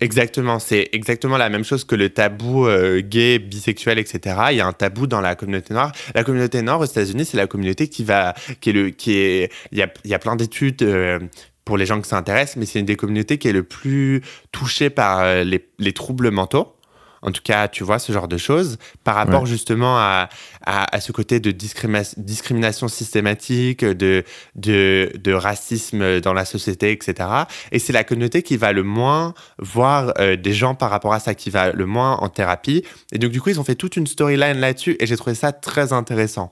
Exactement, 0.01 0.57
c'est 0.57 0.89
exactement 0.93 1.37
la 1.37 1.49
même 1.49 1.63
chose 1.63 1.83
que 1.83 1.93
le 1.93 2.09
tabou 2.09 2.65
euh, 2.65 3.01
gay, 3.01 3.37
bisexuel, 3.37 3.99
etc. 3.99 4.35
Il 4.49 4.57
y 4.57 4.59
a 4.59 4.65
un 4.65 4.73
tabou 4.73 5.05
dans 5.05 5.21
la 5.21 5.35
communauté 5.35 5.75
noire. 5.75 5.91
La 6.15 6.23
communauté 6.23 6.63
noire 6.63 6.79
aux 6.79 6.85
États-Unis, 6.85 7.23
c'est 7.23 7.37
la 7.37 7.45
communauté 7.45 7.87
qui 7.87 8.03
va, 8.03 8.33
qui 8.61 8.71
est 8.71 8.73
le, 8.73 8.89
qui 8.89 9.13
est, 9.13 9.51
il 9.71 9.77
y 9.77 9.83
a, 9.83 9.93
il 10.03 10.09
y 10.09 10.15
a 10.15 10.19
plein 10.19 10.35
d'études 10.35 10.81
euh, 10.81 11.19
pour 11.65 11.77
les 11.77 11.85
gens 11.85 12.01
que 12.01 12.07
ça 12.07 12.17
intéresse, 12.17 12.55
mais 12.55 12.65
c'est 12.65 12.79
une 12.79 12.87
des 12.87 12.95
communautés 12.95 13.37
qui 13.37 13.47
est 13.47 13.53
le 13.53 13.61
plus 13.61 14.23
touchée 14.51 14.89
par 14.89 15.19
euh, 15.19 15.43
les 15.43 15.93
troubles 15.93 16.31
mentaux. 16.31 16.75
En 17.23 17.31
tout 17.31 17.41
cas, 17.43 17.67
tu 17.67 17.83
vois 17.83 17.99
ce 17.99 18.11
genre 18.11 18.27
de 18.27 18.37
choses 18.37 18.77
par 19.03 19.15
rapport 19.15 19.41
Ouais. 19.43 19.47
justement 19.47 19.97
à, 19.97 20.27
à, 20.65 20.95
à 20.95 20.99
ce 21.01 21.11
côté 21.11 21.39
de 21.39 21.51
discrimination 21.51 22.87
systématique, 22.87 23.85
de, 23.85 24.23
de, 24.55 25.11
de 25.15 25.33
racisme 25.33 26.19
dans 26.19 26.33
la 26.33 26.45
société, 26.45 26.91
etc. 26.91 27.29
Et 27.71 27.79
c'est 27.79 27.93
la 27.93 28.03
communauté 28.03 28.41
qui 28.41 28.57
va 28.57 28.71
le 28.73 28.83
moins 28.83 29.33
voir 29.59 30.13
euh, 30.19 30.35
des 30.35 30.53
gens 30.53 30.73
par 30.75 30.89
rapport 30.89 31.13
à 31.13 31.19
ça, 31.19 31.35
qui 31.35 31.49
va 31.49 31.71
le 31.71 31.85
moins 31.85 32.13
en 32.17 32.29
thérapie. 32.29 32.83
Et 33.11 33.17
donc, 33.19 33.31
du 33.31 33.39
coup, 33.41 33.49
ils 33.49 33.59
ont 33.59 33.63
fait 33.63 33.75
toute 33.75 33.95
une 33.97 34.07
storyline 34.07 34.59
là-dessus 34.59 34.95
et 34.99 35.05
j'ai 35.05 35.17
trouvé 35.17 35.35
ça 35.35 35.51
très 35.51 35.93
intéressant. 35.93 36.51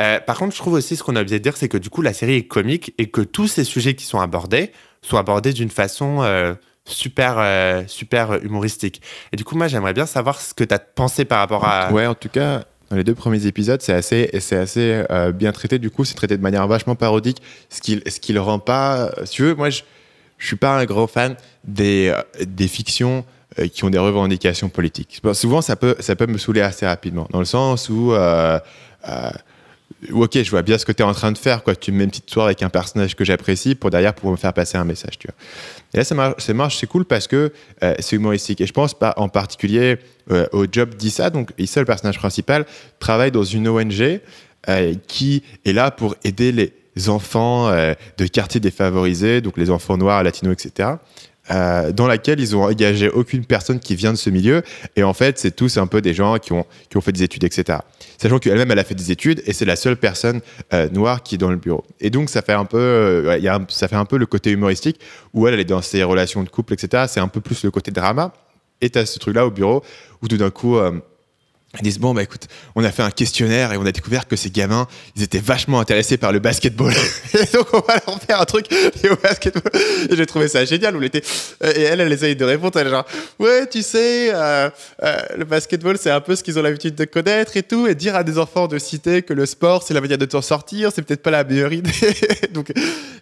Euh, 0.00 0.18
par 0.20 0.38
contre, 0.38 0.52
je 0.54 0.58
trouve 0.58 0.72
aussi 0.74 0.96
ce 0.96 1.02
qu'on 1.02 1.16
a 1.16 1.20
oublié 1.20 1.38
de 1.38 1.42
dire, 1.42 1.56
c'est 1.56 1.68
que 1.68 1.76
du 1.78 1.90
coup, 1.90 2.02
la 2.02 2.12
série 2.14 2.36
est 2.36 2.46
comique 2.46 2.94
et 2.98 3.10
que 3.10 3.20
tous 3.20 3.46
ces 3.46 3.64
sujets 3.64 3.94
qui 3.94 4.04
sont 4.06 4.20
abordés 4.20 4.72
sont 5.02 5.16
abordés 5.18 5.52
d'une 5.52 5.68
façon 5.70 6.22
euh, 6.22 6.54
super, 6.84 7.36
euh, 7.38 7.82
super 7.86 8.42
humoristique. 8.44 9.00
Et 9.32 9.36
du 9.36 9.44
coup, 9.44 9.56
moi, 9.56 9.68
j'aimerais 9.68 9.92
bien 9.92 10.06
savoir 10.06 10.40
ce 10.40 10.54
que 10.54 10.64
tu 10.64 10.74
as 10.74 10.78
pensé 10.78 11.24
par 11.24 11.38
rapport 11.38 11.64
à. 11.64 11.92
Ouais, 11.92 12.06
en 12.06 12.14
tout 12.14 12.28
cas, 12.28 12.64
dans 12.90 12.96
les 12.96 13.04
deux 13.04 13.14
premiers 13.14 13.46
épisodes, 13.46 13.80
c'est 13.80 13.92
assez, 13.92 14.30
c'est 14.40 14.56
assez 14.56 15.04
euh, 15.10 15.32
bien 15.32 15.52
traité. 15.52 15.78
Du 15.78 15.90
coup, 15.90 16.04
c'est 16.04 16.14
traité 16.14 16.36
de 16.36 16.42
manière 16.42 16.66
vachement 16.66 16.94
parodique, 16.94 17.40
ce 17.70 17.80
qui, 17.80 18.02
ce 18.06 18.20
qui 18.20 18.32
le 18.32 18.40
rend 18.40 18.58
pas. 18.58 19.10
euh, 19.18 19.24
Si 19.24 19.32
tu 19.34 19.42
veux, 19.42 19.54
moi, 19.54 19.70
je, 19.70 19.82
je 20.38 20.46
suis 20.46 20.56
pas 20.56 20.76
un 20.78 20.84
gros 20.84 21.06
fan 21.06 21.36
des, 21.64 22.12
des 22.44 22.68
fictions 22.68 23.24
qui 23.74 23.84
ont 23.84 23.90
des 23.90 23.98
revendications 23.98 24.70
politiques. 24.70 25.20
Souvent, 25.34 25.60
ça 25.60 25.76
peut, 25.76 25.94
ça 26.00 26.16
peut 26.16 26.26
me 26.26 26.38
saouler 26.38 26.62
assez 26.62 26.86
rapidement, 26.86 27.28
dans 27.30 27.38
le 27.38 27.44
sens 27.44 27.88
où. 27.90 28.12
Ok, 30.12 30.42
je 30.42 30.50
vois 30.50 30.62
bien 30.62 30.78
ce 30.78 30.86
que 30.86 30.92
tu 30.92 31.02
es 31.02 31.04
en 31.04 31.12
train 31.12 31.32
de 31.32 31.38
faire. 31.38 31.62
Quoi. 31.62 31.76
Tu 31.76 31.92
me 31.92 31.98
mets 31.98 32.04
une 32.04 32.10
petite 32.10 32.30
soirée 32.30 32.48
avec 32.48 32.62
un 32.62 32.68
personnage 32.68 33.14
que 33.14 33.24
j'apprécie 33.24 33.74
pour 33.74 33.90
derrière 33.90 34.14
pour 34.14 34.30
me 34.30 34.36
faire 34.36 34.52
passer 34.52 34.78
un 34.78 34.84
message. 34.84 35.18
Et 35.94 35.96
là, 35.96 36.04
ça 36.04 36.14
marche, 36.54 36.76
c'est 36.76 36.86
cool 36.86 37.04
parce 37.04 37.26
que 37.26 37.52
euh, 37.82 37.94
c'est 37.98 38.16
humoristique. 38.16 38.60
Et 38.60 38.66
je 38.66 38.72
pense 38.72 38.94
pas, 38.94 39.14
en 39.16 39.28
particulier 39.28 39.98
euh, 40.30 40.46
au 40.52 40.66
job 40.70 40.94
d'Issa. 40.94 41.30
Donc, 41.30 41.50
Issa, 41.58 41.80
le 41.80 41.86
personnage 41.86 42.18
principal, 42.18 42.66
travaille 42.98 43.30
dans 43.30 43.44
une 43.44 43.68
ONG 43.68 44.20
euh, 44.68 44.94
qui 45.08 45.42
est 45.64 45.72
là 45.72 45.90
pour 45.90 46.16
aider 46.24 46.52
les 46.52 47.08
enfants 47.08 47.70
de 47.70 48.26
quartiers 48.26 48.60
défavorisés, 48.60 49.40
donc 49.40 49.56
les 49.56 49.70
enfants 49.70 49.96
noirs, 49.96 50.22
latinos, 50.22 50.52
etc. 50.52 50.90
euh, 51.50 51.90
dans 51.92 52.06
laquelle 52.06 52.38
ils 52.38 52.54
ont 52.54 52.62
engagé 52.62 53.08
aucune 53.08 53.44
personne 53.44 53.80
qui 53.80 53.96
vient 53.96 54.12
de 54.12 54.18
ce 54.18 54.30
milieu. 54.30 54.62
Et 54.94 55.02
en 55.02 55.12
fait, 55.12 55.38
c'est 55.38 55.50
tous 55.50 55.76
un 55.76 55.86
peu 55.86 56.00
des 56.00 56.14
gens 56.14 56.38
qui 56.38 56.52
ont, 56.52 56.64
qui 56.88 56.96
ont 56.96 57.00
fait 57.00 57.12
des 57.12 57.24
études, 57.24 57.44
etc. 57.44 57.80
Sachant 58.18 58.38
qu'elle-même, 58.38 58.70
elle 58.70 58.78
a 58.78 58.84
fait 58.84 58.94
des 58.94 59.10
études 59.10 59.42
et 59.46 59.52
c'est 59.52 59.64
la 59.64 59.76
seule 59.76 59.96
personne 59.96 60.40
euh, 60.72 60.88
noire 60.90 61.22
qui 61.22 61.34
est 61.34 61.38
dans 61.38 61.50
le 61.50 61.56
bureau. 61.56 61.84
Et 62.00 62.10
donc, 62.10 62.30
ça 62.30 62.42
fait 62.42 62.52
un 62.52 62.64
peu, 62.64 62.78
euh, 62.78 63.58
ça 63.68 63.88
fait 63.88 63.96
un 63.96 64.04
peu 64.04 64.18
le 64.18 64.26
côté 64.26 64.50
humoristique 64.50 65.00
où 65.34 65.48
elle, 65.48 65.54
elle 65.54 65.60
est 65.60 65.64
dans 65.64 65.82
ses 65.82 66.04
relations 66.04 66.42
de 66.44 66.48
couple, 66.48 66.74
etc. 66.74 67.06
C'est 67.08 67.20
un 67.20 67.28
peu 67.28 67.40
plus 67.40 67.64
le 67.64 67.70
côté 67.70 67.90
drama. 67.90 68.32
Et 68.80 68.90
tu 68.90 68.98
as 68.98 69.06
ce 69.06 69.18
truc-là 69.18 69.46
au 69.46 69.50
bureau 69.50 69.82
où 70.22 70.28
tout 70.28 70.36
d'un 70.36 70.50
coup, 70.50 70.76
ils 71.80 71.84
disent 71.84 71.98
bon 71.98 72.12
bah 72.12 72.22
écoute, 72.22 72.48
on 72.74 72.84
a 72.84 72.92
fait 72.92 73.02
un 73.02 73.10
questionnaire 73.10 73.72
et 73.72 73.78
on 73.78 73.86
a 73.86 73.92
découvert 73.92 74.28
que 74.28 74.36
ces 74.36 74.50
gamins, 74.50 74.86
ils 75.16 75.22
étaient 75.22 75.38
vachement 75.38 75.80
intéressés 75.80 76.18
par 76.18 76.30
le 76.30 76.38
basketball. 76.38 76.92
et 77.34 77.56
donc 77.56 77.66
on 77.72 77.80
va 77.80 77.94
leur 78.06 78.20
faire 78.20 78.40
un 78.40 78.44
truc 78.44 78.66
au 79.10 79.16
basketball. 79.16 79.72
Et 80.10 80.14
j'ai 80.16 80.26
trouvé 80.26 80.48
ça 80.48 80.66
génial. 80.66 80.94
Euh, 80.94 81.08
et 81.74 81.80
elle, 81.82 82.00
elle 82.00 82.12
essaye 82.12 82.36
de 82.36 82.44
répondre, 82.44 82.78
elle 82.78 82.88
est 82.88 82.90
genre 82.90 83.06
ouais 83.38 83.66
tu 83.68 83.82
sais, 83.82 84.34
euh, 84.34 84.68
euh, 85.02 85.16
le 85.38 85.44
basketball 85.44 85.96
c'est 85.98 86.10
un 86.10 86.20
peu 86.20 86.36
ce 86.36 86.42
qu'ils 86.42 86.58
ont 86.58 86.62
l'habitude 86.62 86.94
de 86.94 87.06
connaître 87.06 87.56
et 87.56 87.62
tout, 87.62 87.86
et 87.86 87.94
dire 87.94 88.16
à 88.16 88.22
des 88.22 88.38
enfants 88.38 88.68
de 88.68 88.78
citer 88.78 89.22
que 89.22 89.32
le 89.32 89.46
sport 89.46 89.82
c'est 89.82 89.94
la 89.94 90.02
manière 90.02 90.18
de 90.18 90.26
t'en 90.26 90.42
sortir, 90.42 90.90
c'est 90.94 91.00
peut-être 91.00 91.22
pas 91.22 91.30
la 91.30 91.42
meilleure 91.42 91.72
idée. 91.72 91.90
donc 92.52 92.70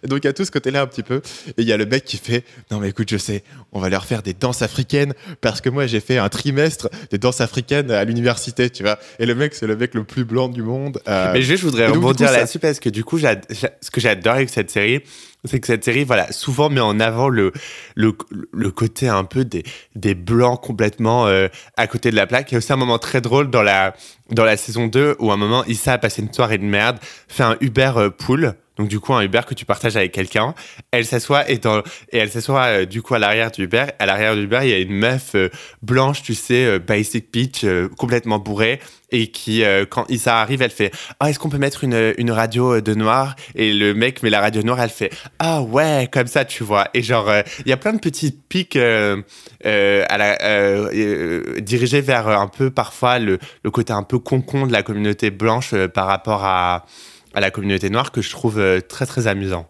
donc 0.03 0.19
il 0.23 0.25
y 0.25 0.29
a 0.29 0.33
tout 0.33 0.43
ce 0.43 0.51
côté-là 0.51 0.81
un 0.81 0.87
petit 0.87 1.03
peu. 1.03 1.21
Et 1.57 1.61
il 1.61 1.67
y 1.67 1.71
a 1.71 1.77
le 1.77 1.85
mec 1.85 2.03
qui 2.03 2.17
fait 2.17 2.43
non 2.69 2.79
mais 2.79 2.89
écoute 2.89 3.09
je 3.09 3.17
sais, 3.17 3.43
on 3.71 3.79
va 3.79 3.87
leur 3.87 4.03
faire 4.03 4.21
des 4.21 4.33
danses 4.33 4.61
africaines 4.61 5.13
parce 5.39 5.61
que 5.61 5.69
moi 5.69 5.87
j'ai 5.87 6.01
fait 6.01 6.17
un 6.17 6.27
trimestre 6.27 6.89
de 7.11 7.17
danse 7.17 7.39
africaine 7.39 7.91
à 7.91 8.03
l'université, 8.03 8.40
tu 8.71 8.83
vois. 8.83 8.99
Et 9.19 9.25
le 9.25 9.35
mec 9.35 9.53
c'est 9.53 9.67
le 9.67 9.75
mec 9.75 9.93
le 9.93 10.03
plus 10.03 10.25
blanc 10.25 10.49
du 10.49 10.63
monde. 10.63 11.01
Euh, 11.07 11.31
Mais 11.33 11.41
je 11.41 11.55
voudrais 11.55 11.87
rebondir 11.87 12.31
là-dessus 12.31 12.59
parce 12.59 12.79
que 12.79 12.89
du 12.89 13.03
coup, 13.03 13.19
ce 13.19 13.91
que 13.91 14.01
j'adore 14.01 14.33
avec 14.33 14.49
cette 14.49 14.71
série, 14.71 15.01
c'est 15.45 15.59
que 15.59 15.67
cette 15.67 15.83
série, 15.83 16.03
voilà, 16.03 16.31
souvent 16.31 16.69
met 16.69 16.81
en 16.81 16.99
avant 16.99 17.29
le, 17.29 17.51
le, 17.95 18.13
le 18.51 18.71
côté 18.71 19.07
un 19.07 19.23
peu 19.23 19.45
des, 19.45 19.63
des 19.95 20.13
blancs 20.13 20.61
complètement 20.61 21.27
euh, 21.27 21.47
à 21.77 21.87
côté 21.87 22.11
de 22.11 22.15
la 22.15 22.27
plaque. 22.27 22.51
Il 22.51 22.53
y 22.53 22.55
a 22.55 22.59
aussi 22.59 22.73
un 22.73 22.77
moment 22.77 22.99
très 22.99 23.21
drôle 23.21 23.49
dans 23.49 23.63
la, 23.63 23.95
dans 24.29 24.45
la 24.45 24.57
saison 24.57 24.87
2 24.87 25.15
où 25.19 25.31
à 25.31 25.33
un 25.33 25.37
moment, 25.37 25.63
Issa 25.65 25.93
a 25.93 25.97
passé 25.97 26.21
une 26.21 26.33
soirée 26.33 26.57
de 26.57 26.63
merde, 26.63 26.97
fait 27.27 27.43
un 27.43 27.57
Uber 27.61 27.93
euh, 27.97 28.09
pool. 28.09 28.55
Donc 28.77 28.87
du 28.87 28.99
coup 28.99 29.13
un 29.13 29.21
Uber 29.21 29.41
que 29.45 29.53
tu 29.53 29.65
partages 29.65 29.97
avec 29.97 30.11
quelqu'un, 30.11 30.55
elle 30.91 31.05
s'assoit 31.05 31.49
et, 31.49 31.57
dans, 31.57 31.79
et 32.11 32.17
elle 32.17 32.31
s'assoit 32.31 32.63
euh, 32.63 32.85
du 32.85 33.01
coup 33.01 33.13
à 33.13 33.19
l'arrière 33.19 33.51
du 33.51 33.65
Uber. 33.65 33.85
À 33.99 34.05
l'arrière 34.05 34.35
du 34.35 34.43
Uber 34.43 34.61
il 34.63 34.69
y 34.69 34.73
a 34.73 34.79
une 34.79 34.93
meuf 34.93 35.35
euh, 35.35 35.49
blanche, 35.81 36.23
tu 36.23 36.33
sais, 36.33 36.79
basic 36.79 37.31
bitch, 37.31 37.63
euh, 37.63 37.89
complètement 37.89 38.39
bourrée 38.39 38.79
et 39.11 39.27
qui 39.27 39.63
euh, 39.63 39.85
quand 39.85 40.05
Issa 40.09 40.39
arrive 40.39 40.61
elle 40.61 40.71
fait 40.71 40.91
ah 41.19 41.29
est-ce 41.29 41.39
qu'on 41.39 41.49
peut 41.49 41.57
mettre 41.57 41.83
une, 41.83 42.13
une 42.17 42.31
radio 42.31 42.75
euh, 42.75 42.81
de 42.81 42.93
noir? 42.95 43.35
Et 43.55 43.73
le 43.73 43.93
mec 43.93 44.23
met 44.23 44.29
la 44.29 44.39
radio 44.39 44.63
noire 44.63 44.79
elle 44.79 44.89
fait 44.89 45.11
ah 45.39 45.61
ouais 45.61 46.09
comme 46.11 46.27
ça 46.27 46.45
tu 46.45 46.63
vois 46.63 46.87
et 46.93 47.01
genre 47.01 47.29
euh, 47.29 47.41
il 47.65 47.69
y 47.69 47.73
a 47.73 47.77
plein 47.77 47.93
de 47.93 47.99
petits 47.99 48.31
pics 48.31 48.75
euh, 48.75 49.21
dirigés 51.59 52.01
vers 52.01 52.27
un 52.27 52.47
peu 52.47 52.71
parfois 52.71 53.19
le, 53.19 53.39
le 53.63 53.71
côté 53.71 53.93
un 53.93 54.03
peu 54.03 54.19
concon 54.19 54.67
de 54.67 54.71
la 54.71 54.83
communauté 54.83 55.31
blanche 55.31 55.75
par 55.87 56.07
rapport 56.07 56.43
à, 56.43 56.85
à 57.33 57.39
la 57.39 57.51
communauté 57.51 57.89
noire 57.89 58.11
que 58.11 58.21
je 58.21 58.29
trouve 58.29 58.61
très 58.87 59.05
très 59.05 59.27
amusant. 59.27 59.67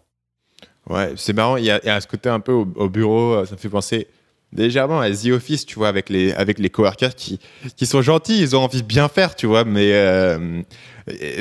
Ouais, 0.88 1.12
c'est 1.16 1.32
marrant, 1.32 1.56
il 1.56 1.64
y, 1.64 1.70
a, 1.70 2.00
ce 2.00 2.08
côté 2.08 2.28
un 2.28 2.40
peu 2.40 2.50
au, 2.52 2.66
au 2.74 2.88
bureau, 2.88 3.44
ça 3.46 3.52
me 3.52 3.56
fait 3.56 3.68
penser 3.68 4.08
légèrement 4.54 5.00
à 5.00 5.10
The 5.10 5.28
Office, 5.28 5.66
tu 5.66 5.76
vois, 5.76 5.88
avec 5.88 6.08
les, 6.08 6.32
avec 6.32 6.58
les 6.58 6.70
coworkers 6.70 7.14
qui, 7.14 7.38
qui 7.76 7.86
sont 7.86 8.02
gentils, 8.02 8.40
ils 8.40 8.54
ont 8.54 8.60
envie 8.60 8.82
de 8.82 8.86
bien 8.86 9.08
faire, 9.08 9.34
tu 9.34 9.46
vois, 9.46 9.64
mais, 9.64 9.92
euh, 9.92 10.62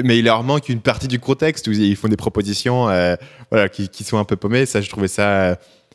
mais 0.03 0.19
il 0.19 0.25
leur 0.25 0.43
manque 0.43 0.69
une 0.69 0.81
partie 0.81 1.07
du 1.07 1.19
contexte 1.19 1.67
où 1.67 1.71
ils 1.71 1.95
font 1.95 2.07
des 2.07 2.17
propositions 2.17 2.89
euh, 2.89 3.15
voilà, 3.49 3.69
qui, 3.69 4.03
sont 4.03 4.17
un 4.17 4.23
peu 4.23 4.35
paumées. 4.35 4.65
Ça, 4.65 4.81
je 4.81 4.89
trouvais 4.89 5.07
ça, 5.07 5.53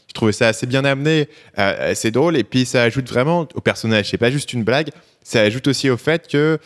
je 0.09 0.15
trouvais 0.15 0.33
ça 0.33 0.49
assez 0.49 0.67
bien 0.67 0.85
amené, 0.85 1.29
euh, 1.59 1.93
c'est 1.95 2.11
drôle, 2.11 2.37
et 2.37 2.45
puis 2.45 2.67
ça 2.67 2.83
ajoute 2.83 3.09
vraiment 3.09 3.49
au 3.55 3.61
personnage. 3.61 4.11
C'est 4.11 4.19
pas 4.19 4.31
juste 4.31 4.53
une 4.53 4.65
blague, 4.65 4.91
ça 5.23 5.41
ajoute 5.41 5.67
aussi 5.69 5.91
au 5.91 5.97
fait 5.97 6.29
que. 6.29 6.59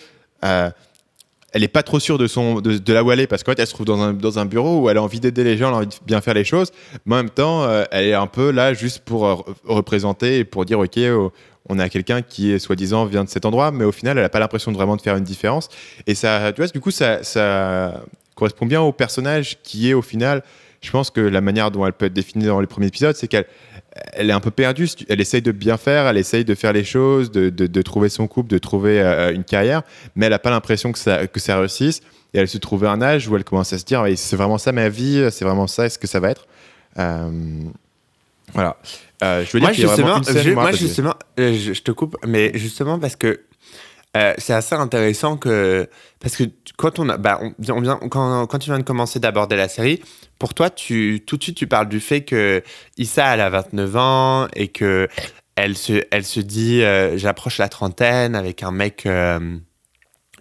Elle 1.52 1.64
est 1.64 1.68
pas 1.68 1.82
trop 1.82 1.98
sûre 1.98 2.18
de, 2.18 2.26
son, 2.26 2.60
de, 2.60 2.78
de 2.78 2.92
là 2.92 3.02
où 3.02 3.10
elle 3.10 3.20
est 3.20 3.26
parce 3.26 3.42
qu'en 3.42 3.52
fait, 3.52 3.60
elle 3.60 3.66
se 3.66 3.74
trouve 3.74 3.86
dans 3.86 4.00
un, 4.00 4.12
dans 4.12 4.38
un 4.38 4.46
bureau 4.46 4.82
où 4.82 4.90
elle 4.90 4.96
a 4.96 5.02
envie 5.02 5.20
d'aider 5.20 5.44
les 5.44 5.56
gens, 5.56 5.68
elle 5.68 5.74
a 5.74 5.76
envie 5.78 5.86
de 5.86 5.94
bien 6.06 6.20
faire 6.20 6.34
les 6.34 6.44
choses, 6.44 6.70
mais 7.06 7.14
en 7.14 7.18
même 7.18 7.30
temps, 7.30 7.64
euh, 7.64 7.84
elle 7.90 8.06
est 8.06 8.14
un 8.14 8.26
peu 8.26 8.50
là 8.50 8.72
juste 8.74 9.00
pour 9.00 9.26
euh, 9.26 9.34
re- 9.34 9.54
représenter 9.64 10.38
et 10.38 10.44
pour 10.44 10.64
dire, 10.64 10.78
OK, 10.78 10.98
oh, 10.98 11.32
on 11.68 11.78
a 11.78 11.88
quelqu'un 11.88 12.22
qui, 12.22 12.58
soi-disant, 12.58 13.04
vient 13.04 13.24
de 13.24 13.28
cet 13.28 13.44
endroit, 13.44 13.70
mais 13.70 13.84
au 13.84 13.92
final, 13.92 14.16
elle 14.16 14.24
n'a 14.24 14.28
pas 14.28 14.38
l'impression 14.38 14.72
de 14.72 14.76
vraiment 14.76 14.96
de 14.96 15.02
faire 15.02 15.16
une 15.16 15.24
différence. 15.24 15.68
Et 16.06 16.14
ça, 16.14 16.52
tu 16.52 16.62
vois, 16.62 16.68
du 16.68 16.80
coup, 16.80 16.90
ça, 16.90 17.20
correspond 18.34 18.66
bien 18.66 18.80
au 18.80 18.92
personnage 18.92 19.58
qui 19.62 19.90
est 19.90 19.94
au 19.94 20.02
final. 20.02 20.42
Je 20.80 20.90
pense 20.90 21.10
que 21.10 21.20
la 21.20 21.42
manière 21.42 21.70
dont 21.70 21.84
elle 21.86 21.92
peut 21.92 22.06
être 22.06 22.14
définie 22.14 22.46
dans 22.46 22.58
les 22.60 22.66
premiers 22.66 22.86
épisodes, 22.86 23.14
c'est 23.14 23.28
qu'elle 23.28 23.44
elle 24.12 24.30
est 24.30 24.32
un 24.32 24.40
peu 24.40 24.50
perdue. 24.50 24.88
Elle 25.08 25.20
essaye 25.20 25.42
de 25.42 25.52
bien 25.52 25.76
faire, 25.76 26.06
elle 26.06 26.16
essaye 26.18 26.44
de 26.44 26.54
faire 26.54 26.72
les 26.72 26.84
choses, 26.84 27.30
de, 27.30 27.50
de- 27.50 27.66
de 27.66 27.82
trouver 27.82 28.08
son 28.08 28.26
couple, 28.28 28.48
de 28.50 28.58
trouver 28.58 29.00
euh, 29.00 29.32
une 29.34 29.44
carrière, 29.44 29.82
mais 30.14 30.26
elle 30.26 30.32
n'a 30.32 30.38
pas 30.38 30.50
l'impression 30.50 30.92
que 30.92 30.98
ça, 30.98 31.26
que 31.26 31.40
ça 31.40 31.58
réussisse. 31.58 32.00
Et 32.32 32.38
elle 32.38 32.48
se 32.48 32.58
trouve 32.58 32.84
à 32.84 32.92
un 32.92 33.02
âge 33.02 33.26
où 33.28 33.36
elle 33.36 33.42
commence 33.44 33.72
à 33.72 33.78
se 33.78 33.84
dire, 33.84 34.04
c'est 34.16 34.36
vraiment 34.36 34.58
ça 34.58 34.70
ma 34.72 34.88
vie, 34.88 35.26
c'est 35.32 35.44
vraiment 35.44 35.66
ça, 35.66 35.86
est-ce 35.86 35.98
que 35.98 36.06
ça 36.06 36.20
va 36.20 36.30
être 36.30 36.46
Euh, 36.98 37.28
Voilà. 38.54 38.76
Euh, 39.22 39.44
je 39.44 39.52
veux 39.52 39.60
dire 39.60 39.68
justement, 39.74 40.22
je, 40.22 40.50
moi, 40.50 40.72
justement, 40.72 41.14
je, 41.36 41.72
je 41.74 41.82
te 41.82 41.90
coupe, 41.90 42.16
mais 42.26 42.52
justement 42.54 42.98
parce 42.98 43.16
que 43.16 43.40
euh, 44.16 44.34
c'est 44.38 44.52
assez 44.52 44.74
intéressant 44.74 45.36
que 45.36 45.88
parce 46.18 46.36
que 46.36 46.44
quand 46.76 46.98
on 46.98 47.08
a, 47.08 47.16
bah, 47.16 47.40
on, 47.68 47.80
vient, 47.80 47.96
quand, 48.10 48.58
tu 48.58 48.70
viens 48.70 48.78
de 48.78 48.84
commencer 48.84 49.20
d'aborder 49.20 49.56
la 49.56 49.68
série, 49.68 50.02
pour 50.38 50.52
toi, 50.54 50.68
tu 50.68 51.22
tout 51.24 51.36
de 51.36 51.42
suite 51.42 51.56
tu 51.56 51.66
parles 51.68 51.88
du 51.88 52.00
fait 52.00 52.22
que 52.22 52.62
Issa 52.96 53.34
elle 53.34 53.40
a 53.40 53.50
29 53.50 53.96
ans 53.96 54.48
et 54.56 54.68
que 54.68 55.08
elle 55.54 55.76
se, 55.76 56.02
elle 56.10 56.24
se 56.24 56.40
dit 56.40 56.82
euh, 56.82 57.18
j'approche 57.18 57.58
la 57.58 57.68
trentaine 57.68 58.34
avec 58.34 58.62
un 58.62 58.72
mec 58.72 59.06
euh, 59.06 59.58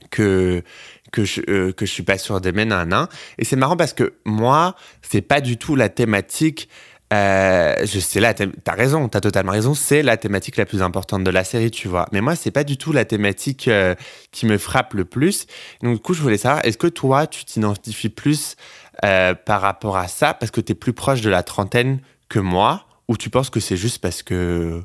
que 0.10 0.64
que 1.12 1.24
je, 1.24 1.42
euh, 1.50 1.72
que 1.72 1.86
je 1.86 1.92
suis 1.92 2.04
pas 2.04 2.18
sûr 2.18 2.40
d'aimer, 2.42 2.66
nan, 2.66 3.08
Et 3.38 3.46
c'est 3.46 3.56
marrant 3.56 3.78
parce 3.78 3.94
que 3.94 4.14
moi, 4.26 4.76
c'est 5.02 5.22
pas 5.22 5.42
du 5.42 5.58
tout 5.58 5.76
la 5.76 5.90
thématique. 5.90 6.70
Euh, 7.12 7.86
sais 8.00 8.20
là, 8.20 8.34
t'as 8.34 8.74
raison, 8.74 9.08
t'as 9.08 9.20
totalement 9.20 9.52
raison. 9.52 9.74
C'est 9.74 10.04
la 10.04 10.18
thématique 10.18 10.58
la 10.58 10.66
plus 10.66 10.82
importante 10.82 11.24
de 11.24 11.32
la 11.32 11.44
série, 11.44 11.72
tu 11.72 11.88
vois. 11.88 12.08
Mais 12.12 12.22
moi, 12.22 12.36
c'est 12.36 12.52
pas 12.52 12.64
du 12.64 12.78
tout 12.78 12.92
la 12.92 13.06
thématique 13.06 13.68
euh, 13.68 13.96
qui 14.32 14.46
me 14.46 14.58
frappe 14.58 14.94
le 14.94 15.06
plus. 15.06 15.48
Donc, 15.82 15.96
du 15.96 16.00
coup, 16.00 16.14
je 16.14 16.22
voulais 16.22 16.38
savoir, 16.38 16.64
est-ce 16.66 16.78
que 16.78 16.88
toi, 16.88 17.26
tu 17.26 17.46
t'identifies 17.46 18.10
plus 18.10 18.56
euh, 19.04 19.34
par 19.34 19.62
rapport 19.62 19.98
à 19.98 20.08
ça 20.08 20.34
parce 20.34 20.52
que 20.52 20.62
t'es 20.62 20.76
plus 20.76 20.94
proche 20.94 21.22
de 21.22 21.30
la 21.30 21.42
trentaine 21.42 22.00
que 22.28 22.40
moi, 22.40 22.86
ou 23.08 23.18
tu 23.18 23.30
penses 23.30 23.50
que 23.50 23.60
c'est 23.60 23.78
juste 23.78 24.00
parce 24.00 24.22
que, 24.22 24.84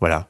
voilà. 0.00 0.28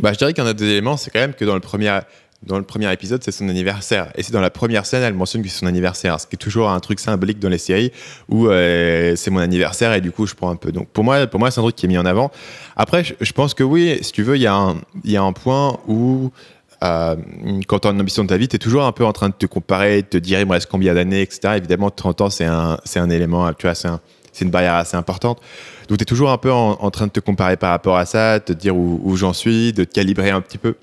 Bah, 0.00 0.12
je 0.12 0.18
dirais 0.18 0.34
a 0.38 0.52
des 0.52 0.64
éléments, 0.64 0.96
c'est 0.96 1.10
quand 1.10 1.20
même 1.20 1.34
que 1.34 1.44
dans 1.44 1.54
le 1.54 1.60
premier, 1.60 2.00
dans 2.46 2.56
le 2.56 2.62
premier 2.64 2.90
épisode, 2.92 3.22
c'est 3.24 3.32
son 3.32 3.48
anniversaire. 3.48 4.12
Et 4.14 4.22
c'est 4.22 4.32
dans 4.32 4.40
la 4.40 4.50
première 4.50 4.86
scène, 4.86 5.02
elle 5.02 5.14
mentionne 5.14 5.42
que 5.42 5.48
c'est 5.48 5.58
son 5.58 5.66
anniversaire, 5.66 6.20
ce 6.20 6.26
qui 6.26 6.36
est 6.36 6.38
toujours 6.38 6.70
un 6.70 6.78
truc 6.80 7.00
symbolique 7.00 7.40
dans 7.40 7.48
les 7.48 7.58
séries 7.58 7.90
où 8.28 8.46
euh, 8.46 9.16
c'est 9.16 9.30
mon 9.30 9.40
anniversaire 9.40 9.92
et 9.92 10.00
du 10.00 10.12
coup, 10.12 10.24
je 10.26 10.34
prends 10.34 10.50
un 10.50 10.56
peu. 10.56 10.70
Donc 10.70 10.88
pour 10.88 11.02
moi, 11.04 11.26
pour 11.26 11.40
moi 11.40 11.50
c'est 11.50 11.58
un 11.58 11.64
truc 11.64 11.74
qui 11.76 11.86
est 11.86 11.88
mis 11.88 11.98
en 11.98 12.06
avant. 12.06 12.30
Après, 12.76 13.02
je, 13.04 13.32
pense 13.32 13.54
que 13.54 13.64
oui, 13.64 13.98
si 14.02 14.12
tu 14.12 14.22
veux, 14.22 14.36
il 14.36 14.42
y, 14.42 14.46
a 14.46 14.54
un- 14.54 14.76
y 15.04 15.16
a 15.16 15.22
un 15.22 15.32
point 15.32 15.78
où. 15.88 16.30
euh, 16.84 17.16
quand 17.66 17.80
tu 17.80 17.88
as 17.88 17.90
une 17.90 18.00
ambition 18.00 18.22
de 18.22 18.28
ta 18.28 18.36
vie, 18.36 18.46
tu 18.46 18.54
es 18.54 18.58
toujours 18.60 18.84
un 18.84 18.92
peu 18.92 19.04
en 19.04 19.12
train 19.12 19.28
de 19.30 19.34
te 19.34 19.46
comparer, 19.46 20.02
de 20.02 20.06
te 20.06 20.16
dire 20.18 20.38
il 20.38 20.46
me 20.46 20.52
reste 20.52 20.68
combien 20.70 20.94
d'années, 20.94 21.22
etc. 21.22 21.54
Évidemment, 21.56 21.90
30 21.90 22.20
ans, 22.20 22.30
c'est 22.30 22.44
un, 22.44 22.78
un 22.94 23.10
élément, 23.10 23.52
tu 23.52 23.66
vois, 23.66 23.74
c'est 23.74 23.88
un- 23.88 24.00
une 24.40 24.50
barrière 24.50 24.74
assez 24.74 24.96
importante. 24.96 25.40
Donc, 25.88 25.98
tu 25.98 26.02
es 26.02 26.04
toujours 26.04 26.30
un 26.30 26.38
peu 26.38 26.52
en, 26.52 26.90
train 26.92 27.08
de 27.08 27.10
te 27.10 27.18
comparer 27.18 27.56
par 27.56 27.70
rapport 27.70 27.96
à 27.96 28.06
ça, 28.06 28.38
de 28.38 28.44
te 28.44 28.52
dire 28.52 28.76
où 28.76 29.16
j'en 29.16 29.32
suis, 29.32 29.72
de 29.72 29.82
te 29.82 29.92
calibrer 29.92 30.30
un 30.30 30.40
petit 30.40 30.58
peu. 30.58 30.76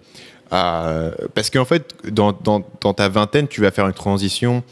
Euh, 0.54 1.12
parce 1.34 1.50
qu'en 1.50 1.66
fait, 1.66 1.96
dans, 2.12 2.34
ta 2.34 3.10
vingtaine, 3.10 3.48
tu 3.48 3.62
vas 3.62 3.72
faire 3.72 3.88
une 3.88 3.94
transition 3.94 4.64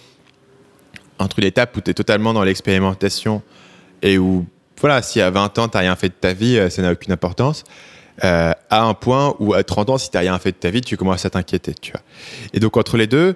entre 1.19 1.41
l'étape 1.41 1.75
où 1.77 1.81
tu 1.81 1.91
es 1.91 1.93
totalement 1.93 2.33
dans 2.33 2.43
l'expérimentation 2.43 3.41
et 4.01 4.17
où, 4.17 4.45
voilà, 4.79 5.01
si 5.01 5.21
à 5.21 5.29
20 5.29 5.59
ans, 5.59 5.67
tu 5.67 5.77
rien 5.77 5.95
fait 5.95 6.09
de 6.09 6.13
ta 6.13 6.33
vie, 6.33 6.57
euh, 6.57 6.69
ça 6.69 6.81
n'a 6.81 6.91
aucune 6.91 7.13
importance, 7.13 7.63
euh, 8.23 8.51
à 8.69 8.83
un 8.83 8.93
point 8.93 9.35
où 9.39 9.53
à 9.53 9.63
30 9.63 9.89
ans, 9.89 9.97
si 9.97 10.11
tu 10.11 10.17
rien 10.17 10.37
fait 10.39 10.51
de 10.51 10.57
ta 10.57 10.69
vie, 10.69 10.81
tu 10.81 10.97
commences 10.97 11.25
à 11.25 11.29
t'inquiéter, 11.29 11.73
tu. 11.73 11.93
Et 12.53 12.59
donc, 12.59 12.77
entre 12.77 12.97
les 12.97 13.07
deux, 13.07 13.35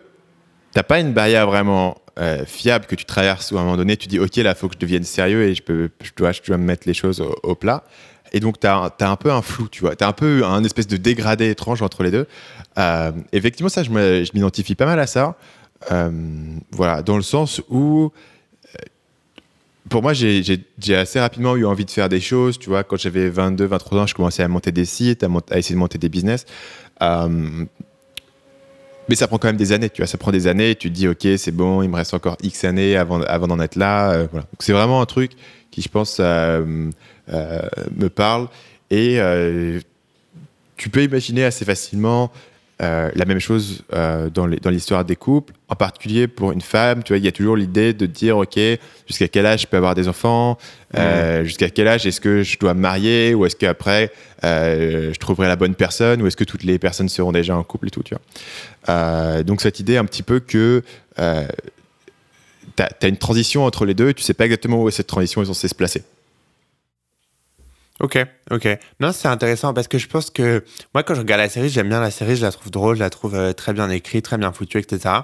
t'as 0.73 0.84
pas 0.84 1.00
une 1.00 1.13
barrière 1.13 1.47
vraiment 1.47 1.97
euh, 2.17 2.45
fiable 2.45 2.86
que 2.86 2.95
tu 2.95 3.06
traverses 3.06 3.51
où 3.51 3.58
à 3.58 3.62
un 3.62 3.63
moment 3.63 3.77
donné, 3.77 3.95
tu 3.95 4.08
dis, 4.08 4.19
OK, 4.19 4.36
là, 4.38 4.56
faut 4.56 4.67
que 4.67 4.73
je 4.73 4.80
devienne 4.80 5.03
sérieux 5.03 5.43
et 5.43 5.53
je, 5.53 5.62
peux, 5.62 5.89
je, 6.01 6.12
dois, 6.15 6.32
je 6.32 6.41
dois 6.41 6.58
me 6.58 6.63
mettre 6.63 6.88
les 6.88 6.93
choses 6.93 7.21
au, 7.43 7.56
plat. 7.56 7.84
Et 8.34 8.39
donc, 8.39 8.60
tu 8.60 8.67
as, 8.67 8.91
un 8.99 9.15
peu 9.15 9.32
un 9.32 9.41
flou, 9.41 9.67
tu 9.69 9.82
vois. 9.82 9.95
Tu 9.95 10.03
as 10.03 10.08
un 10.08 10.13
peu 10.13 10.43
un 10.43 10.63
espèce 10.63 10.88
de 10.88 10.97
dégradé 10.97 11.49
étrange 11.49 11.82
entre 11.82 12.03
les 12.03 12.12
deux. 12.12 12.27
Euh, 12.77 13.12
effectivement, 13.34 13.69
ça, 13.69 13.84
je 13.84 13.91
m'identifie 14.34 14.75
pas 14.75 14.86
mal 14.86 14.99
à 14.99 15.08
ça. 15.08 15.36
Euh, 15.91 16.10
voilà, 16.71 17.03
dans 17.03 17.17
le 17.17 17.23
sens 17.23 17.62
où, 17.69 18.12
pour 19.89 20.01
moi, 20.01 20.13
j'ai 20.13 20.65
assez 20.95 21.19
rapidement 21.19 21.56
eu 21.56 21.65
envie 21.65 21.86
de 21.86 21.91
faire 21.91 22.10
des 22.10 22.19
choses. 22.19 22.58
Tu 22.58 22.69
vois, 22.69 22.84
quand 22.84 22.97
j'avais 22.97 23.30
22, 23.30 23.65
23 23.65 24.01
ans, 24.01 24.08
je 24.08 24.15
commençais 24.15 24.43
à 24.43 24.47
monter 24.47 24.71
des 24.71 24.86
sites, 24.86 25.23
à, 25.23 25.58
essayer 25.58 25.75
de 25.75 25.80
monter 25.80 25.97
des 25.97 26.10
business. 26.10 26.45
Mais 29.10 29.15
ça 29.15 29.28
prend 29.28 29.38
quand 29.38 29.48
même 29.48 29.58
des 29.58 29.72
années, 29.72 29.89
tu 29.89 30.02
vois. 30.02 30.08
Ça 30.08 30.17
prend 30.17 30.32
des 30.32 30.48
années. 30.48 30.76
Tu 30.76 30.89
te 30.89 30.93
dis, 30.93 31.08
ok, 31.08 31.28
c'est 31.38 31.52
bon, 31.52 31.82
il 31.82 31.89
me 31.89 31.96
reste 31.96 32.13
encore 32.13 32.38
X 32.43 32.63
années 32.63 32.98
avant, 32.98 33.20
d'en 33.20 33.60
être 33.60 33.76
là. 33.76 34.12
euh, 34.12 34.28
voilà. 34.32 34.46
C'est 34.60 34.74
vraiment 34.74 35.02
un 35.02 35.06
truc 35.06 35.32
qui, 35.72 35.82
je 35.82 35.89
pense, 35.89 36.17
euh, 36.20 36.89
euh, 37.34 37.62
me 37.96 38.10
parle. 38.10 38.48
Et 38.89 39.20
euh, 39.20 39.80
tu 40.76 40.89
peux 40.89 41.04
imaginer 41.04 41.43
assez 41.43 41.65
facilement 41.65 42.32
euh, 42.79 43.09
la 43.15 43.25
même 43.25 43.39
chose 43.39 43.81
euh, 43.93 44.29
dans 44.29 44.45
l'histoire 44.45 45.03
des 45.03 45.15
couples, 45.15 45.53
en 45.67 45.75
particulier 45.75 46.27
pour 46.27 46.51
une 46.51 46.61
femme. 46.61 47.01
Tu 47.01 47.11
vois, 47.11 47.17
il 47.17 47.25
y 47.25 47.27
a 47.27 47.31
toujours 47.31 47.55
l'idée 47.55 47.93
de 47.93 48.05
dire, 48.05 48.37
ok, 48.37 48.59
jusqu'à 49.07 49.27
quel 49.27 49.47
âge 49.47 49.61
je 49.61 49.67
peux 49.67 49.77
avoir 49.77 49.95
des 49.95 50.07
enfants, 50.07 50.57
Euh, 50.95 51.43
jusqu'à 51.43 51.69
quel 51.69 51.87
âge 51.87 52.05
est-ce 52.05 52.21
que 52.21 52.43
je 52.43 52.57
dois 52.57 52.73
me 52.73 52.79
marier, 52.79 53.33
ou 53.33 53.45
est-ce 53.45 53.55
qu'après 53.55 54.11
je 54.43 55.17
trouverai 55.17 55.47
la 55.47 55.55
bonne 55.55 55.75
personne, 55.75 56.21
ou 56.21 56.27
est-ce 56.27 56.37
que 56.37 56.45
toutes 56.45 56.63
les 56.63 56.79
personnes 56.79 57.09
seront 57.09 57.31
déjà 57.31 57.57
en 57.57 57.63
couple 57.63 57.87
et 57.87 57.89
tout, 57.89 58.03
tu 58.03 58.15
vois. 58.15 59.43
Donc 59.43 59.61
cette 59.61 59.79
idée 59.79 59.97
un 59.97 60.05
petit 60.05 60.23
peu 60.23 60.39
que 60.39 60.83
tu 61.17 62.83
as, 62.83 63.07
une 63.07 63.17
transition 63.17 63.65
entre 63.65 63.85
les 63.85 63.95
deux 63.95 64.09
et 64.09 64.13
tu 64.13 64.23
sais 64.23 64.33
pas 64.33 64.45
exactement 64.45 64.81
où 64.81 64.87
est 64.87 64.91
cette 64.91 65.07
transition 65.07 65.41
est 65.41 65.45
censée 65.47 65.67
se 65.67 65.75
placer. 65.75 66.03
Ok, 67.99 68.17
ok. 68.51 68.67
Non, 68.99 69.12
c'est 69.12 69.27
intéressant 69.27 69.73
parce 69.73 69.88
que 69.88 69.97
je 69.97 70.07
pense 70.07 70.29
que 70.29 70.63
moi, 70.93 71.01
quand 71.01 71.15
je 71.15 71.21
regarde 71.21 71.41
la 71.41 71.49
série, 71.49 71.69
j'aime 71.69 71.89
bien 71.89 71.99
la 71.99 72.12
série, 72.12 72.36
je 72.36 72.43
la 72.43 72.51
trouve 72.51 72.69
drôle, 72.69 72.95
je 72.95 72.99
la 73.01 73.10
trouve 73.10 73.33
euh, 73.33 73.53
très 73.53 73.73
bien 73.73 73.89
écrite, 73.89 74.23
très 74.23 74.38
bien 74.38 74.51
foutue, 74.51 74.77
etc. 74.77 75.15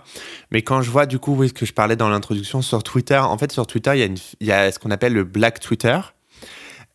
Mais 0.49 0.63
quand 0.63 0.81
je 0.81 0.89
vois, 0.89 1.05
du 1.05 1.19
coup, 1.19 1.36
oui, 1.36 1.49
ce 1.49 1.53
que 1.53 1.67
je 1.67 1.73
parlais 1.73 1.95
dans 1.95 2.09
l'introduction 2.09 2.63
sur 2.63 2.81
Twitter, 2.81 3.17
en 3.17 3.38
fait, 3.38 3.51
sur 3.51 3.67
Twitter, 3.67 3.91
il 3.95 3.99
y 3.99 4.51
a, 4.51 4.55
y 4.63 4.67
a 4.67 4.71
ce 4.71 4.79
qu'on 4.79 4.89
appelle 4.89 5.13
le 5.13 5.23
Black 5.23 5.59
Twitter, 5.59 5.99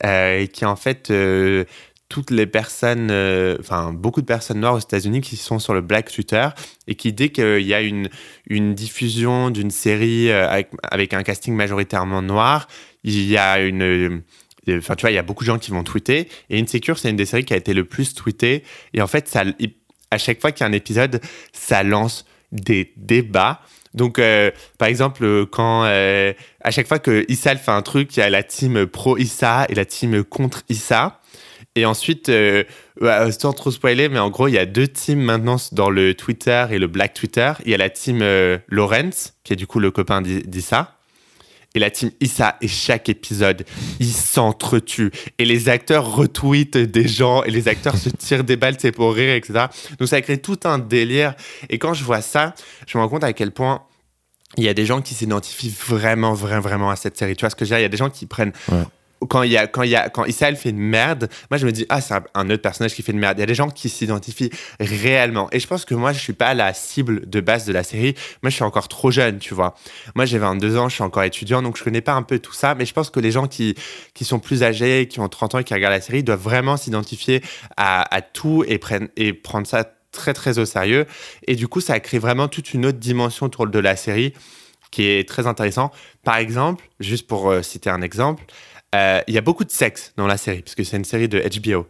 euh, 0.05 0.47
qui 0.47 0.65
en 0.65 0.77
fait 0.77 1.11
euh, 1.11 1.65
toutes 2.09 2.31
les 2.31 2.47
personnes, 2.47 3.09
euh, 3.11 3.57
enfin, 3.61 3.93
beaucoup 3.93 4.21
de 4.21 4.27
personnes 4.27 4.61
noires 4.61 4.75
aux 4.75 4.79
États-Unis 4.79 5.21
qui 5.21 5.37
sont 5.37 5.59
sur 5.59 5.75
le 5.75 5.81
Black 5.81 6.11
Twitter 6.13 6.49
et 6.87 6.95
qui, 6.95 7.13
dès 7.13 7.31
qu'il 7.31 7.63
y 7.63 7.75
a 7.75 7.81
une, 7.81 8.09
une 8.47 8.75
diffusion 8.75 9.51
d'une 9.51 9.71
série 9.73 10.31
avec 10.31 11.15
un 11.15 11.23
casting 11.25 11.55
majoritairement 11.55 12.23
noir, 12.23 12.69
il 13.05 13.29
y 13.29 13.37
a 13.37 13.61
une. 13.61 14.23
Enfin, 14.77 14.95
tu 14.95 15.03
vois, 15.03 15.11
il 15.11 15.15
y 15.15 15.19
a 15.19 15.23
beaucoup 15.23 15.45
de 15.45 15.47
gens 15.47 15.59
qui 15.59 15.71
vont 15.71 15.83
tweeter. 15.83 16.29
Et 16.51 16.61
Insecure, 16.61 16.99
c'est 16.99 17.09
une 17.09 17.17
des 17.17 17.27
séries 17.27 17.45
qui 17.45 17.55
a 17.55 17.57
été 17.57 17.73
le 17.73 17.85
plus 17.85 18.15
tweetée. 18.15 18.63
Et 18.93 19.01
en 19.01 19.07
fait, 19.07 19.37
à 20.11 20.19
chaque 20.19 20.41
fois 20.41 20.53
qu'il 20.53 20.65
y 20.65 20.67
a 20.67 20.69
un 20.69 20.73
épisode, 20.73 21.21
ça 21.53 21.83
lance 21.83 22.27
des 22.53 22.93
débats. 22.97 23.61
Donc, 23.95 24.19
euh, 24.19 24.51
par 24.79 24.89
exemple, 24.89 25.47
quand 25.47 25.85
euh, 25.85 26.33
à 26.63 26.71
chaque 26.71 26.87
fois 26.87 26.99
que 26.99 27.25
Issa 27.29 27.57
fait 27.57 27.71
un 27.71 27.83
truc, 27.83 28.17
il 28.17 28.21
y 28.21 28.23
a 28.23 28.31
la 28.31 28.43
team 28.43 28.87
pro 28.87 29.17
Issa 29.17 29.67
et 29.69 29.75
la 29.75 29.85
team 29.85 30.25
contre 30.25 30.63
Issa. 30.69 31.21
Et 31.75 31.85
ensuite, 31.85 32.29
euh, 32.29 32.65
ouais, 33.01 33.31
sans 33.33 33.53
trop 33.53 33.71
spoiler, 33.71 34.09
mais 34.09 34.19
en 34.19 34.31
gros, 34.31 34.49
il 34.49 34.55
y 34.55 34.59
a 34.59 34.67
deux 34.67 34.89
teams 34.89 35.21
maintenant 35.21 35.57
dans 35.73 35.91
le 35.91 36.15
Twitter 36.15 36.67
et 36.71 36.79
le 36.79 36.87
Black 36.87 37.15
Twitter. 37.15 37.53
Il 37.65 37.71
y 37.71 37.75
a 37.75 37.77
la 37.77 37.89
team 37.91 38.21
euh, 38.21 38.59
Lawrence, 38.69 39.35
qui 39.45 39.53
est 39.53 39.57
du 39.57 39.67
coup 39.67 39.79
le 39.79 39.91
copain 39.91 40.21
d'I- 40.21 40.43
d'Issa, 40.43 40.98
et 41.75 41.79
la 41.79 41.91
team 41.91 42.11
Issa. 42.21 42.57
Et 42.61 42.69
chaque 42.69 43.09
épisode, 43.09 43.65
ils 44.01 44.13
s'entretuent. 44.13 45.11
Et 45.39 45.45
les 45.45 45.69
acteurs 45.69 46.15
retweetent 46.15 46.77
des 46.77 47.09
gens, 47.09 47.43
et 47.45 47.51
les 47.51 47.69
acteurs 47.69 47.97
se 47.97 48.09
tirent 48.09 48.45
des 48.45 48.57
balles, 48.57 48.77
c'est 48.79 48.93
pour 48.93 49.15
rire, 49.15 49.35
etc. 49.35 49.67
Donc 49.99 50.09
ça 50.09 50.21
crée 50.21 50.39
tout 50.39 50.61
un 50.65 50.79
délire. 50.79 51.35
Et 51.69 51.79
quand 51.79 51.95
je 51.95 52.05
vois 52.05 52.21
ça, 52.21 52.55
je 52.87 52.97
me 52.99 53.03
rends 53.03 53.09
compte 53.09 53.25
à 53.25 53.33
quel 53.33 53.53
point 53.53 53.83
il 54.57 54.65
y 54.65 54.69
a 54.69 54.75
des 54.75 54.87
gens 54.87 55.03
qui 55.03 55.15
s'identifient 55.15 55.75
vraiment, 55.87 56.33
vraiment, 56.33 56.61
vraiment 56.61 56.91
à 56.91 56.97
cette 56.97 57.19
série. 57.19 57.37
Tu 57.37 57.43
vois 57.43 57.51
ce 57.51 57.57
que 57.57 57.65
je 57.65 57.71
veux 57.71 57.77
dire? 57.77 57.81
Il 57.81 57.83
y 57.83 57.87
a 57.87 57.91
des 57.91 57.99
gens 57.99 58.11
qui 58.11 58.27
prennent. 58.27 58.53
Quand, 59.29 59.43
il 59.43 59.53
y 59.53 59.57
a, 59.57 59.67
quand, 59.67 59.83
il 59.83 59.91
y 59.91 59.97
a, 59.97 60.09
quand 60.09 60.25
Issa 60.25 60.49
elle 60.49 60.57
fait 60.57 60.71
une 60.71 60.79
merde, 60.79 61.29
moi 61.51 61.59
je 61.59 61.67
me 61.67 61.73
dis, 61.73 61.87
ah, 61.89 62.01
c'est 62.01 62.15
un- 62.35 62.51
autre 62.51 62.63
personnage 62.63 62.95
qui 62.95 63.03
fait 63.03 63.13
une 63.13 63.19
merde. 63.19 63.39
Il 63.39 63.41
y 63.41 63.45
a 63.45 63.47
des 63.47 63.55
gens 63.55 63.69
qui 63.69 63.89
s'identifient 63.89 64.51
réellement. 64.81 65.49
Et 65.53 65.61
je 65.61 65.67
pense 65.67 65.85
que 65.85 65.95
moi 65.95 66.13
je 66.13 66.21
suis 66.21 66.33
pas 66.33 66.55
la 66.55 66.73
cible 66.73 67.29
de 67.29 67.41
base 67.41 67.67
de 67.67 67.73
la 67.73 67.83
série. 67.83 68.15
Moi 68.43 68.51
je 68.51 68.55
suis 68.55 68.65
encore 68.65 68.89
trop 68.89 69.11
jeune, 69.11 69.39
tu 69.39 69.55
vois. 69.55 69.75
Moi 70.15 70.25
j'ai 70.25 70.39
22 70.39 70.77
ans, 70.77 70.89
je 70.89 70.95
suis 70.95 71.03
encore 71.03 71.25
étudiant, 71.25 71.63
donc 71.63 71.77
je 71.77 71.85
connais 71.85 72.01
pas 72.01 72.13
un 72.13 72.23
peu 72.23 72.39
tout 72.39 72.53
ça. 72.53 72.75
Mais 72.75 72.87
je 72.87 72.93
pense 72.93 73.11
que 73.11 73.21
les 73.21 73.31
gens 73.31 73.47
qui, 73.47 73.75
qui 74.15 74.25
sont 74.25 74.39
plus 74.39 74.63
âgés, 74.63 75.09
qui 75.09 75.21
ont 75.21 75.29
30 75.29 75.55
ans 75.55 75.59
et 75.59 75.65
qui 75.65 75.75
regardent 75.75 75.95
la 75.95 76.01
série, 76.01 76.23
doivent 76.23 76.43
vraiment 76.43 76.77
s'identifier 76.77 77.43
à, 77.77 78.21
tout 78.33 78.65
et, 78.67 78.79
prendre 79.33 79.67
ça 79.67 79.85
très 80.13 80.35
très 80.35 80.59
au 80.59 80.65
sérieux. 80.65 81.07
Et 81.47 81.55
du 81.55 81.69
coup, 81.69 81.81
ça 81.81 81.99
crée 82.01 82.19
vraiment 82.19 82.49
toute 82.49 82.75
une 82.75 82.87
autre 82.87 82.99
dimension 82.99 83.47
autour 83.47 83.67
de 83.67 83.79
la 83.79 83.97
série 83.97 84.33
qui 84.91 85.05
est 85.05 85.29
très 85.29 85.47
intéressant. 85.47 85.91
Par 86.25 86.37
exemple, 86.37 86.89
juste 86.99 87.27
pour 87.27 87.51
euh, 87.51 87.63
citer 87.63 87.91
un 87.91 88.01
exemple, 88.01 88.45
il 88.95 89.35
y 89.35 89.39
a 89.39 89.41
beaucoup 89.43 89.65
de 89.65 89.71
sexe 89.71 90.13
dans 90.17 90.27
la 90.27 90.37
série, 90.37 90.63
puisque 90.63 90.85
c'est 90.85 90.97
une 90.97 91.05
série 91.05 91.29
de 91.29 91.39
HBO. 91.41 91.87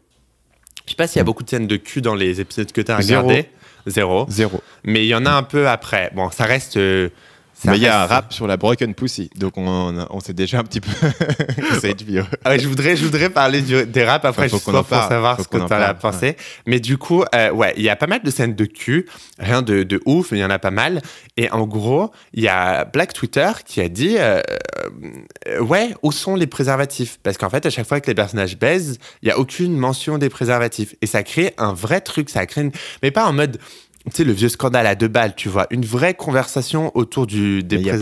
Je 0.86 0.90
sais 0.92 0.96
pas 0.96 1.06
s'il 1.06 1.18
y 1.18 1.20
a 1.20 1.24
beaucoup 1.24 1.42
de 1.42 1.50
scènes 1.50 1.66
de 1.66 1.76
cul 1.76 2.00
dans 2.00 2.14
les 2.14 2.40
épisodes 2.40 2.72
que 2.72 2.80
tu 2.80 2.90
as 2.90 3.00
Zéro. 3.02 3.22
regardés. 3.28 3.48
Zéro. 3.86 4.26
Zéro. 4.28 4.62
Mais 4.84 5.04
il 5.04 5.08
y 5.08 5.14
en 5.14 5.26
a 5.26 5.30
un 5.30 5.42
peu 5.42 5.68
après. 5.68 6.10
Bon, 6.14 6.30
ça 6.30 6.44
reste. 6.44 6.76
euh, 6.76 7.10
Ça 7.60 7.72
Mais 7.72 7.78
il 7.78 7.82
y 7.82 7.88
a 7.88 8.02
un 8.02 8.06
rap 8.06 8.32
sur 8.32 8.46
la 8.46 8.56
Broken 8.56 8.94
Pussy, 8.94 9.30
donc 9.34 9.58
on, 9.58 10.06
on 10.10 10.20
sait 10.20 10.32
déjà 10.32 10.60
un 10.60 10.62
petit 10.62 10.80
peu 10.80 10.90
que 11.56 12.04
HBO. 12.04 12.24
Ah 12.44 12.50
ouais, 12.50 12.58
je 12.60 12.68
voudrais, 12.68 12.94
je 12.96 13.04
voudrais 13.04 13.30
parler 13.30 13.62
du- 13.62 13.84
des 13.84 14.04
raps 14.04 14.24
après, 14.24 14.46
Enfin, 14.46 14.56
justement, 14.56 14.78
pour 14.78 14.86
parle. 14.86 15.08
savoir 15.08 15.40
ce 15.40 15.48
que 15.48 15.56
tu 15.56 15.62
en 15.64 15.66
as 15.70 15.94
pensé. 15.94 16.36
Mais 16.66 16.78
du 16.78 16.98
coup, 16.98 17.24
euh, 17.34 17.50
ouais, 17.50 17.74
il 17.76 17.82
y 17.82 17.88
a 17.88 17.96
pas 17.96 18.06
mal 18.06 18.20
de 18.22 18.30
scènes 18.30 18.54
de 18.54 18.64
cul, 18.64 19.06
rien 19.40 19.62
de, 19.62 19.82
de 19.82 20.00
ouf, 20.06 20.30
mais 20.30 20.38
il 20.38 20.40
y 20.40 20.44
en 20.44 20.50
a 20.50 20.60
pas 20.60 20.70
mal. 20.70 21.02
Et 21.36 21.50
en 21.50 21.66
gros, 21.66 22.12
il 22.32 22.44
y 22.44 22.48
a 22.48 22.84
Black 22.84 23.12
Twitter 23.12 23.50
qui 23.66 23.80
a 23.80 23.88
dit, 23.88 24.14
euh, 24.18 24.40
euh, 25.48 25.60
ouais, 25.60 25.94
où 26.04 26.12
sont 26.12 26.36
les 26.36 26.46
préservatifs? 26.46 27.18
Parce 27.24 27.38
qu'en 27.38 27.50
fait, 27.50 27.66
à 27.66 27.70
chaque 27.70 27.88
fois 27.88 28.00
que 28.00 28.06
les 28.06 28.14
personnages 28.14 28.56
baisent, 28.56 28.98
il 29.22 29.28
y 29.28 29.32
a 29.32 29.38
aucune 29.38 29.76
mention 29.76 30.18
des 30.18 30.28
préservatifs. 30.28 30.94
Et 31.02 31.06
ça 31.06 31.24
crée 31.24 31.54
un 31.58 31.72
vrai 31.72 32.00
truc, 32.00 32.30
ça 32.30 32.46
crée 32.46 32.60
une... 32.62 32.72
Mais 33.02 33.10
pas 33.10 33.26
en 33.26 33.32
mode... 33.32 33.58
Tu 34.10 34.16
sais, 34.18 34.24
le 34.24 34.32
vieux 34.32 34.48
scandale 34.48 34.86
à 34.86 34.94
deux 34.94 35.08
balles, 35.08 35.34
tu 35.36 35.48
vois. 35.48 35.66
Une 35.70 35.84
vraie 35.84 36.14
conversation 36.14 36.90
autour 36.96 37.26
du, 37.26 37.62
des 37.62 37.76
Il 37.76 37.86
y, 37.86 37.90
a- 37.90 37.94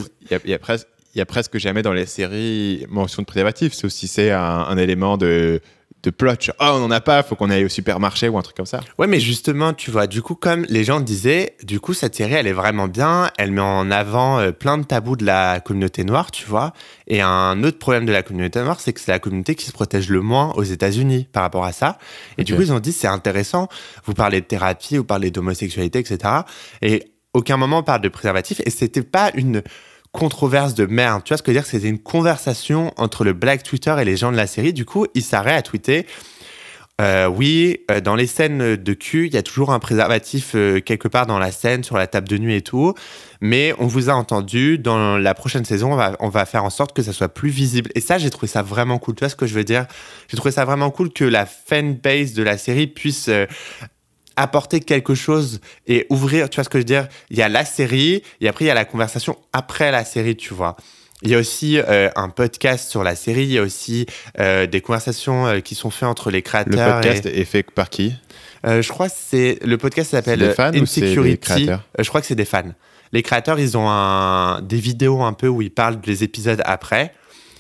y 0.47 0.53
y 0.53 0.59
presque- 0.59 0.87
il 1.15 1.19
y 1.19 1.21
a 1.23 1.27
presque 1.27 1.57
jamais 1.59 1.83
dans 1.83 1.93
les 1.95 2.05
séries 2.07 2.85
mention 2.91 3.23
de 3.23 3.27
préservatif, 3.27 3.73
sauf 3.73 3.91
si 3.91 4.07
c'est 4.07 4.31
un, 4.31 4.41
un 4.41 4.77
élément 4.77 5.17
de, 5.17 5.61
de 6.07 6.11
plot. 6.11 6.53
Oh, 6.61 6.65
on 6.75 6.79
n'en 6.81 6.91
a 6.91 7.01
pas, 7.01 7.23
faut 7.23 7.35
qu'on 7.35 7.51
aille 7.51 7.65
au 7.65 7.69
supermarché 7.69 8.29
ou 8.29 8.39
un 8.39 8.43
truc 8.43 8.57
comme 8.57 8.67
ça. 8.67 8.81
Ouais, 8.99 9.07
mais 9.07 9.21
justement, 9.21 9.73
tu 9.73 9.91
vois, 9.91 10.07
du 10.07 10.23
coup, 10.23 10.35
comme 10.35 10.65
les 10.69 10.85
gens 10.85 11.01
disaient, 11.01 11.57
du 11.65 11.81
coup, 11.81 11.95
cette 11.95 12.15
série, 12.15 12.35
elle 12.35 12.47
est 12.47 12.53
vraiment 12.53 12.87
bien. 12.87 13.31
Elle 13.39 13.51
met 13.51 13.61
en 13.61 13.91
avant 13.91 14.39
euh, 14.39 14.53
plein 14.53 14.79
de 14.79 14.85
tabous 14.85 15.17
de 15.17 15.25
la 15.25 15.61
communauté 15.61 16.05
noire, 16.05 16.31
tu 16.31 16.47
vois. 16.47 16.73
Et 17.09 17.21
un 17.21 17.63
autre 17.65 17.79
problème 17.79 18.07
de 18.07 18.13
la 18.13 18.23
communauté 18.23 18.61
noire, 18.61 18.81
c'est 18.81 18.93
que 18.93 19.01
c'est 19.01 19.13
la 19.13 19.19
communauté 19.19 19.55
qui 19.55 19.67
se 19.67 19.73
protège 19.73 20.09
le 20.09 20.21
moins 20.21 20.53
aux 20.55 20.63
États-Unis 20.63 21.29
par 21.33 21.43
rapport 21.43 21.65
à 21.65 21.73
ça. 21.73 21.99
Et 22.39 22.45
du 22.45 22.55
coup, 22.55 22.63
ils 22.63 22.73
ont 22.73 22.81
dit, 22.81 22.93
c'est 22.93 23.09
intéressant. 23.09 23.69
Vous 24.05 24.15
parlez 24.15 24.41
de 24.41 24.47
thérapie, 24.47 24.97
vous 24.97 25.05
parlez 25.05 25.31
d'homosexualité, 25.31 25.99
etc. 25.99 26.19
Et 26.83 27.13
aucun 27.37 27.57
moment 27.59 27.79
on 27.79 27.83
parle 27.83 28.01
de 28.01 28.09
préservatif. 28.09 28.61
Et 28.65 28.71
c'était 28.71 29.03
pas 29.03 29.31
une 29.35 29.63
controverse 30.17 30.75
de 30.75 30.87
merde. 30.87 31.23
Tu 31.25 31.33
vois 31.33 31.39
ce 31.39 31.43
que 31.43 31.53
je 31.53 31.57
veux 31.57 31.63
dire? 31.63 31.71
C'était 31.71 31.89
une 31.89 31.99
conversation 31.99 32.93
entre 32.97 33.23
le 33.23 33.35
Black 33.35 33.63
Twitter 33.63 33.95
et 34.01 34.05
les 34.05 34.17
gens 34.17 34.33
de 34.33 34.37
la 34.37 34.47
série. 34.47 34.73
Du 34.73 34.85
coup, 34.85 35.07
ils 35.15 35.23
s'arrêtent 35.23 35.59
à 35.59 35.63
tweeter. 35.63 36.07
Euh, 36.99 37.27
oui, 37.27 37.81
euh, 37.91 38.01
dans 38.01 38.15
les 38.15 38.27
scènes 38.27 38.77
de 38.77 38.93
cul, 38.95 39.27
il 39.27 39.35
y 39.35 39.37
a 39.37 39.43
toujours 39.43 39.71
un 39.71 39.79
préservatif 39.79 40.53
euh, 40.55 40.81
quelque 40.81 41.09
part 41.09 41.27
dans 41.27 41.39
la 41.39 41.53
scène, 41.53 41.85
sur 41.85 41.99
la 41.99 42.07
table 42.07 42.27
de 42.27 42.39
nuit 42.39 42.55
et 42.55 42.63
tout. 42.63 42.95
Mais 43.43 43.75
on 43.79 43.87
vous 43.87 44.09
a 44.09 44.15
entendu, 44.15 44.79
dans 44.79 45.19
la 45.19 45.35
prochaine 45.35 45.67
saison, 45.67 45.93
on 45.93 45.97
va, 45.97 46.17
on 46.21 46.31
va 46.31 46.47
faire 46.47 46.65
en 46.65 46.71
sorte 46.71 46.97
que 46.97 47.03
ça 47.03 47.13
soit 47.13 47.29
plus 47.29 47.51
visible. 47.51 47.91
Et 47.95 48.01
ça, 48.01 48.17
j'ai 48.17 48.31
trouvé 48.31 48.47
ça 48.47 48.63
vraiment 48.63 48.99
cool. 48.99 49.15
Tu 49.15 49.21
vois 49.21 49.29
ce 49.29 49.37
que 49.37 49.47
je 49.47 49.55
veux 49.55 49.65
dire? 49.65 49.87
J'ai 50.29 50.39
trouvé 50.39 50.53
ça 50.53 50.65
vraiment 50.65 50.91
cool 50.91 51.13
que 51.13 51.25
la 51.25 51.45
fanbase 51.45 52.33
de 52.33 52.43
la 52.43 52.57
série 52.57 52.87
puisse 52.87 53.29
apporter 54.37 54.81
quelque 54.81 55.15
chose 55.15 55.61
et 55.87 56.07
ouvrir, 56.11 56.49
tu 56.51 56.57
vois 56.57 56.65
ce 56.65 56.69
que 56.69 56.79
je 56.79 56.81
veux 56.81 56.85
dire? 56.85 57.09
Il 57.31 57.37
y 57.39 57.43
a 57.43 57.49
la 57.49 57.65
série, 57.65 58.23
et 58.41 58.49
après 58.49 58.65
il 58.67 58.69
y 58.69 58.71
a 58.71 58.75
la 58.75 58.85
conversation 58.85 59.37
après 59.53 59.91
la 59.91 60.05
série, 60.05 60.37
tu 60.37 60.55
vois. 60.55 60.77
Il 61.23 61.31
y 61.31 61.35
a 61.35 61.39
aussi 61.39 61.79
euh, 61.79 62.11
un 62.15 62.29
podcast 62.29 62.91
sur 62.91 63.03
la 63.03 63.17
série, 63.17 63.45
il 63.45 63.53
y 63.53 63.59
a 63.59 63.63
aussi 63.63 64.05
euh, 64.39 64.67
des 64.67 64.83
conversations 64.83 65.47
euh, 65.47 65.61
qui 65.61 65.75
sont 65.75 65.89
faites 65.91 66.09
entre 66.09 66.31
les 66.31 66.39
Le 66.39 66.43
créateurs. 66.43 66.97
podcast 66.97 67.25
et- 67.27 67.41
est 67.41 67.45
fait 67.47 67.63
par 67.63 67.89
qui? 67.91 68.13
Je 68.65 68.89
crois 68.89 69.09
que 69.09 69.15
c'est 69.17 69.59
le 69.65 69.79
podcast 69.79 70.11
s'appelle 70.11 70.43
Insecurity. 70.59 71.69
je 71.99 72.09
crois 72.09 72.21
que 72.21 72.27
c'est 72.27 72.35
des 72.35 72.45
fans. 72.45 72.73
Les 73.13 73.23
créateurs, 73.23 73.61
ils 73.61 73.77
ont 73.79 73.89
un, 73.89 74.61
des 74.61 74.79
vidéos 74.79 75.23
un 75.23 75.33
peu 75.35 75.47
où 75.47 75.63
ils 75.63 75.71
parlent 75.71 76.01
des 76.01 76.25
épisodes 76.25 76.61
après. 76.65 77.15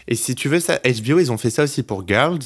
Et 0.08 0.16
si 0.16 0.34
tu 0.34 0.48
veux 0.48 0.58
ça, 0.58 0.78
HBO, 0.84 1.20
ils 1.20 1.30
ont 1.30 1.38
fait 1.38 1.50
ça 1.50 1.62
aussi 1.62 1.82
pour 1.84 2.06
Girls, 2.06 2.40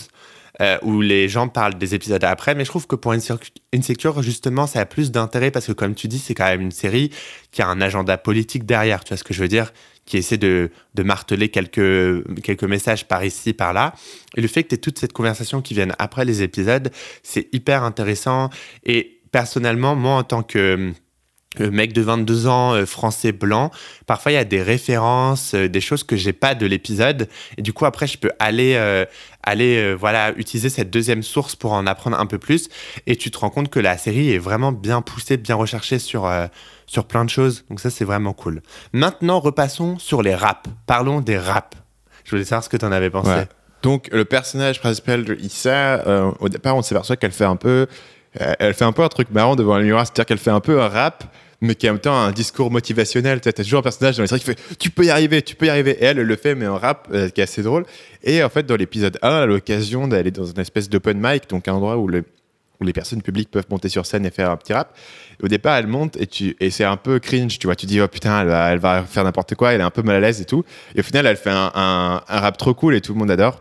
euh, 0.61 0.79
où 0.83 1.01
les 1.01 1.29
gens 1.29 1.49
parlent 1.49 1.79
des 1.79 1.95
épisodes 1.95 2.23
après. 2.25 2.55
Mais 2.55 2.65
je 2.65 2.71
trouve 2.71 2.87
que 2.87 2.97
pour 2.97 3.13
Insecure, 3.13 3.41
Insecure, 3.75 4.23
justement, 4.23 4.67
ça 4.67 4.81
a 4.81 4.87
plus 4.87 5.11
d'intérêt 5.11 5.51
parce 5.51 5.67
que, 5.67 5.73
comme 5.73 5.95
tu 5.95 6.09
dis, 6.09 6.19
c'est 6.19 6.35
quand 6.35 6.47
même 6.47 6.61
une 6.61 6.71
série 6.71 7.11
qui 7.51 7.63
a 7.63 7.69
un 7.69 7.81
agenda 7.81 8.19
politique 8.19 8.67
derrière. 8.67 9.05
Tu 9.05 9.11
vois 9.11 9.17
ce 9.17 9.25
que 9.25 9.35
je 9.35 9.41
veux 9.41 9.49
dire 9.49 9.73
Qui 10.05 10.19
essaie 10.19 10.39
de, 10.39 10.71
marteler 10.99 11.49
quelques, 11.49 12.43
quelques 12.43 12.65
messages 12.65 13.07
par 13.09 13.25
ici, 13.25 13.53
par 13.53 13.73
là. 13.73 13.95
Et 14.37 14.41
le 14.41 14.49
fait 14.49 14.65
que 14.65 14.69
tu 14.69 14.75
aies 14.75 14.79
toute 14.79 14.99
cette 14.99 15.13
conversation 15.13 15.63
qui 15.63 15.75
vienne 15.75 15.95
après 15.99 16.25
les 16.25 16.43
épisodes, 16.43 16.91
c'est 17.23 17.49
hyper 17.53 17.83
intéressant. 17.83 18.51
Et 18.85 19.21
personnellement, 19.33 19.97
moi, 19.97 20.17
en 20.17 20.25
tant 20.25 20.43
que 20.43 20.93
mec 21.59 21.93
de 21.93 22.01
22 22.01 22.47
ans, 22.47 22.75
euh, 22.75 22.87
français 22.87 23.33
blanc, 23.33 23.71
parfois 24.07 24.33
il 24.33 24.37
y 24.37 24.39
a 24.39 24.45
des 24.45 24.63
références, 24.63 25.55
euh, 25.55 25.69
des 25.69 25.81
choses 25.81 26.05
que 26.05 26.17
j'ai 26.17 26.33
pas 26.33 26.55
de 26.55 26.65
l'épisode. 26.65 27.29
Et 27.57 27.63
du 27.63 27.73
coup, 27.73 27.87
après, 27.87 28.07
je 28.07 28.19
peux 28.19 28.31
aller, 28.39 28.75
euh, 28.77 29.05
aller 29.43 29.77
euh, 29.77 29.95
voilà, 29.95 30.33
utiliser 30.37 30.69
cette 30.69 30.91
deuxième 30.91 31.23
source 31.23 31.57
pour 31.57 31.73
en 31.73 31.87
apprendre 31.87 32.19
un 32.19 32.27
peu 32.27 32.39
plus. 32.39 32.69
Et 33.07 33.17
tu 33.17 33.31
te 33.31 33.39
rends 33.39 33.51
compte 33.51 33.69
que 33.69 33.81
la 33.81 33.99
série 33.99 34.31
est 34.31 34.39
vraiment 34.39 34.71
bien 34.71 35.03
poussée, 35.03 35.37
bien 35.37 35.57
recherchée 35.57 35.99
sur, 35.99 36.27
euh, 36.27 36.47
sur 36.87 37.07
plein 37.07 37.25
de 37.25 37.31
choses. 37.31 37.65
Donc 37.69 37.81
ça, 37.81 37.91
c'est 37.91 38.05
vraiment 38.05 38.33
cool. 38.33 38.63
Maintenant, 38.93 39.41
repassons 39.41 39.99
sur 39.99 40.23
les 40.23 40.35
raps. 40.35 40.71
Parlons 40.87 41.21
des 41.21 41.39
raps. 41.39 41.77
Je 42.25 42.31
voulais 42.31 42.45
savoir 42.45 42.63
ce 42.63 42.69
que 42.69 42.77
tu 42.77 42.85
en 42.85 42.93
avais 42.93 43.11
pensé. 43.11 43.47
Donc 43.83 44.09
le 44.13 44.25
personnage 44.25 44.81
principal 44.81 45.25
de 45.25 45.35
Issa, 45.37 46.07
euh, 46.07 46.31
au 46.41 46.49
départ 46.49 46.77
on 46.77 46.83
s'aperçoit 46.83 47.17
qu'elle 47.17 47.33
fait 47.33 47.45
un 47.45 47.57
peu, 47.57 47.69
euh, 47.69 47.87
elle 48.35 48.75
fait 48.75 48.85
un 48.85 48.93
peu 48.93 49.03
un 49.03 49.09
truc 49.09 49.31
marrant 49.31 49.57
devant 49.57 49.75
un 49.75 49.83
miroir, 49.83 50.07
c'est-à-dire 50.07 50.27
qu'elle 50.27 50.39
fait 50.39 50.51
un 50.51 50.61
peu 50.61 50.81
un 50.81 50.89
rap, 50.89 51.25
mais 51.61 51.75
qui 51.75 51.87
a 51.87 51.91
en 51.91 51.95
même 51.95 52.01
temps 52.01 52.17
un 52.17 52.33
discours 52.33 52.71
motivationnel. 52.71 53.41
Tu 53.41 53.49
as 53.49 53.53
toujours 53.53 53.81
un 53.81 53.83
personnage 53.83 54.17
dans 54.17 54.23
les 54.23 54.29
séries 54.29 54.41
qui 54.41 54.47
fait 54.47 54.59
tu 54.79 54.91
peux 54.91 55.05
y 55.05 55.11
arriver, 55.11 55.43
tu 55.43 55.57
peux 55.57 55.67
y 55.67 55.71
arriver, 55.71 55.93
et 55.93 56.05
elle, 56.05 56.19
elle 56.19 56.27
le 56.27 56.37
fait 56.37 56.55
mais 56.55 56.67
en 56.67 56.79
rap 56.79 57.09
euh, 57.13 57.29
qui 57.29 57.41
est 57.41 57.45
assez 57.45 57.63
drôle. 57.63 57.85
Et 58.23 58.43
en 58.43 58.49
fait 58.49 58.65
dans 58.67 58.77
l'épisode 58.77 59.19
1, 59.23 59.29
elle 59.29 59.43
a 59.43 59.47
l'occasion 59.47 60.09
d'aller 60.09 60.31
dans 60.31 60.47
une 60.47 60.61
espèce 60.61 60.89
d'open 60.89 61.19
mic, 61.21 61.49
donc 61.49 61.69
un 61.69 61.75
endroit 61.75 61.97
où 61.97 62.09
le 62.09 62.25
où 62.81 62.85
les 62.85 62.95
personnes 62.95 63.21
publiques 63.21 63.51
peuvent 63.51 63.67
monter 63.69 63.91
sur 63.91 64.07
scène 64.07 64.25
et 64.25 64.31
faire 64.31 64.51
un 64.51 64.57
petit 64.57 64.73
rap. 64.73 64.97
Au 65.43 65.49
départ, 65.49 65.77
elle 65.77 65.87
monte 65.87 66.17
et, 66.17 66.71
c'est 66.71 66.85
un 66.85 66.97
peu 66.97 67.19
cringe, 67.19 67.59
tu 67.59 67.67
vois. 67.67 67.77
Tu 67.77 67.85
dis, 67.85 68.01
oh 68.01 68.09
putain, 68.09 68.41
elle 68.41 68.79
va, 68.79 69.03
faire 69.03 69.23
n'importe 69.23 69.55
quoi, 69.55 69.75
elle 69.75 69.83
est 69.83 69.85
un 69.85 69.91
peu 69.91 70.01
mal 70.01 70.17
à 70.17 70.21
l'aise 70.21 70.41
et 70.41 70.47
tout. 70.47 70.65
Et 70.95 71.01
au 71.01 71.03
final, 71.03 71.27
elle 71.27 71.37
fait 71.37 71.51
un- 71.51 71.73
un 71.75 72.41
rap 72.41 72.57
trop 72.57 72.73
cool 72.73 72.95
et 72.95 73.03
tout 73.03 73.13
le 73.13 73.19
monde 73.19 73.31
adore. 73.31 73.61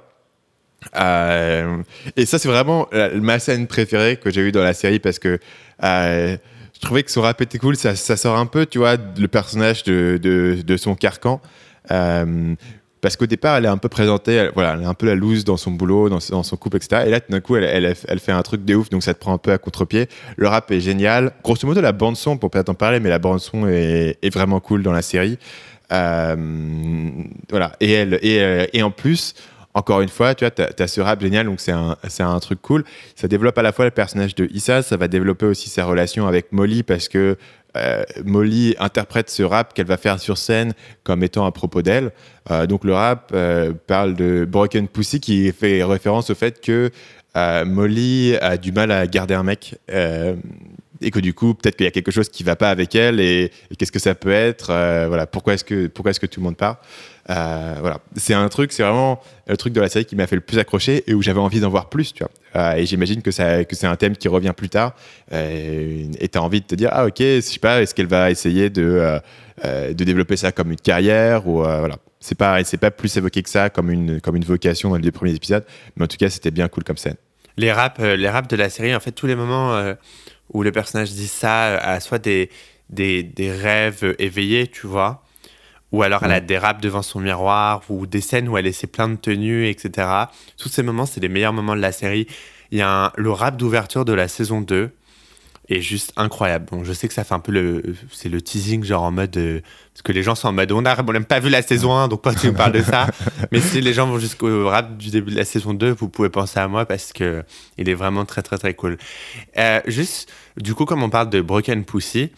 Euh, 0.95 1.77
et 2.15 2.25
ça, 2.25 2.39
c'est 2.39 2.47
vraiment 2.47 2.87
la- 2.91 3.09
ma 3.09 3.39
scène 3.39 3.67
préférée 3.67 4.17
que 4.17 4.31
j'ai 4.31 4.41
eue 4.41 4.51
dans 4.51 4.63
la 4.63 4.73
série 4.73 4.99
parce 4.99 5.19
que 5.19 5.39
euh, 5.83 6.37
je 6.73 6.79
trouvais 6.79 7.03
que 7.03 7.11
son 7.11 7.21
rap 7.21 7.41
était 7.41 7.57
cool. 7.57 7.75
Ça, 7.75 7.95
sort 7.95 8.37
un 8.37 8.45
peu, 8.45 8.65
tu 8.65 8.77
vois, 8.77 8.95
le 9.17 9.27
personnage 9.27 9.83
de, 9.83 10.77
son 10.77 10.95
carcan. 10.95 11.41
Euh, 11.91 12.55
parce 13.01 13.15
qu'au 13.15 13.27
départ, 13.27 13.55
elle 13.57 13.65
est 13.65 13.69
un 13.69 13.77
peu 13.77 13.87
présentée, 13.87 14.33
elle, 14.33 14.51
voilà, 14.53 14.73
elle 14.73 14.81
est 14.81 14.85
un 14.85 14.93
peu 14.93 15.05
la 15.05 15.15
loose 15.15 15.45
dans 15.45 15.55
son 15.55 15.71
boulot, 15.71 16.09
dans, 16.09 16.19
son 16.19 16.57
couple, 16.57 16.77
etc. 16.77 17.03
Et 17.07 17.09
là, 17.09 17.21
d'un 17.27 17.39
coup, 17.39 17.55
elle, 17.55 17.95
fait 17.95 18.31
un 18.31 18.41
truc 18.41 18.65
de 18.65 18.75
ouf, 18.75 18.89
donc 18.89 19.03
ça 19.03 19.13
te 19.13 19.19
prend 19.19 19.33
un 19.33 19.37
peu 19.37 19.53
à 19.53 19.57
contre-pied. 19.57 20.07
Le 20.35 20.47
rap 20.49 20.69
est 20.71 20.81
génial. 20.81 21.31
Grosso 21.41 21.65
modo, 21.65 21.79
la 21.79 21.93
bande-son, 21.93 22.37
pour 22.37 22.49
peut-être 22.51 22.69
en 22.69 22.73
parler, 22.73 22.99
mais 22.99 23.09
la 23.09 23.19
bande-son 23.19 23.67
est, 23.67 24.17
est 24.21 24.33
vraiment 24.33 24.59
cool 24.59 24.83
dans 24.83 24.91
la 24.91 25.01
série. 25.01 25.37
Euh, 25.91 26.35
voilà. 27.49 27.73
Et, 27.79 27.91
elle, 27.91 28.19
euh, 28.23 28.65
et 28.73 28.83
en 28.83 28.91
plus, 28.91 29.33
encore 29.79 30.01
une 30.01 30.09
fois, 30.09 30.35
tu 30.35 30.43
vois, 30.43 30.51
tu 30.51 30.83
as, 30.83 30.87
ce 30.87 30.99
rap 30.99 31.21
génial, 31.21 31.45
donc 31.45 31.61
c'est 31.61 31.71
un, 31.71 32.39
truc 32.39 32.61
cool. 32.61 32.83
Ça 33.15 33.29
développe 33.29 33.57
à 33.57 33.61
la 33.61 33.71
fois 33.71 33.85
le 33.85 33.91
personnage 33.91 34.35
de 34.35 34.45
Issa, 34.51 34.81
ça 34.81 34.97
va 34.97 35.07
développer 35.07 35.45
aussi 35.45 35.69
sa 35.69 35.85
relation 35.85 36.27
avec 36.27 36.51
Molly 36.51 36.83
parce 36.83 37.07
que 37.07 37.37
euh, 37.77 38.03
Molly 38.25 38.75
interprète 38.79 39.29
ce 39.29 39.43
rap 39.43 39.73
qu'elle 39.73 39.85
va 39.85 39.95
faire 39.95 40.19
sur 40.19 40.37
scène 40.37 40.73
comme 41.03 41.23
étant 41.23 41.45
à 41.45 41.51
propos 41.51 41.81
d'elle. 41.81 42.11
Euh, 42.51 42.65
donc 42.65 42.83
le 42.83 42.93
rap 42.93 43.31
euh, 43.33 43.71
parle 43.87 44.15
de 44.15 44.45
Broken 44.45 44.89
Pussy 44.89 45.21
qui 45.21 45.49
fait 45.53 45.81
référence 45.83 46.29
au 46.29 46.35
fait 46.35 46.59
que 46.59 46.91
Molly 47.65 48.35
a 48.41 48.57
du 48.57 48.73
mal 48.73 48.91
à 48.91 49.07
garder 49.07 49.33
un 49.33 49.43
mec. 49.43 49.75
Et 51.01 51.11
que 51.11 51.19
du 51.19 51.33
coup, 51.33 51.53
peut-être 51.53 51.75
qu'il 51.77 51.85
y 51.85 51.87
a 51.87 51.91
quelque 51.91 52.11
chose 52.11 52.29
qui 52.29 52.43
va 52.43 52.55
pas 52.55 52.69
avec 52.69 52.95
elle 52.95 53.19
et, 53.19 53.51
qu'est-ce 53.77 53.91
que 53.91 53.99
ça 53.99 54.15
peut 54.15 54.31
être 54.31 54.69
euh, 54.71 55.05
Voilà, 55.07 55.27
pourquoi 55.27 55.53
est-ce 55.53 55.63
que 55.63 55.89
est-ce 56.05 56.19
que 56.19 56.25
tout 56.25 56.39
le 56.39 56.45
monde 56.45 56.57
part 56.57 56.81
Euh, 57.29 57.75
Voilà, 57.79 57.99
c'est 58.15 58.33
un 58.33 58.47
truc, 58.49 58.71
c'est 58.71 58.83
vraiment 58.83 59.21
le 59.47 59.57
truc 59.57 59.73
de 59.73 59.81
la 59.81 59.89
série 59.89 60.05
qui 60.05 60.15
m'a 60.15 60.27
fait 60.27 60.35
le 60.35 60.41
plus 60.41 60.59
accrocher 60.59 61.03
et 61.07 61.13
où 61.13 61.21
j'avais 61.21 61.39
envie 61.39 61.59
d'en 61.59 61.69
voir 61.69 61.89
plus, 61.89 62.13
tu 62.13 62.23
vois. 62.23 62.31
Euh, 62.55 62.75
et 62.75 62.85
j'imagine 62.85 63.21
que 63.21 63.29
que 63.63 63.75
c'est 63.75 63.87
un 63.87 63.95
thème 63.95 64.17
qui 64.17 64.27
revient 64.27 64.53
plus 64.55 64.69
tard 64.69 64.95
et 65.31 66.27
t'as 66.31 66.39
envie 66.39 66.61
de 66.61 66.65
te 66.65 66.75
dire 66.75 66.89
ah 66.91 67.05
ok, 67.05 67.19
je 67.19 67.41
sais 67.41 67.59
pas, 67.59 67.81
est-ce 67.81 67.93
qu'elle 67.93 68.07
va 68.07 68.31
essayer 68.31 68.69
de 68.69 69.19
de 69.63 70.03
développer 70.03 70.37
ça 70.37 70.51
comme 70.51 70.71
une 70.71 70.79
carrière 70.79 71.47
ou 71.47 71.61
voilà. 71.61 71.97
C'est 72.21 72.37
pas 72.37 72.61
c'est 72.65 72.77
pas 72.77 72.91
plus 72.91 73.15
évoqué 73.15 73.41
que 73.43 73.49
ça 73.49 73.69
comme 73.69 73.91
une 73.91 74.19
comme 74.19 74.35
une 74.35 74.43
vocation 74.43 74.89
dans 74.89 74.95
les 74.95 75.03
deux 75.03 75.11
premiers 75.11 75.35
épisodes, 75.35 75.63
mais 75.95 76.03
en 76.03 76.07
tout 76.07 76.17
cas 76.17 76.29
c'était 76.29 76.51
bien 76.51 76.67
cool 76.67 76.83
comme 76.83 76.97
scène. 76.97 77.15
Les 77.55 77.71
raps, 77.71 77.99
les 77.99 78.29
raps 78.29 78.47
de 78.47 78.55
la 78.55 78.69
série, 78.69 78.95
en 78.95 79.01
fait, 79.01 79.11
tous 79.11 79.27
les 79.27 79.35
moments 79.35 79.93
où 80.53 80.63
le 80.63 80.71
personnage 80.71 81.11
dit 81.11 81.27
ça 81.27 81.67
euh, 81.67 81.79
a 81.81 81.99
soit 81.99 82.19
des, 82.19 82.49
des, 82.89 83.23
des 83.23 83.51
rêves 83.51 84.15
éveillés, 84.19 84.67
tu 84.67 84.87
vois, 84.87 85.23
ou 85.91 86.03
alors 86.03 86.23
elle 86.23 86.31
a 86.31 86.39
des 86.39 86.57
raps 86.57 86.81
devant 86.81 87.01
son 87.01 87.19
miroir, 87.19 87.81
ou 87.89 88.05
des 88.05 88.21
scènes 88.21 88.47
où 88.47 88.57
elle 88.57 88.67
essaie 88.67 88.87
plein 88.87 89.09
de 89.09 89.15
tenues, 89.15 89.67
etc. 89.67 90.07
Tous 90.57 90.69
ces 90.69 90.83
moments, 90.83 91.05
c'est 91.05 91.19
les 91.19 91.29
meilleurs 91.29 91.53
moments 91.53 91.75
de 91.75 91.81
la 91.81 91.91
série. 91.91 92.27
Il 92.71 92.77
y 92.77 92.81
a 92.81 93.05
un- 93.05 93.11
le 93.15 93.31
rap 93.31 93.57
d'ouverture 93.57 94.05
de 94.05 94.13
la 94.13 94.27
saison 94.27 94.61
2 94.61 94.91
est 95.69 95.81
juste 95.81 96.13
incroyable. 96.15 96.65
Bon, 96.71 96.83
je 96.83 96.93
sais 96.93 97.07
que 97.07 97.13
ça 97.13 97.23
fait 97.23 97.35
un 97.35 97.39
peu 97.39 97.51
le, 97.51 97.95
c'est 98.11 98.29
le 98.29 98.41
teasing, 98.41 98.83
genre 98.83 99.03
en 99.03 99.11
mode, 99.11 99.37
euh, 99.37 99.61
parce 99.93 100.01
que 100.01 100.11
les 100.11 100.23
gens 100.23 100.35
sont 100.35 100.47
en 100.47 100.53
mode, 100.53 100.71
on 100.71 100.81
n'a 100.81 101.01
même 101.03 101.25
pas 101.25 101.39
vu 101.39 101.49
la 101.49 101.61
saison 101.61 101.93
1, 101.95 102.07
donc 102.07 102.21
pas 102.21 102.33
tu 102.33 102.47
nous 102.47 102.53
parles 102.53 102.71
de 102.71 102.81
ça? 102.81 103.07
Mais 103.51 103.61
si 103.61 103.81
les 103.81 103.93
gens 103.93 104.07
vont 104.07 104.19
jusqu'au 104.19 104.67
rap 104.67 104.97
du 104.97 105.09
début 105.09 105.31
de 105.31 105.37
la 105.37 105.45
saison 105.45 105.73
2, 105.73 105.91
vous 105.91 106.09
pouvez 106.09 106.29
penser 106.29 106.59
à 106.59 106.67
moi 106.67 106.85
parce 106.85 107.13
que 107.13 107.43
il 107.77 107.89
est 107.89 107.93
vraiment 107.93 108.25
très 108.25 108.41
très 108.41 108.57
très 108.57 108.73
cool. 108.73 108.97
Euh, 109.57 109.81
juste, 109.85 110.31
du 110.57 110.73
coup, 110.73 110.85
comme 110.85 111.03
on 111.03 111.09
parle 111.09 111.29
de 111.29 111.41
Broken 111.41 111.85
Pussy, 111.85 112.31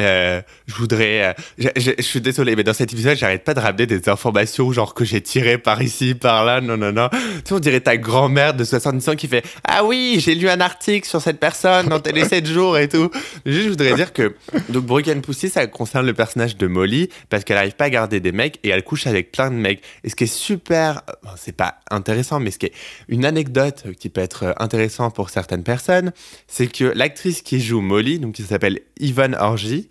Euh, 0.00 0.40
je 0.66 0.74
voudrais. 0.74 1.34
euh, 1.60 1.70
je, 1.76 2.02
suis 2.02 2.20
désolé, 2.20 2.56
mais 2.56 2.64
dans 2.64 2.72
cet 2.72 2.92
épisode, 2.92 3.16
j'arrête 3.16 3.44
pas 3.44 3.54
de 3.54 3.60
ramener 3.60 3.86
des 3.86 4.08
informations, 4.08 4.72
genre 4.72 4.94
que 4.94 5.04
j'ai 5.04 5.20
tirées 5.20 5.58
par 5.58 5.82
ici, 5.82 6.14
par 6.14 6.44
là, 6.44 6.60
non, 6.60 6.76
non, 6.76 6.92
non. 6.92 7.08
Tu 7.10 7.18
sais, 7.44 7.54
on 7.54 7.58
dirait 7.58 7.80
ta 7.80 7.96
grand-mère 7.96 8.54
de 8.54 8.64
70 8.64 9.08
ans 9.08 9.16
qui 9.16 9.28
fait 9.28 9.44
Ah 9.64 9.84
oui, 9.84 10.18
j'ai 10.20 10.34
lu 10.34 10.48
un 10.48 10.60
article 10.60 11.06
sur 11.08 11.20
cette 11.20 11.38
personne 11.38 11.88
dans 11.88 12.00
Télé 12.00 12.24
7 12.24 12.46
jours 12.46 12.78
et 12.78 12.88
tout. 12.88 13.10
Juste, 13.44 13.64
je 13.64 13.68
voudrais 13.70 13.94
dire 13.94 14.12
que. 14.12 14.34
Donc, 14.68 14.84
Broken 14.86 15.20
Pussy, 15.20 15.48
ça 15.48 15.66
concerne 15.66 16.06
le 16.06 16.14
personnage 16.14 16.56
de 16.56 16.66
Molly, 16.66 17.08
parce 17.28 17.44
qu'elle 17.44 17.58
arrive 17.58 17.74
pas 17.74 17.84
à 17.84 17.90
garder 17.90 18.20
des 18.20 18.32
mecs 18.32 18.58
et 18.64 18.70
elle 18.70 18.82
couche 18.82 19.06
avec 19.06 19.32
plein 19.32 19.50
de 19.50 19.56
mecs. 19.56 19.82
Et 20.04 20.08
ce 20.08 20.16
qui 20.16 20.24
est 20.24 20.34
super. 20.34 21.02
bon, 21.22 21.30
c'est 21.36 21.56
pas 21.56 21.76
intéressant, 21.90 22.40
mais 22.40 22.50
ce 22.50 22.58
qui 22.58 22.66
est 22.66 22.72
une 23.08 23.24
anecdote 23.24 23.84
qui 23.98 24.08
peut 24.08 24.20
être 24.20 24.54
intéressant 24.58 25.10
pour 25.10 25.30
certaines 25.30 25.62
personnes, 25.62 26.12
c'est 26.46 26.66
que 26.66 26.84
l'actrice 26.94 27.42
qui 27.42 27.60
joue 27.60 27.80
Molly, 27.80 28.18
donc 28.18 28.34
qui 28.34 28.42
s'appelle 28.42 28.80
Yvonne 28.98 29.34
Orgy, 29.34 29.88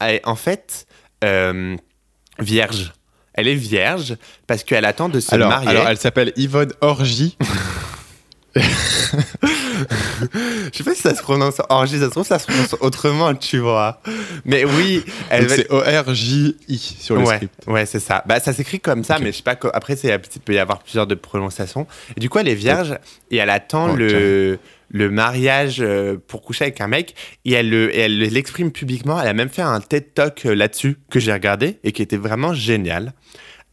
est 0.00 0.20
en 0.24 0.36
fait 0.36 0.86
euh, 1.24 1.76
vierge. 2.38 2.92
Elle 3.34 3.48
est 3.48 3.54
vierge 3.54 4.16
parce 4.46 4.62
qu'elle 4.62 4.84
attend 4.84 5.08
de 5.08 5.18
se 5.20 5.34
Alors, 5.34 5.48
marier. 5.48 5.68
alors, 5.70 5.88
elle 5.88 5.96
s'appelle 5.96 6.32
Yvonne 6.36 6.72
Orgy. 6.80 7.36
Je 8.54 8.60
sais 10.78 10.84
pas 10.84 10.94
si 10.94 11.00
ça 11.02 11.14
se 11.14 11.22
prononce 11.22 11.60
Orgy, 11.68 11.98
ça 11.98 12.06
se 12.06 12.10
trouve 12.10 12.26
ça 12.26 12.38
se 12.38 12.46
prononce 12.46 12.74
autrement, 12.80 13.34
tu 13.34 13.58
vois. 13.58 14.00
Mais 14.44 14.64
oui, 14.64 15.04
elle 15.30 15.46
va- 15.46 15.56
c'est 15.56 15.70
O-R-J-I 15.70 16.78
sur 16.78 17.16
le 17.16 17.22
ouais, 17.22 17.36
script. 17.36 17.54
Ouais, 17.66 17.86
c'est 17.86 18.00
ça. 18.00 18.22
Bah, 18.26 18.40
ça 18.40 18.52
s'écrit 18.52 18.80
comme 18.80 19.04
ça, 19.04 19.18
mais 19.18 19.32
je 19.32 19.38
sais 19.38 19.42
pas. 19.42 19.56
Après, 19.72 19.94
il 19.94 20.40
peut 20.44 20.54
y 20.54 20.58
avoir 20.58 20.80
plusieurs 20.80 21.06
de 21.06 21.14
prononciations. 21.14 21.86
Et 22.16 22.20
du 22.20 22.28
coup, 22.28 22.38
elle 22.38 22.48
est 22.48 22.54
vierge 22.54 22.98
et 23.30 23.38
elle 23.38 23.50
attend 23.50 23.94
le, 23.94 24.58
le 24.92 25.10
mariage 25.10 25.78
euh, 25.80 26.16
pour 26.28 26.42
coucher 26.42 26.64
avec 26.64 26.80
un 26.80 26.86
mec 26.86 27.14
et 27.44 27.52
elle 27.52 27.70
le- 27.70 27.94
et 27.94 28.00
elle 28.00 28.18
l'exprime 28.18 28.70
publiquement. 28.70 29.20
Elle 29.20 29.26
a 29.28 29.32
même 29.32 29.48
fait 29.48 29.62
un 29.62 29.80
TED 29.80 30.14
Talk 30.14 30.46
euh, 30.46 30.54
là-dessus 30.54 30.98
que 31.10 31.18
j'ai 31.18 31.32
regardé 31.32 31.78
et 31.82 31.92
qui 31.92 32.02
était 32.02 32.16
vraiment 32.18 32.52
génial. 32.54 33.12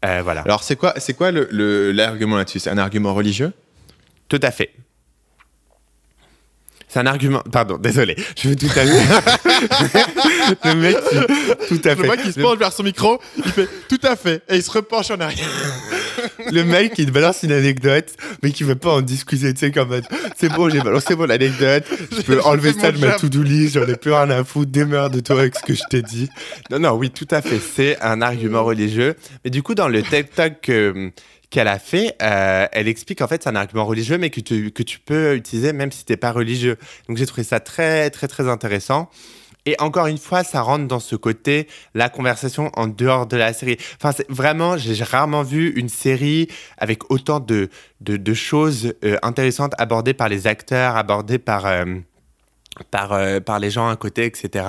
Euh, 0.05 0.21
voilà. 0.23 0.41
Alors 0.41 0.63
c'est 0.63 0.77
quoi, 0.77 0.93
c'est 0.97 1.13
quoi 1.13 1.31
le- 1.31 1.49
le- 1.51 1.91
l'argument 1.91 2.37
là-dessus? 2.37 2.59
C'est 2.59 2.69
un 2.69 2.77
argument 2.77 3.13
religieux? 3.13 3.51
Tout 4.29 4.39
à 4.41 4.51
fait. 4.51 4.71
C'est 6.87 6.99
un 6.99 7.05
argument. 7.05 7.41
Pardon, 7.51 7.77
désolé. 7.77 8.15
Je 8.41 8.49
veux 8.49 8.55
tout 8.55 8.65
à 8.67 8.85
fait. 8.85 10.05
le 10.65 10.73
mec, 10.75 10.97
qui- 11.09 11.67
tout 11.79 11.87
à 11.87 11.95
fait. 11.95 12.01
Le 12.01 12.09
mec 12.09 12.19
il 12.25 12.33
se 12.33 12.39
penche 12.39 12.57
vers 12.57 12.71
son 12.73 12.81
micro, 12.83 13.19
il 13.37 13.43
fait 13.51 13.67
tout 13.87 13.99
à 14.03 14.15
fait, 14.15 14.41
et 14.49 14.55
il 14.55 14.63
se 14.63 14.71
repenche 14.71 15.11
en 15.11 15.19
arrière. 15.19 15.47
Le 16.51 16.63
mec 16.63 16.93
qui 16.93 17.05
te 17.05 17.11
balance 17.11 17.43
une 17.43 17.51
anecdote, 17.51 18.13
mais 18.43 18.51
qui 18.51 18.63
veut 18.63 18.75
pas 18.75 18.91
en 18.93 19.01
discuter, 19.01 19.53
tu 19.53 19.59
sais, 19.59 19.71
comme 19.71 19.99
c'est 20.37 20.49
bon, 20.49 20.69
j'ai 20.69 20.81
balancé 20.81 21.15
mon 21.15 21.29
anecdote, 21.29 21.83
je 22.11 22.21
peux 22.21 22.41
enlever 22.41 22.73
ça 22.73 22.91
de 22.91 22.97
ma 22.99 23.11
to-do 23.13 23.41
list, 23.43 23.73
j'en 23.75 23.87
ai 23.87 23.95
plus 23.95 24.11
rien 24.11 24.29
à 24.29 24.43
foutre, 24.43 24.71
démerde 24.71 25.13
de 25.15 25.19
toi 25.19 25.39
avec 25.39 25.55
ce 25.55 25.63
que 25.63 25.73
je 25.73 25.81
t'ai 25.89 26.01
dit. 26.01 26.29
Non, 26.71 26.79
non, 26.79 26.91
oui, 26.93 27.09
tout 27.09 27.27
à 27.31 27.41
fait, 27.41 27.59
c'est 27.59 27.99
un 28.01 28.21
argument 28.21 28.63
religieux. 28.63 29.15
Mais 29.43 29.51
du 29.51 29.61
coup, 29.63 29.75
dans 29.75 29.87
le 29.87 30.01
TED 30.01 30.29
Talk 30.33 30.61
que- 30.61 31.11
qu'elle 31.49 31.67
a 31.67 31.79
fait, 31.79 32.15
euh, 32.21 32.67
elle 32.71 32.87
explique 32.87 33.21
en 33.21 33.27
fait 33.27 33.41
c'est 33.43 33.49
un 33.49 33.55
argument 33.55 33.85
religieux, 33.85 34.19
mais 34.19 34.29
que 34.29 34.39
tu, 34.39 34.69
que 34.71 34.83
tu 34.83 34.99
peux 34.99 35.35
utiliser 35.35 35.73
même 35.73 35.91
si 35.91 36.05
t'es 36.05 36.15
pas 36.17 36.31
religieux. 36.31 36.77
Donc 37.07 37.17
j'ai 37.17 37.25
trouvé 37.25 37.43
ça 37.43 37.59
très, 37.59 38.11
très, 38.11 38.27
très 38.27 38.47
intéressant. 38.47 39.09
Et 39.65 39.75
encore 39.79 40.07
une 40.07 40.17
fois, 40.17 40.43
ça 40.43 40.61
rentre 40.61 40.87
dans 40.87 40.99
ce 40.99 41.15
côté, 41.15 41.67
la 41.93 42.09
conversation 42.09 42.71
en 42.75 42.87
dehors 42.87 43.27
de 43.27 43.37
la 43.37 43.53
série. 43.53 43.77
Enfin, 44.01 44.11
vraiment, 44.29 44.77
j'ai 44.77 45.03
rarement 45.03 45.43
vu 45.43 45.71
une 45.75 45.89
série 45.89 46.47
avec 46.77 47.11
autant 47.11 47.39
de, 47.39 47.69
de, 48.01 48.17
de 48.17 48.33
choses 48.33 48.93
euh, 49.03 49.17
intéressantes 49.21 49.73
abordées 49.77 50.13
par 50.13 50.29
les 50.29 50.47
acteurs, 50.47 50.95
abordées 50.95 51.39
par, 51.39 51.65
euh, 51.65 51.85
par, 52.89 53.13
euh, 53.13 53.39
par 53.41 53.59
les 53.59 53.69
gens 53.69 53.89
à 53.89 53.95
côté, 53.95 54.25
etc. 54.25 54.65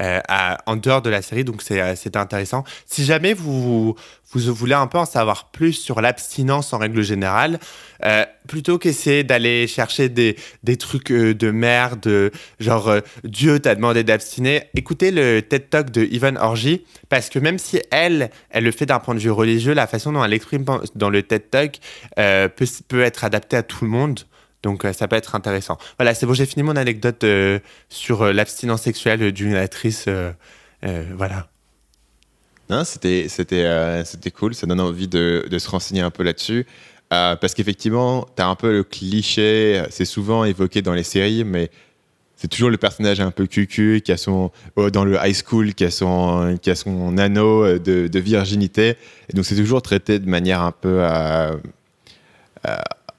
euh, 0.00 0.20
en 0.66 0.76
dehors 0.76 1.02
de 1.02 1.10
la 1.10 1.22
série, 1.22 1.44
donc 1.44 1.62
c'est 1.62 1.80
euh, 1.80 1.94
intéressant. 2.14 2.64
Si 2.86 3.04
jamais 3.04 3.32
vous, 3.32 3.94
vous 4.30 4.54
voulez 4.54 4.74
un 4.74 4.86
peu 4.86 4.98
en 4.98 5.06
savoir 5.06 5.50
plus 5.50 5.72
sur 5.72 6.00
l'abstinence 6.00 6.72
en 6.72 6.78
règle 6.78 7.02
générale, 7.02 7.58
euh, 8.04 8.24
plutôt 8.46 8.78
qu'essayer 8.78 9.24
d'aller 9.24 9.66
chercher 9.66 10.08
des, 10.08 10.36
des 10.62 10.76
trucs 10.76 11.10
de 11.12 11.50
merde, 11.50 12.30
genre 12.60 12.96
Dieu 13.24 13.58
t'a 13.58 13.74
demandé 13.74 14.04
d'abstiner, 14.04 14.64
écoutez 14.74 15.10
le 15.10 15.40
TED 15.40 15.70
Talk 15.70 15.90
de 15.90 16.04
Yvonne 16.04 16.36
Orgy, 16.36 16.84
parce 17.08 17.30
que 17.30 17.38
même 17.38 17.58
si 17.58 17.80
elle, 17.90 18.30
elle 18.50 18.64
le 18.64 18.72
fait 18.72 18.86
d'un 18.86 19.00
point 19.00 19.14
de 19.14 19.20
vue 19.20 19.30
religieux, 19.30 19.72
la 19.72 19.86
façon 19.86 20.12
dont 20.12 20.22
elle 20.24 20.34
exprime 20.34 20.64
dans 20.94 21.10
le 21.10 21.22
TED 21.22 21.50
Talk 21.50 21.78
peut, 22.16 22.66
peut 22.88 23.02
être 23.02 23.24
adaptée 23.24 23.56
à 23.56 23.62
tout 23.62 23.84
le 23.84 23.90
monde. 23.90 24.20
Donc 24.66 24.84
euh, 24.84 24.92
ça 24.92 25.06
peut 25.06 25.14
être 25.14 25.36
intéressant. 25.36 25.78
Voilà, 25.96 26.12
c'est 26.12 26.26
bon, 26.26 26.34
j'ai 26.34 26.44
fini 26.44 26.64
mon 26.64 26.74
anecdote 26.74 27.22
euh, 27.22 27.60
sur 27.88 28.22
euh, 28.22 28.32
l'abstinence 28.32 28.82
sexuelle 28.82 29.30
d'une 29.30 29.54
actrice. 29.54 30.08
voilà. 30.82 31.46
Non, 32.68 32.82
c'était 32.82 33.28
c'était 33.28 34.02
c'était 34.04 34.32
cool, 34.32 34.54
ça 34.54 34.66
donne 34.66 34.80
envie 34.80 35.06
de, 35.06 35.46
se 35.56 35.70
renseigner 35.70 36.00
un 36.00 36.10
peu 36.10 36.24
là-dessus. 36.24 36.66
Parce 37.08 37.54
qu'effectivement, 37.54 38.26
tu 38.36 38.42
as 38.42 38.48
un 38.48 38.56
peu 38.56 38.72
le 38.72 38.82
cliché, 38.82 39.84
c'est 39.90 40.04
souvent 40.04 40.44
évoqué 40.44 40.82
dans 40.82 40.94
les 40.94 41.04
séries, 41.04 41.44
mais 41.44 41.70
c'est 42.34 42.48
toujours 42.48 42.70
le 42.70 42.76
personnage 42.76 43.20
un 43.20 43.30
peu 43.30 43.46
cucu 43.46 44.02
qui 44.04 44.10
a 44.10 44.16
son 44.16 44.50
oh, 44.74 44.90
dans 44.90 45.04
le 45.04 45.16
high 45.22 45.34
school 45.34 45.74
qui 45.74 45.84
a 45.84 45.92
son 45.92 46.58
qui 46.60 46.70
a 46.70 46.74
son 46.74 47.18
anneau 47.18 47.78
de, 47.78 48.18
virginité 48.18 48.96
et 49.28 49.32
donc 49.32 49.44
c'est 49.46 49.56
toujours 49.56 49.80
traité 49.80 50.18
de 50.18 50.28
manière 50.28 50.60
un 50.60 50.72
peu 50.72 51.00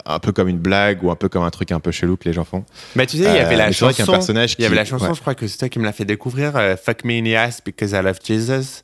un 0.07 0.19
peu 0.19 0.31
comme 0.31 0.47
une 0.47 0.57
blague 0.59 1.03
ou 1.03 1.11
un 1.11 1.15
peu 1.15 1.29
comme 1.29 1.43
un 1.43 1.49
truc 1.49 1.71
un 1.71 1.79
peu 1.79 1.91
chelou 1.91 2.17
que 2.17 2.25
les 2.25 2.33
gens 2.33 2.45
font. 2.45 2.63
Mais 2.95 3.05
tu 3.05 3.17
sais, 3.17 3.23
il 3.23 3.33
y 3.35 3.37
avait 3.39 3.55
Euh, 3.55 3.57
la 3.57 3.65
a 3.65 3.67
un 3.67 3.71
chanson. 3.71 4.11
personnage 4.11 4.55
Il 4.57 4.63
y 4.63 4.65
avait 4.65 4.75
la 4.75 4.85
chanson, 4.85 5.07
ouais. 5.09 5.15
je 5.15 5.21
crois 5.21 5.35
que 5.35 5.47
c'est 5.47 5.57
toi 5.57 5.69
qui 5.69 5.79
me 5.79 5.85
l'a 5.85 5.91
fait 5.93 6.05
découvrir. 6.05 6.55
euh, 6.55 6.75
Fuck 6.77 7.03
me 7.03 7.13
in 7.19 7.23
the 7.23 7.35
ass 7.35 7.61
because 7.63 7.91
I 7.91 8.01
love 8.03 8.17
Jesus. 8.23 8.83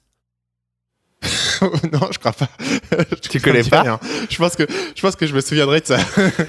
non, 1.94 2.10
je 2.12 2.20
crois 2.20 2.34
pas. 2.34 2.50
Tu 3.32 3.40
connais 3.40 3.64
pas 3.64 3.82
rien. 3.84 4.00
Je 4.30 4.38
pense 4.38 4.56
que 4.58 4.68
je 4.96 5.02
pense 5.02 5.16
que 5.16 5.26
je 5.26 5.34
me 5.34 5.40
souviendrai 5.40 5.80
de 5.80 5.86
ça. 5.86 5.98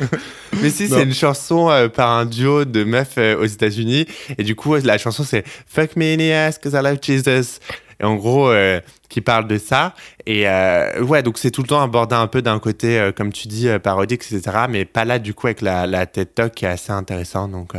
Mais 0.61 0.71
si, 0.71 0.89
c'est 0.89 1.05
une 1.05 1.15
chanson 1.15 1.71
euh, 1.71 1.89
par 1.89 2.11
un 2.11 2.27
duo 2.27 2.65
de 2.65 2.83
meufs 2.83 3.17
euh, 3.19 3.37
aux 3.41 3.45
États-Unis. 3.47 4.07
Et 4.37 4.43
du 4.43 4.57
coup, 4.57 4.75
la 4.75 4.99
chanson, 4.99 5.23
c'est 5.23 5.45
Fuck 5.69 5.95
me 5.97 6.13
in 6.15 6.17
the 6.19 6.33
ass 6.33 6.59
because 6.59 6.73
I 6.79 6.83
love 6.83 6.99
Jesus. 7.01 7.61
Et 8.01 8.05
en 8.05 8.17
gros, 8.17 8.49
euh, 8.49 8.81
qui 9.09 9.21
parle 9.21 9.47
de 9.47 9.59
ça. 9.59 9.95
Et 10.27 10.49
euh, 10.49 11.03
ouais, 11.03 11.23
donc 11.23 11.39
c'est 11.39 11.51
tout 11.51 11.63
le 11.63 11.69
temps 11.69 11.83
abordé 11.83 12.15
un 12.15 12.27
peu 12.27 12.43
d'un 12.43 12.59
côté, 12.59 12.99
euh, 12.99 13.13
comme 13.13 13.33
tu 13.33 13.49
dis, 13.49 13.69
parodique, 13.83 14.23
etc. 14.23 14.67
Mais 14.69 14.85
pas 14.85 15.05
là, 15.05 15.19
du 15.19 15.35
coup, 15.35 15.47
avec 15.47 15.61
la, 15.61 15.87
la 15.87 16.07
TED 16.07 16.35
Talk 16.35 16.55
qui 16.55 16.65
est 16.65 16.69
assez 16.69 16.93
intéressant. 16.93 17.49
Donc, 17.49 17.75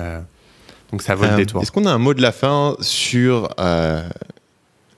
donc 0.91 1.01
ça 1.01 1.15
vaut 1.15 1.25
le 1.25 1.35
détour. 1.35 1.61
Est-ce 1.61 1.71
qu'on 1.71 1.85
a 1.85 1.91
un 1.91 1.97
mot 1.97 2.13
de 2.13 2.21
la 2.21 2.31
fin 2.31 2.75
sur 2.79 3.49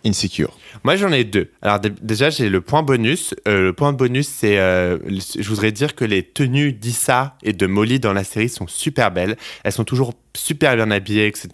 Insecure 0.07 0.57
Moi, 0.83 0.95
j'en 0.95 1.11
ai 1.11 1.23
deux. 1.23 1.51
Alors, 1.61 1.79
dé- 1.79 1.91
déjà, 2.01 2.29
j'ai 2.29 2.49
le 2.49 2.61
point 2.61 2.81
bonus. 2.83 3.33
Euh, 3.47 3.63
le 3.63 3.73
point 3.73 3.91
bonus, 3.93 4.27
c'est. 4.27 4.57
euh, 4.57 4.97
je 5.37 5.49
voudrais 5.49 5.71
dire 5.71 5.95
que 5.95 6.05
les 6.05 6.23
tenues 6.23 6.71
d'Issa 6.71 7.35
et 7.43 7.51
de 7.53 7.67
Molly 7.67 7.99
dans 7.99 8.13
la 8.13 8.23
série 8.23 8.47
sont 8.49 8.67
super 8.67 9.11
belles. 9.11 9.35
Elles 9.63 9.71
sont 9.73 9.83
toujours 9.83 10.13
super 10.35 10.75
bien 10.75 10.91
habillées, 10.91 11.27
etc. 11.27 11.49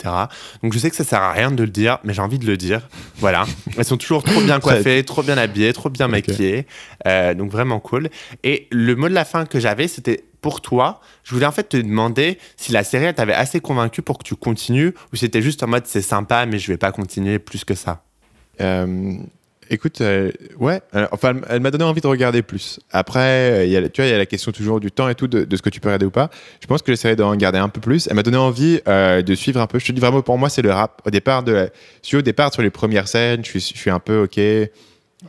Donc, 0.62 0.74
je 0.74 0.78
sais 0.80 0.90
que 0.90 0.96
ça 0.96 1.04
sert 1.04 1.22
à 1.22 1.32
rien 1.32 1.52
de 1.52 1.64
le 1.64 1.70
dire, 1.70 2.00
mais 2.04 2.14
j'ai 2.14 2.22
envie 2.22 2.38
de 2.40 2.46
le 2.46 2.58
dire. 2.58 2.88
Voilà. 3.18 3.46
Elles 3.78 3.86
sont 3.86 3.98
toujours 3.98 4.24
trop 4.24 4.42
bien 4.42 4.60
coiffées, 4.60 5.04
trop 5.04 5.24
bien 5.24 5.38
habillées, 5.38 5.72
trop 5.74 5.90
bien 5.90 6.08
maquillées. 6.08 6.68
Euh, 7.08 7.34
donc, 7.34 7.50
vraiment 7.50 7.80
cool. 7.80 8.10
Et 8.44 8.68
le 8.72 8.96
mot 8.96 9.08
de 9.10 9.14
la 9.14 9.26
fin 9.26 9.46
que 9.46 9.60
j'avais, 9.60 9.88
c'était 9.88 10.26
pour 10.42 10.60
toi. 10.60 11.00
Je 11.24 11.34
voulais 11.34 11.46
en 11.46 11.54
fait 11.54 11.70
te 11.70 11.78
demander 11.78 12.38
si 12.58 12.74
la 12.74 12.84
série 12.84 13.14
t'avait 13.14 13.34
assez 13.34 13.62
convaincu 13.62 14.02
pour 14.02 14.18
que 14.18 14.24
tu 14.26 14.36
continues 14.36 14.90
ou 15.14 15.16
si 15.16 15.22
c'était 15.22 15.42
juste 15.42 15.64
en 15.64 15.68
mode 15.68 15.88
c'est 15.88 16.02
sympa, 16.02 16.46
mais 16.46 16.60
je 16.60 16.70
vais 16.70 16.78
pas 16.78 16.92
continuer 16.92 17.40
plus 17.40 17.64
que 17.64 17.76
ça. 17.76 18.04
Euh, 18.62 19.18
Écoute, 19.70 20.02
euh, 20.02 20.32
ouais, 20.60 20.82
euh, 20.96 21.08
enfin, 21.12 21.34
elle, 21.50 21.62
m'a 21.62 21.72
donné 21.72 21.84
envie 21.84 22.00
de 22.02 22.08
regarder 22.08 22.42
plus. 22.42 22.80
Après, 22.92 23.64
euh, 23.64 23.66
y 23.66 23.76
a, 23.76 23.90
tu 23.90 24.02
vois, 24.02 24.08
il 24.08 24.12
y 24.12 24.14
a 24.14 24.18
la 24.18 24.26
question 24.26 24.52
toujours 24.52 24.80
du 24.80 24.92
temps 24.92 25.10
et 25.10 25.16
tout, 25.16 25.28
de, 25.28 25.56
ce 25.56 25.62
que 25.64 25.70
tu 25.70 25.80
peux 25.80 25.88
regarder 25.88 26.06
ou 26.06 26.12
pas. 26.12 26.30
Je 26.62 26.68
pense 26.68 26.82
que 26.82 26.92
j'essaierai 26.92 27.16
d'en 27.16 27.32
regarder 27.32 27.58
un 27.58 27.70
peu 27.70 27.82
plus. 27.82 28.08
Elle 28.08 28.16
m'a 28.16 28.24
donné 28.24 28.38
envie 28.38 28.82
de 28.86 29.36
suivre 29.36 29.60
un 29.60 29.68
peu. 29.68 29.80
Je 29.80 29.86
te 29.88 29.92
dis 29.92 30.02
vraiment, 30.02 30.22
pour 30.22 30.38
moi, 30.38 30.50
c'est 30.50 30.62
le 30.62 30.72
rap. 30.72 31.02
Au 31.06 31.10
départ, 31.10 31.44
de 31.44 31.70
sur, 32.02 32.20
au 32.20 32.22
départ, 32.22 32.54
sur 32.54 32.62
les 32.62 32.70
premières 32.70 33.08
scènes, 33.08 33.44
je 33.44 33.50
suis, 33.50 33.60
je 33.74 33.80
suis 33.80 33.90
un 33.90 34.00
peu 34.00 34.24
OK. 34.24 34.40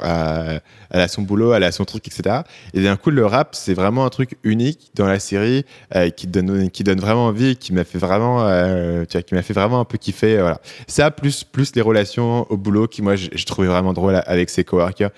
Euh, 0.02 0.58
elle 0.90 1.00
a 1.00 1.08
son 1.08 1.22
boulot, 1.22 1.54
elle 1.54 1.64
a 1.64 1.72
son 1.72 1.84
truc, 1.84 2.06
etc. 2.06 2.40
Et 2.72 2.82
d'un 2.82 2.96
coup, 2.96 3.10
le 3.10 3.24
rap, 3.26 3.54
c'est 3.54 3.74
vraiment 3.74 4.04
un 4.04 4.10
truc 4.10 4.36
unique 4.42 4.90
dans 4.94 5.06
la 5.06 5.18
série 5.18 5.64
euh, 5.94 6.10
qui 6.10 6.26
donne, 6.26 7.00
vraiment 7.00 7.26
envie, 7.26 7.56
qui 7.56 7.72
m'a 7.72 7.84
fait 7.84 7.98
vraiment, 7.98 8.42
euh, 8.42 9.04
qui 9.04 9.34
m'a 9.34 9.42
fait 9.42 9.54
vraiment 9.54 9.80
un 9.80 9.84
peu 9.84 9.98
kiffer. 9.98 10.36
euh, 10.38 10.42
Voilà. 10.42 10.60
Ça, 10.86 11.10
plus, 11.10 11.46
les 11.74 11.82
relations 11.82 12.50
au 12.50 12.56
boulot, 12.56 12.88
qui 12.88 13.02
moi, 13.02 13.16
j'ai 13.16 13.44
trouvé 13.44 13.68
vraiment 13.68 13.92
drôle 13.92 14.20
avec 14.26 14.50
ses 14.50 14.64
coworkers. 14.64 15.10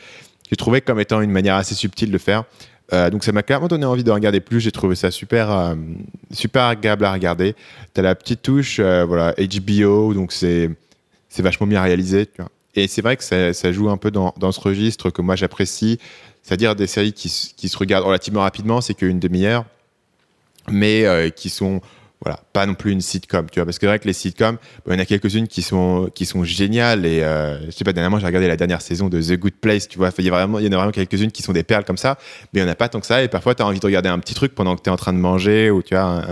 J'ai 0.51 0.57
trouvé 0.57 0.81
comme 0.81 1.01
étant 1.01 1.21
une 1.21 1.31
manière 1.31 1.57
assez 1.57 1.75
subtile 1.75 2.11
de 2.11 2.19
faire. 2.19 2.45
Donc 3.11 3.25
ça 3.25 3.33
m'a 3.33 3.43
clairement 3.43 3.67
donné 3.67 3.85
envie 3.85 4.05
de 4.05 4.11
regarder 4.13 4.39
plus. 4.39 4.61
J'ai 4.61 4.71
trouvé 4.71 4.95
ça 4.95 5.11
super, 5.11 5.75
super 6.31 6.63
agréable 6.63 7.05
à 7.05 7.13
regarder. 7.13 7.57
T'as 7.95 8.03
la 8.03 8.15
petite 8.15 8.43
touche, 8.43 8.79
voilà, 8.79 9.35
HBO, 9.37 10.15
donc 10.15 10.31
c'est, 10.31 10.71
vachement 11.39 11.67
bien 11.67 11.83
réalisé. 11.83 12.29
Et 12.77 12.89
c'est 12.89 13.03
vrai 13.03 13.17
que 13.17 13.25
ça, 13.25 13.73
joue 13.73 13.89
un 13.89 13.97
peu 13.97 14.11
dans, 14.11 14.35
dans 14.39 14.53
ce 14.53 14.61
registre 14.61 15.11
que 15.11 15.23
moi 15.23 15.35
j'apprécie, 15.35 15.99
c'est-à-dire 16.43 16.77
des 16.77 16.87
séries 16.87 17.13
qui, 17.13 17.53
qui 17.57 17.69
se 17.69 17.79
regardent 17.79 18.05
relativement 18.05 18.43
rapidement, 18.43 18.81
c'est 18.81 18.95
qu'une 18.95 19.19
demi-heure, 19.19 19.65
mais 20.71 21.05
euh, 21.05 21.31
qui 21.31 21.49
sont 21.49 21.81
voilà, 22.23 22.41
pas 22.53 22.67
non 22.67 22.75
plus 22.75 22.93
une 22.93 23.01
sitcom, 23.01 23.47
tu 23.51 23.61
vois, 23.61 23.67
parce 23.67 23.79
que 23.79 23.83
c'est 23.83 23.89
vrai 23.89 23.99
que 23.99 24.07
les 24.07 24.13
sitcoms, 24.13 24.57
il 24.87 24.93
y 24.93 24.97
en 24.97 24.99
a 24.99 25.05
quelques-unes 25.05 25.49
qui 25.49 25.63
sont, 25.63 26.11
qui 26.15 26.25
sont 26.25 26.45
géniales, 26.45 27.05
et 27.05 27.23
euh, 27.23 27.67
je 27.67 27.71
sais 27.71 27.85
pas, 27.85 27.93
dernièrement, 27.93 28.19
j'ai 28.19 28.27
regardé 28.27 28.49
la 28.49 28.57
dernière 28.57 28.81
saison 28.81 29.09
de 29.09 29.21
The 29.21 29.39
Good 29.39 29.55
Place, 29.61 29.87
tu 29.87 29.99
vois, 29.99 30.11
il 30.19 30.25
y, 30.25 30.31
en 30.31 30.43
a 30.43 30.47
vraiment 30.47 30.91
quelques-unes 30.93 31.31
qui 31.31 31.43
sont 31.43 31.53
des 31.53 31.63
perles 31.63 31.85
comme 31.85 31.99
ça, 31.99 32.17
mais 32.53 32.61
il 32.61 32.65
n'y 32.65 32.69
en 32.69 32.73
a 32.73 32.75
pas 32.75 32.89
tant 32.89 33.01
que 33.01 33.07
ça, 33.07 33.23
et 33.23 33.29
parfois, 33.29 33.55
tu 33.55 33.63
as 33.63 33.67
envie 33.67 33.81
de 33.81 33.87
regarder 33.87 34.09
un 34.09 34.19
petit 34.19 34.35
truc 34.35 34.55
pendant 34.55 34.77
que 34.77 34.83
tu 34.83 34.89
es 34.89 34.93
en 34.93 34.97
train 34.97 35.13
de 35.13 35.19
manger, 35.19 35.71
ou 35.71 35.83
tu 35.83 35.95
vois, 35.95 36.23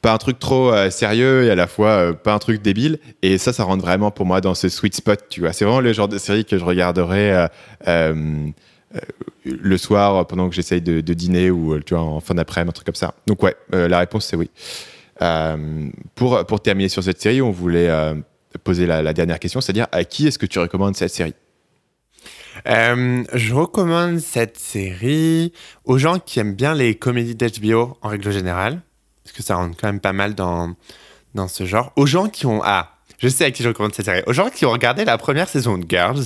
pas 0.00 0.12
un 0.12 0.18
truc 0.18 0.38
trop 0.38 0.72
euh, 0.72 0.90
sérieux, 0.90 1.44
et 1.44 1.50
à 1.50 1.54
la 1.54 1.66
fois 1.66 1.90
euh, 1.90 2.12
pas 2.12 2.32
un 2.32 2.38
truc 2.38 2.62
débile, 2.62 2.98
et 3.22 3.38
ça, 3.38 3.52
ça 3.52 3.64
rentre 3.64 3.82
vraiment 3.82 4.10
pour 4.10 4.26
moi 4.26 4.40
dans 4.40 4.54
ce 4.54 4.68
sweet 4.68 4.94
spot, 4.94 5.24
tu 5.28 5.40
vois, 5.40 5.52
c'est 5.52 5.64
vraiment 5.64 5.80
le 5.80 5.92
genre 5.92 6.08
de 6.08 6.18
série 6.18 6.44
que 6.44 6.58
je 6.58 6.64
regarderais 6.64 7.48
euh, 7.88 8.46
le 9.44 9.78
soir 9.78 10.26
pendant 10.26 10.48
que 10.48 10.54
j'essaye 10.54 10.80
de, 10.80 11.00
dîner, 11.00 11.50
ou 11.50 11.80
tu 11.80 11.94
vois, 11.94 12.02
en 12.02 12.20
fin 12.20 12.34
d'après-midi, 12.34 12.70
un 12.70 12.72
truc 12.72 12.86
comme 12.86 12.94
ça. 12.94 13.14
Donc 13.26 13.42
ouais, 13.42 13.56
la 13.70 13.98
réponse, 13.98 14.26
c'est 14.26 14.36
oui. 14.36 14.50
Pour, 16.14 16.46
pour 16.46 16.60
terminer 16.60 16.88
sur 16.88 17.02
cette 17.02 17.20
série, 17.20 17.42
on 17.42 17.50
voulait 17.50 17.90
poser 18.64 18.86
la, 18.86 19.12
dernière 19.12 19.38
question, 19.38 19.60
c'est-à-dire 19.60 19.88
à 19.92 20.04
qui 20.04 20.26
est-ce 20.26 20.38
que 20.38 20.46
tu 20.46 20.58
recommandes 20.58 20.96
cette 20.96 21.12
série? 21.12 21.34
Je 22.64 23.52
recommande 23.52 24.18
cette 24.20 24.58
série 24.58 25.52
aux 25.84 25.98
gens 25.98 26.18
qui 26.18 26.40
aiment 26.40 26.54
bien 26.54 26.74
les 26.74 26.94
comédies 26.94 27.34
d'HBO 27.34 27.98
en 28.00 28.08
règle 28.08 28.32
générale, 28.32 28.80
parce 29.28 29.36
que 29.36 29.42
ça 29.42 29.56
rentre 29.56 29.76
quand 29.78 29.88
même 29.88 30.00
pas 30.00 30.14
mal 30.14 30.34
dans, 30.34 30.74
ce 31.48 31.66
genre. 31.66 31.92
Aux 31.96 32.06
gens 32.06 32.28
qui 32.28 32.46
ont... 32.46 32.62
Ah, 32.64 32.94
je 33.18 33.28
sais 33.28 33.44
à 33.44 33.50
qui 33.50 33.62
je 33.62 33.68
recommande 33.68 33.94
cette 33.94 34.06
série. 34.06 34.22
Aux 34.26 34.32
gens 34.32 34.48
qui 34.48 34.64
ont 34.64 34.70
regardé 34.70 35.04
la 35.04 35.18
première 35.18 35.48
saison 35.48 35.76
de 35.76 35.84
Girls, 35.86 36.24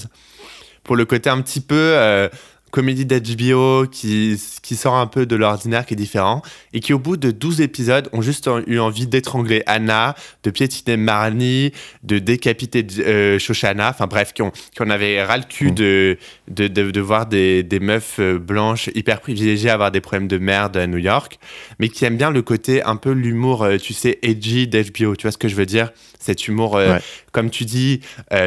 pour 0.85 0.95
le 0.95 1.05
côté 1.05 1.29
un 1.29 1.41
petit 1.41 1.61
peu 1.61 1.75
euh, 1.75 2.29
comédie 2.73 3.05
d'HBO 3.07 3.87
qui, 3.87 4.41
qui 4.63 4.75
sort 4.77 4.97
un 4.97 5.07
peu 5.07 5.27
de 5.27 5.37
l'ordinaire, 5.37 5.87
qui 5.87 5.93
est 5.93 5.97
différent, 5.97 6.43
et 6.73 6.81
qui 6.81 6.93
au 6.95 6.99
bout 6.99 7.17
de 7.17 7.31
12 7.31 7.61
épisodes 7.61 8.09
ont 8.13 8.23
juste 8.23 8.49
eu 8.67 8.79
envie 8.81 9.07
d'étrangler 9.07 9.63
Anna, 9.67 10.17
de 10.43 10.51
piétiner 10.51 10.97
Marnie, 10.97 11.71
de 12.03 12.19
décapiter 12.19 12.85
euh, 12.99 13.39
Shoshana, 13.39 13.91
enfin 13.91 14.07
bref, 14.07 14.33
qui, 14.33 14.43
ont, 14.43 14.51
qui 14.75 14.83
en 14.83 14.89
avaient 14.91 15.23
ras 15.23 15.37
le 15.37 15.45
cul 15.45 15.71
Mm. 15.71 15.75
de, 15.75 16.19
de, 16.49 16.67
de, 16.67 16.91
de 16.91 17.01
voir 17.01 17.27
des, 17.27 17.63
des 17.63 17.79
meufs 17.79 18.17
euh, 18.19 18.39
blanches 18.39 18.89
hyper 18.95 19.21
privilégiées 19.21 19.71
avoir 19.71 19.91
des 19.93 20.01
problèmes 20.01 20.27
de 20.27 20.39
merde 20.39 20.77
à 20.77 20.87
New 20.87 20.99
York, 20.99 21.39
mais 21.79 21.89
qui 21.91 22.05
aiment 22.07 22.17
bien 22.17 22.31
le 22.31 22.41
côté 22.43 22.83
un 22.83 22.97
peu 22.97 23.13
l'humour, 23.13 23.63
euh, 23.65 23.77
tu 23.77 23.93
sais, 23.93 24.19
edgy 24.23 24.67
d'HBO, 24.67 25.15
tu 25.15 25.23
vois 25.23 25.31
ce 25.33 25.39
que 25.39 25.47
je 25.49 25.55
veux 25.55 25.67
dire? 25.67 25.91
Cet 26.19 26.49
humour, 26.49 26.77
euh, 26.77 26.95
Ouais. 26.95 27.01
comme 27.33 27.51
tu 27.51 27.65
dis, 27.67 28.01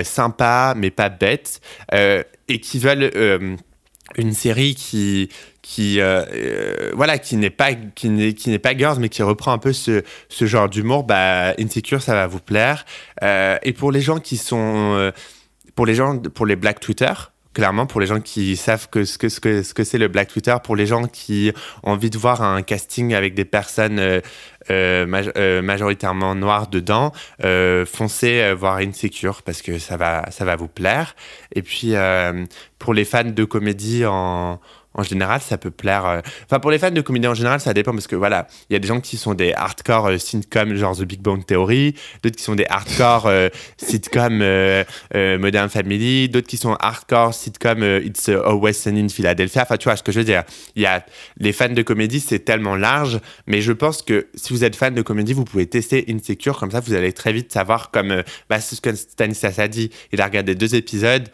sympa, 0.04 0.74
mais 0.76 0.90
pas 0.92 1.10
bête, 1.10 1.62
et 1.94 2.60
qui 2.60 2.80
veulent 2.80 3.12
une 4.18 4.34
série 4.34 4.76
qui 4.76 5.30
qui 5.62 6.00
euh, 6.00 6.24
euh, 6.32 6.92
voilà 6.94 7.18
qui 7.18 7.36
n'est 7.38 7.50
pas 7.50 7.74
qui 7.74 8.10
n'est 8.10 8.34
qui 8.34 8.50
n'est 8.50 8.60
pas 8.60 8.78
girls 8.78 9.00
mais 9.00 9.10
qui 9.10 9.24
reprend 9.24 9.52
un 9.52 9.58
peu 9.58 9.74
ce, 9.74 10.04
ce 10.30 10.46
genre 10.46 10.70
d'humour 10.70 11.04
bah 11.04 11.54
Insecure 11.60 12.02
ça 12.02 12.14
va 12.14 12.28
vous 12.28 12.40
plaire. 12.40 12.86
Euh, 13.24 13.58
et 13.64 13.74
pour 13.74 13.92
les 13.92 14.02
gens 14.02 14.20
qui 14.20 14.38
sont 14.38 14.94
euh, 14.96 15.12
pour 15.74 15.86
les 15.86 15.96
gens 15.96 16.20
pour 16.20 16.46
les 16.46 16.56
Black 16.56 16.80
Twitter 16.80 17.12
clairement 17.56 17.88
pour 17.88 18.02
les 18.02 18.06
gens 18.06 18.20
qui 18.20 18.58
savent 18.58 18.90
que 18.90 19.06
ce 19.06 19.18
que 19.18 19.30
ce 19.30 19.40
que 19.40 19.64
ce 19.64 19.74
que 19.74 19.84
c'est 19.84 19.98
le 19.98 20.10
Black 20.10 20.28
Twitter 20.28 20.56
pour 20.62 20.76
les 20.76 20.86
gens 20.86 21.08
qui 21.08 21.52
ont 21.84 21.94
envie 21.94 22.10
de 22.12 22.18
voir 22.18 22.44
un 22.44 22.62
casting 22.62 23.16
avec 23.16 23.34
des 23.34 23.46
personnes 23.46 23.98
euh, 23.98 24.20
euh, 24.70 25.24
euh, 25.38 25.62
majoritairement 25.62 26.36
noires 26.36 26.68
dedans 26.68 27.14
foncez 27.86 28.54
voir 28.54 28.78
Insecure 28.78 29.42
parce 29.42 29.62
que 29.62 29.80
ça 29.80 29.96
va 29.96 30.30
ça 30.32 30.44
va 30.44 30.56
vous 30.58 30.68
plaire. 30.68 31.16
Et 31.54 31.62
puis 31.62 31.94
pour 32.78 32.94
les 32.94 33.06
fans 33.06 33.24
de 33.24 33.46
comédie 33.46 34.06
en 34.06 34.60
en 34.96 35.04
général, 35.04 35.42
ça 35.42 35.58
peut 35.58 35.72
plaire. 35.72 36.06
euh, 36.06 36.22
Enfin, 36.46 36.60
pour 36.60 36.72
les 36.72 36.80
fans 36.80 36.92
de 36.92 37.02
comédie 37.02 37.28
en 37.28 37.34
général, 37.34 37.60
ça 37.60 37.74
dépend 37.74 37.92
parce 37.92 38.08
que 38.08 38.16
voilà, 38.16 38.48
il 38.70 38.74
y 38.74 38.76
a 38.76 38.80
des 38.80 38.88
gens 38.88 39.02
qui 39.02 39.18
sont 39.18 39.34
des 39.34 39.54
hardcore 39.54 40.08
euh, 40.08 40.18
sitcoms 40.18 40.76
genre 40.76 40.98
The 40.98 41.04
Big 41.04 41.22
Bang 41.22 41.46
Theory, 41.46 41.96
d'autres 42.24 42.36
qui 42.36 42.44
sont 42.44 42.56
des 42.56 42.66
hardcore 42.70 43.28
euh, 43.28 43.50
sitcoms 43.78 44.44
Modern 45.14 45.70
Family, 45.70 46.30
d'autres 46.30 46.48
qui 46.48 46.58
sont 46.58 46.74
hardcore 46.80 47.34
sitcoms 47.34 47.84
It's 48.04 48.30
Always 48.30 48.74
Sunny 48.74 49.02
in 49.02 49.10
Philadelphia. 49.10 49.64
Enfin, 49.64 49.78
tu 49.78 49.86
vois 49.86 49.96
ce 49.96 50.04
que 50.04 50.12
je 50.12 50.20
veux 50.20 50.26
dire. 50.26 50.44
Il 50.76 50.82
y 50.82 50.86
a 50.86 51.06
les 51.38 51.54
fans 51.54 51.70
de 51.70 51.82
comédie, 51.82 52.20
c'est 52.20 52.40
tellement 52.40 52.76
large, 52.76 53.20
mais 53.48 53.62
je 53.62 53.72
pense 53.72 54.02
que 54.02 54.28
si 54.34 54.54
vous 54.54 54.64
êtes 54.64 54.76
fan 54.76 54.94
de 54.94 55.02
comédie, 55.02 55.34
vous 55.34 55.46
pouvez 55.46 55.66
tester 55.68 56.06
Insecure, 56.10 56.58
comme 56.58 56.72
ça, 56.72 56.80
vous 56.80 56.94
allez 56.94 57.14
très 57.14 57.34
vite 57.34 57.52
savoir, 57.52 57.92
comme 57.92 58.24
bah, 58.50 58.60
c'est 58.60 58.76
ce 58.76 58.82
que 58.82 58.94
Stanislas 58.96 59.60
a 59.60 59.68
dit. 59.68 59.92
Il 60.14 60.22
a 60.22 60.26
regardé 60.26 60.56
deux 60.56 60.76
épisodes 60.76 61.28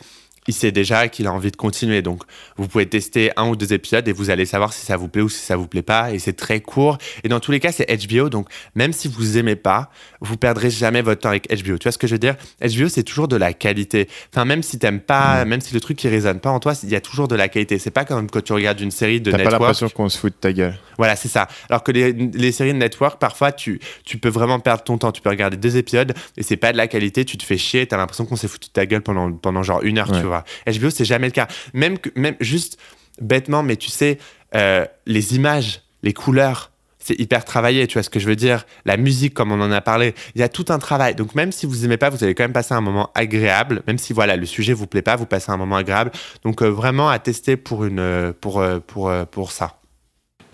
il 0.48 0.54
sait 0.54 0.72
déjà 0.72 1.08
qu'il 1.08 1.28
a 1.28 1.32
envie 1.34 1.52
de 1.52 1.56
continuer. 1.56 2.02
Donc, 2.02 2.24
vous 2.58 2.68
pouvez 2.68 2.88
tester 2.88 3.32
un 3.38 3.48
ou 3.48 3.56
deux 3.56 3.74
épisodes 3.74 4.08
et 4.08 4.12
vous 4.12 4.30
allez 4.32 4.46
savoir 4.46 4.74
si 4.74 4.86
ça 4.86 4.98
vous 4.98 5.08
plaît 5.08 5.22
ou 5.22 5.30
si 5.30 5.40
ça 5.40 5.56
vous 5.56 5.68
plaît 5.68 5.82
pas. 5.84 6.12
Et 6.14 6.20
c'est 6.20 6.34
très 6.34 6.62
court. 6.62 6.98
Et 7.24 7.30
dans 7.30 7.40
tous 7.40 7.52
les 7.52 7.60
cas, 7.60 7.72
c'est 7.72 7.86
HBO. 8.08 8.30
Donc, 8.30 8.48
même 8.76 8.92
si 8.92 9.08
vous 9.08 9.38
aimez 9.38 9.56
pas, 9.56 9.92
vous 10.20 10.38
perdrez 10.38 10.70
jamais 10.72 11.02
votre 11.04 11.22
temps 11.22 11.30
avec 11.30 11.48
HBO. 11.50 11.78
Tu 11.78 11.84
vois 11.84 11.92
ce 11.92 11.98
que 11.98 12.08
je 12.08 12.14
veux 12.16 12.20
dire? 12.20 12.36
HBO, 12.62 12.90
c'est 12.90 13.04
toujours 13.04 13.28
de 13.28 13.36
la 13.36 13.54
qualité. 13.54 14.08
Enfin, 14.34 14.46
même 14.46 14.64
si 14.64 14.80
t'aimes 14.80 15.00
pas, 15.00 15.46
même 15.46 15.62
si 15.62 15.74
le 15.74 15.80
truc 15.80 15.98
qui 15.98 16.08
résonne 16.08 16.40
pas 16.40 16.50
en 16.50 16.60
toi, 16.60 16.74
il 16.84 16.90
y 16.90 16.96
a 16.96 17.02
toujours 17.02 17.28
de 17.28 17.36
la 17.36 17.48
qualité. 17.48 17.78
C'est 17.78 17.92
pas 17.92 18.06
comme 18.06 18.30
quand 18.30 18.44
tu 18.44 18.54
regardes 18.54 18.80
une 18.82 18.92
série 18.92 19.22
de 19.22 19.30
T'as 19.32 19.38
pas 19.38 19.44
network. 19.44 19.62
l'impression 19.62 19.90
qu'on 19.90 20.10
se 20.10 20.18
fout 20.18 20.34
de 20.34 20.38
ta 20.40 20.52
gueule. 20.54 20.78
Voilà, 20.98 21.16
c'est 21.16 21.28
ça. 21.30 21.48
Alors 21.70 21.84
que 21.84 21.92
les, 21.92 22.14
les 22.14 22.52
séries 22.52 22.74
de 22.74 22.78
network, 22.78 23.20
parfois, 23.20 23.52
tu, 23.52 23.80
tu 24.06 24.18
peux 24.18 24.30
vraiment 24.30 24.60
perdre 24.60 24.84
ton 24.84 24.98
temps. 24.98 25.12
Tu 25.12 25.22
peux 25.22 25.30
regarder 25.30 25.58
deux 25.58 25.78
épisodes 25.78 26.14
et 26.38 26.44
c'est 26.44 26.58
pas 26.58 26.72
de 26.72 26.78
la 26.78 26.88
qualité, 26.88 27.26
tu 27.26 27.38
te 27.38 27.44
fais 27.44 27.58
chier, 27.58 27.86
t'as 27.86 27.98
l'impression 27.98 28.26
qu'on 28.26 28.36
s'est 28.36 28.48
foutu 28.48 28.68
de 28.70 28.74
ta 28.74 28.86
gueule 28.86 29.02
pendant, 29.02 29.32
pendant 29.32 29.62
genre 29.64 29.82
une 29.84 29.98
heure, 30.00 30.10
Ouais. 30.12 30.20
tu 30.20 30.26
vois. 30.26 30.31
HBO, 30.66 30.90
c'est 30.90 31.06
jamais 31.06 31.28
le 31.28 31.34
cas. 31.34 31.48
Même, 31.74 31.98
que, 31.98 32.10
même 32.16 32.36
juste 32.40 32.78
bêtement, 33.22 33.64
mais 33.64 33.76
tu 33.76 33.90
sais, 33.90 34.18
euh, 34.56 34.86
les 35.06 35.36
images, 35.36 35.82
les 36.04 36.14
couleurs, 36.14 36.72
c'est 37.00 37.20
hyper 37.20 37.44
travaillé, 37.46 37.88
tu 37.88 37.94
vois 37.94 38.04
ce 38.04 38.10
que 38.10 38.20
je 38.20 38.28
veux 38.28 38.36
dire. 38.36 38.66
La 38.86 38.96
musique, 38.96 39.34
comme 39.34 39.52
on 39.52 39.60
en 39.60 39.72
a 39.72 39.82
parlé, 39.82 40.14
il 40.36 40.42
y 40.42 40.44
a 40.44 40.50
tout 40.50 40.66
un 40.70 40.78
travail. 40.78 41.16
Donc 41.16 41.34
même 41.34 41.52
si 41.52 41.66
vous 41.66 41.84
aimez 41.84 41.98
pas, 41.98 42.10
vous 42.10 42.24
allez 42.24 42.36
quand 42.36 42.44
même 42.44 42.54
passer 42.54 42.76
un 42.76 42.82
moment 42.82 43.10
agréable. 43.16 43.82
Même 43.88 43.98
si 43.98 44.14
voilà, 44.14 44.36
le 44.36 44.46
sujet 44.46 44.74
vous 44.74 44.86
plaît 44.86 45.02
pas, 45.02 45.16
vous 45.16 45.26
passez 45.26 45.52
un 45.52 45.58
moment 45.58 45.78
agréable. 45.78 46.12
Donc 46.44 46.62
euh, 46.62 46.68
vraiment 46.68 47.10
à 47.10 47.18
tester 47.18 47.58
pour 47.58 47.86
une, 47.86 48.00
euh, 48.00 48.34
pour, 48.40 48.64
pour, 48.86 49.12
pour 49.32 49.52
ça. 49.52 49.80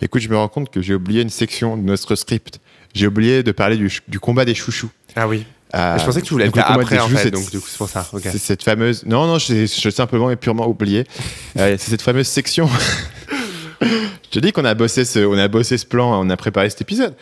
Écoute, 0.01 0.21
je 0.21 0.30
me 0.30 0.38
rends 0.38 0.47
compte 0.47 0.69
que 0.69 0.82
j'ai 0.82 0.93
oublié 0.93 1.21
une 1.21 1.30
section 1.30 1.75
de 1.75 1.82
notre 1.82 2.15
script. 2.15 2.61
J'ai 2.93 3.07
oublié 3.07 3.43
de 3.43 3.51
parler 3.51 3.75
du, 3.75 3.91
du 4.07 4.19
combat 4.19 4.45
des 4.45 4.55
chouchous. 4.55 4.89
Ah 5.15 5.28
oui. 5.28 5.45
Euh, 5.76 5.97
je 5.97 6.05
pensais 6.05 6.22
que 6.22 6.26
tu 6.26 6.34
voulais 6.34 6.45
le 6.45 6.51
faire 6.51 6.72
après 6.72 6.97
en 6.99 7.09
fait, 7.09 7.24
c'est- 7.24 7.32
donc 7.32 7.49
du 7.51 7.59
coup 7.59 7.68
c'est 7.70 7.78
pour 7.78 7.89
ça. 7.89 8.07
ok. 8.13 8.22
C'est 8.24 8.38
cette 8.38 8.63
fameuse. 8.63 9.05
Non, 9.05 9.28
non, 9.28 9.38
j'ai 9.38 9.68
j'ai 9.68 9.91
simplement 9.91 10.32
et 10.32 10.36
purement 10.38 10.68
oublié. 10.68 11.05
Euh, 11.59 11.76
c'est 11.80 11.89
cette 11.91 12.01
fameuse 12.03 12.28
section. 12.28 12.70
Je 13.82 14.30
te 14.32 14.39
dis 14.39 14.51
qu'on 14.51 14.65
a 14.65 14.74
bossé 14.74 15.05
ce, 15.05 15.20
on 15.20 15.38
a 15.38 15.47
bossé 15.47 15.78
ce 15.78 15.86
plan, 15.86 16.20
on 16.24 16.30
a 16.30 16.38
préparé 16.38 16.70
cet 16.70 16.82
épisode. 16.82 17.15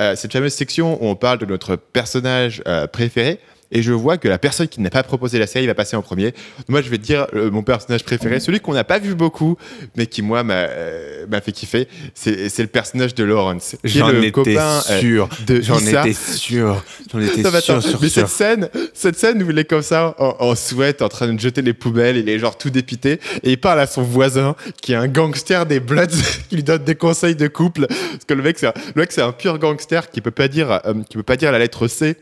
Euh, 0.00 0.16
cette 0.16 0.32
fameuse 0.32 0.54
section 0.54 1.02
où 1.02 1.06
on 1.08 1.14
parle 1.14 1.38
de 1.38 1.46
notre 1.46 1.76
personnage 1.76 2.62
euh, 2.66 2.86
préféré. 2.86 3.38
Et 3.72 3.82
je 3.82 3.92
vois 3.92 4.16
que 4.16 4.28
la 4.28 4.38
personne 4.38 4.68
qui 4.68 4.80
n'a 4.80 4.90
pas 4.90 5.02
proposé 5.02 5.38
la 5.38 5.46
série 5.46 5.66
va 5.66 5.74
passer 5.74 5.96
en 5.96 6.02
premier. 6.02 6.32
Moi, 6.68 6.82
je 6.82 6.88
vais 6.88 6.98
te 6.98 7.02
dire 7.02 7.26
euh, 7.34 7.50
mon 7.50 7.62
personnage 7.62 8.04
préféré, 8.04 8.40
celui 8.40 8.60
qu'on 8.60 8.74
n'a 8.74 8.84
pas 8.84 8.98
vu 8.98 9.14
beaucoup, 9.14 9.56
mais 9.96 10.06
qui 10.06 10.22
moi 10.22 10.42
m'a 10.44 10.54
euh, 10.54 11.26
fait 11.44 11.52
kiffer. 11.52 11.88
C'est 12.14 12.58
le 12.58 12.66
personnage 12.66 13.14
de 13.14 13.24
Lawrence, 13.24 13.76
J'en 13.84 14.08
le 14.08 14.18
étais 14.18 14.32
copain 14.32 14.80
euh, 14.90 15.00
sûr. 15.00 15.28
de 15.46 15.60
J'en 15.60 15.78
étais 15.78 16.12
sûr. 16.12 16.82
J'en 17.12 17.20
étais 17.20 17.42
Non, 17.42 17.60
sûr, 17.60 17.98
mais 18.00 18.08
sûr. 18.08 18.10
cette 18.10 18.28
scène, 18.28 18.68
cette 18.94 19.18
scène 19.18 19.42
où 19.42 19.50
il 19.50 19.58
est 19.58 19.64
comme 19.64 19.82
ça, 19.82 20.14
en, 20.18 20.36
en 20.38 20.54
sweat, 20.54 21.02
en 21.02 21.08
train 21.08 21.32
de 21.32 21.38
jeter 21.40 21.62
les 21.62 21.72
poubelles, 21.74 22.16
il 22.16 22.28
est 22.28 22.38
genre 22.38 22.56
tout 22.56 22.70
dépité, 22.70 23.20
et 23.42 23.52
il 23.52 23.58
parle 23.60 23.80
à 23.80 23.86
son 23.86 24.02
voisin, 24.02 24.54
qui 24.80 24.92
est 24.92 24.96
un 24.96 25.08
gangster 25.08 25.66
des 25.66 25.80
Bloods, 25.80 26.06
qui 26.48 26.56
lui 26.56 26.62
donne 26.62 26.84
des 26.84 26.94
conseils 26.94 27.36
de 27.36 27.48
couple, 27.48 27.86
parce 27.88 28.24
que 28.26 28.34
le 28.34 28.42
mec, 28.42 28.58
c'est 28.58 29.20
un, 29.22 29.28
un 29.28 29.32
pur 29.32 29.58
gangster 29.58 30.10
qui 30.10 30.20
peut 30.20 30.30
pas 30.30 30.48
dire, 30.48 30.80
qui 31.08 31.16
peut 31.16 31.22
pas 31.22 31.36
dire 31.36 31.52
la 31.52 31.58
lettre 31.58 31.88
C. 31.88 32.16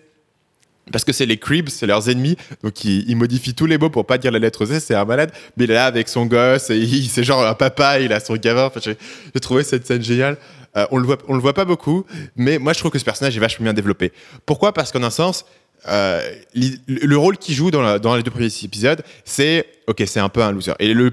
Parce 0.93 1.05
que 1.05 1.13
c'est 1.13 1.27
les 1.27 1.39
Cribs, 1.39 1.69
c'est 1.69 1.87
leurs 1.87 2.11
ennemis, 2.11 2.37
donc 2.63 2.85
il, 2.85 3.09
il 3.09 3.17
modifie 3.17 3.55
tous 3.55 3.67
les 3.67 3.79
mots 3.79 3.91
pour 3.91 4.07
pas 4.07 4.19
dire 4.19 4.31
la 4.31 4.39
lettre 4.39 4.67
C, 4.67 4.81
c'est 4.81 4.95
un 4.95 5.05
malade, 5.05 5.33
mais 5.57 5.65
il 5.65 5.71
est 5.71 5.75
là 5.75 5.87
avec 5.87 6.09
son 6.09 6.27
gosse, 6.27 6.65
c'est 6.65 7.25
genre 7.25 7.47
un 7.47 7.55
papa, 7.55 8.01
il 8.01 8.13
a 8.13 8.21
son 8.21 8.37
gamin, 8.37 8.71
j'ai 8.85 9.41
trouvé 9.41 9.65
cette 9.65 9.87
scène 9.87 10.03
géniale. 10.03 10.37
Euh, 10.77 10.87
on 10.91 10.99
le 10.99 11.07
voit, 11.07 11.19
on 11.29 11.35
le 11.35 11.41
voit 11.41 11.55
pas 11.55 11.65
beaucoup, 11.65 12.05
mais 12.37 12.59
moi 12.59 12.73
je 12.73 12.81
trouve 12.81 12.91
que 12.91 12.99
ce 12.99 13.05
personnage 13.05 13.37
est 13.37 13.41
vachement 13.41 13.65
bien 13.65 13.73
développé. 13.73 14.13
Pourquoi? 14.45 14.73
Parce 14.73 14.91
qu'en 14.91 15.05
un 15.05 15.11
sens, 15.11 15.45
euh, 15.87 16.21
le 16.55 17.17
rôle 17.17 17.37
qu'il 17.37 17.55
joue 17.55 17.71
dans, 17.71 18.17
les 18.17 18.23
deux 18.23 18.31
premiers 18.31 18.65
épisodes, 18.65 19.03
c'est 19.25 19.67
ok, 19.87 20.03
c'est 20.07 20.21
un 20.21 20.29
peu 20.29 20.43
un 20.43 20.51
loser. 20.51 20.73
Et 20.79 20.95
le, 20.95 21.11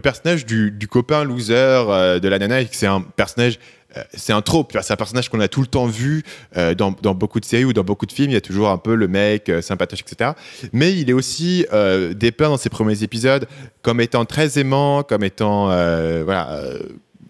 personnage 0.00 0.46
du, 0.46 0.88
copain 0.90 1.22
loser 1.22 1.54
euh, 1.54 2.18
de 2.18 2.28
la 2.28 2.38
nana, 2.38 2.60
c'est 2.72 2.86
un 2.86 3.02
personnage, 3.02 3.58
c'est 4.14 4.32
un 4.32 4.42
trope. 4.42 4.76
C'est 4.82 4.92
un 4.92 4.96
personnage 4.96 5.28
qu'on 5.28 5.40
a 5.40 5.48
tout 5.48 5.60
le 5.60 5.66
temps 5.66 5.86
vu 5.86 6.22
euh, 6.56 6.74
dans, 6.74 6.90
beaucoup 6.90 7.40
de 7.40 7.44
séries 7.44 7.64
ou 7.64 7.72
dans 7.72 7.84
beaucoup 7.84 8.06
de 8.06 8.12
films. 8.12 8.30
Il 8.30 8.34
y 8.34 8.38
a 8.38 8.40
toujours 8.40 8.68
un 8.68 8.78
peu 8.78 8.94
le 8.94 9.08
mec 9.08 9.48
euh, 9.48 9.62
sympathique, 9.62 10.04
etc. 10.06 10.32
Mais 10.72 10.92
il 10.92 11.10
est 11.10 11.12
aussi 11.12 11.66
euh, 11.72 12.14
dépeint 12.14 12.48
dans 12.48 12.56
ses 12.56 12.70
premiers 12.70 13.02
épisodes 13.02 13.46
comme 13.86 14.00
étant 14.00 14.24
très 14.24 14.58
aimant, 14.58 15.04
comme 15.04 15.22
étant 15.22 15.70
euh, 15.70 16.24
euh, 16.28 16.78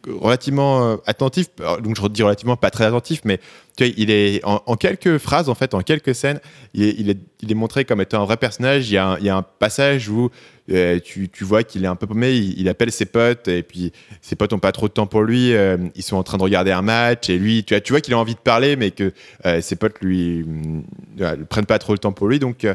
relativement 0.07 0.83
euh, 0.83 0.97
attentif. 1.07 1.49
Donc 1.83 1.97
je 1.97 2.01
redis 2.01 2.23
relativement 2.23 2.57
pas 2.57 2.71
très 2.71 2.85
attentif, 2.85 3.21
mais 3.25 3.41
il 3.79 4.11
est 4.11 4.41
en, 4.43 4.77
quelques 4.77 5.19
phrases, 5.19 5.51
en 5.51 5.55
fait, 5.55 5.75
en 5.75 5.83
quelques 5.83 6.15
scènes, 6.15 6.41
il 6.73 7.11
est, 7.11 7.55
montré 7.55 7.85
comme 7.85 8.01
étant 8.01 8.23
un 8.23 8.25
vrai 8.25 8.39
personnage. 8.39 8.89
Il 8.91 8.95
y 8.95 8.99
a 8.99 9.37
un 9.37 9.43
passage 9.43 10.09
où 10.09 10.31
euh, 10.71 10.99
tu, 11.01 11.29
vois 11.43 11.63
qu'il 11.63 11.85
est 11.85 11.89
un 11.89 11.95
peu 11.95 12.07
paumé, 12.07 12.33
il, 12.33 12.61
il 12.61 12.69
appelle 12.69 12.91
ses 12.91 13.07
potes, 13.07 13.47
et 13.49 13.63
puis 13.63 13.93
ses 14.21 14.35
potes 14.35 14.53
ont 14.53 14.59
pas 14.59 14.73
trop 14.73 14.89
de 14.89 14.93
temps 14.93 15.07
pour 15.07 15.23
lui. 15.23 15.55
euh, 15.55 15.77
ils 15.95 16.03
sont 16.03 16.17
en 16.17 16.23
train 16.23 16.39
de 16.39 16.43
regarder 16.43 16.73
un 16.73 16.83
match, 16.83 17.31
et 17.31 17.39
lui, 17.39 17.65
tu 17.65 17.75
vois, 17.91 18.01
qu'il 18.01 18.15
a 18.15 18.19
envie 18.19 18.35
de 18.35 18.41
parler, 18.41 18.77
mais 18.77 18.91
que 18.91 19.13
euh, 19.45 19.61
ses 19.61 19.77
potes 19.77 20.01
lui 20.01 20.43
mm, 20.45 20.83
ne 21.19 21.45
prennent 21.45 21.67
pas 21.67 21.79
trop 21.79 21.93
le 21.93 21.99
temps 21.99 22.13
pour 22.13 22.29
lui. 22.29 22.39
Donc 22.39 22.67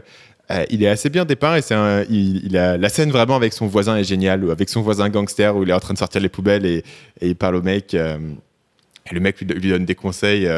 il 0.69 0.83
est 0.83 0.87
assez 0.87 1.09
bien 1.09 1.23
dépeint 1.23 1.55
et 1.55 1.61
c'est 1.61 1.75
il, 2.09 2.45
il 2.45 2.57
a 2.57 2.75
la 2.77 2.89
scène 2.89 3.09
vraiment 3.09 3.37
avec 3.37 3.53
son 3.53 3.67
voisin 3.67 3.95
est 3.97 4.03
géniale, 4.03 4.43
ou 4.43 4.51
avec 4.51 4.69
son 4.69 4.81
voisin 4.81 5.09
gangster 5.09 5.55
où 5.55 5.63
il 5.63 5.69
est 5.69 5.73
en 5.73 5.79
train 5.79 5.93
de 5.93 5.99
sortir 5.99 6.21
les 6.21 6.29
poubelles 6.29 6.65
et, 6.65 6.83
il 7.21 7.35
parle 7.35 7.55
au 7.55 7.61
mec. 7.61 7.93
et 7.93 8.17
le 9.11 9.19
mec 9.19 9.39
lui, 9.39 9.69
donne 9.69 9.85
des 9.85 9.95
conseils 9.95 10.49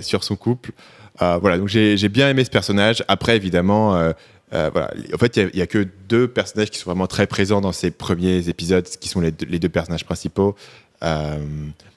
sur 0.00 0.24
son 0.24 0.36
couple. 0.36 0.72
Voilà, 1.20 1.58
donc 1.58 1.68
j'ai 1.68 2.08
bien 2.08 2.30
aimé 2.30 2.44
ce 2.44 2.50
personnage. 2.50 3.04
Après, 3.08 3.36
évidemment, 3.36 4.12
euh, 4.54 4.70
voilà, 4.72 4.90
en 5.12 5.18
fait, 5.18 5.36
il 5.36 5.58
y 5.58 5.62
a- 5.62 5.66
que 5.66 5.86
deux 6.08 6.28
personnages 6.28 6.70
qui 6.70 6.78
sont 6.78 6.90
vraiment 6.90 7.06
très 7.06 7.26
présents 7.26 7.60
dans 7.60 7.72
ces 7.72 7.90
premiers 7.90 8.48
épisodes, 8.48 8.86
qui 9.00 9.08
sont 9.08 9.20
les 9.20 9.30
deux, 9.30 9.68
personnages 9.68 10.04
principaux. 10.04 10.54
Euh, 11.02 11.38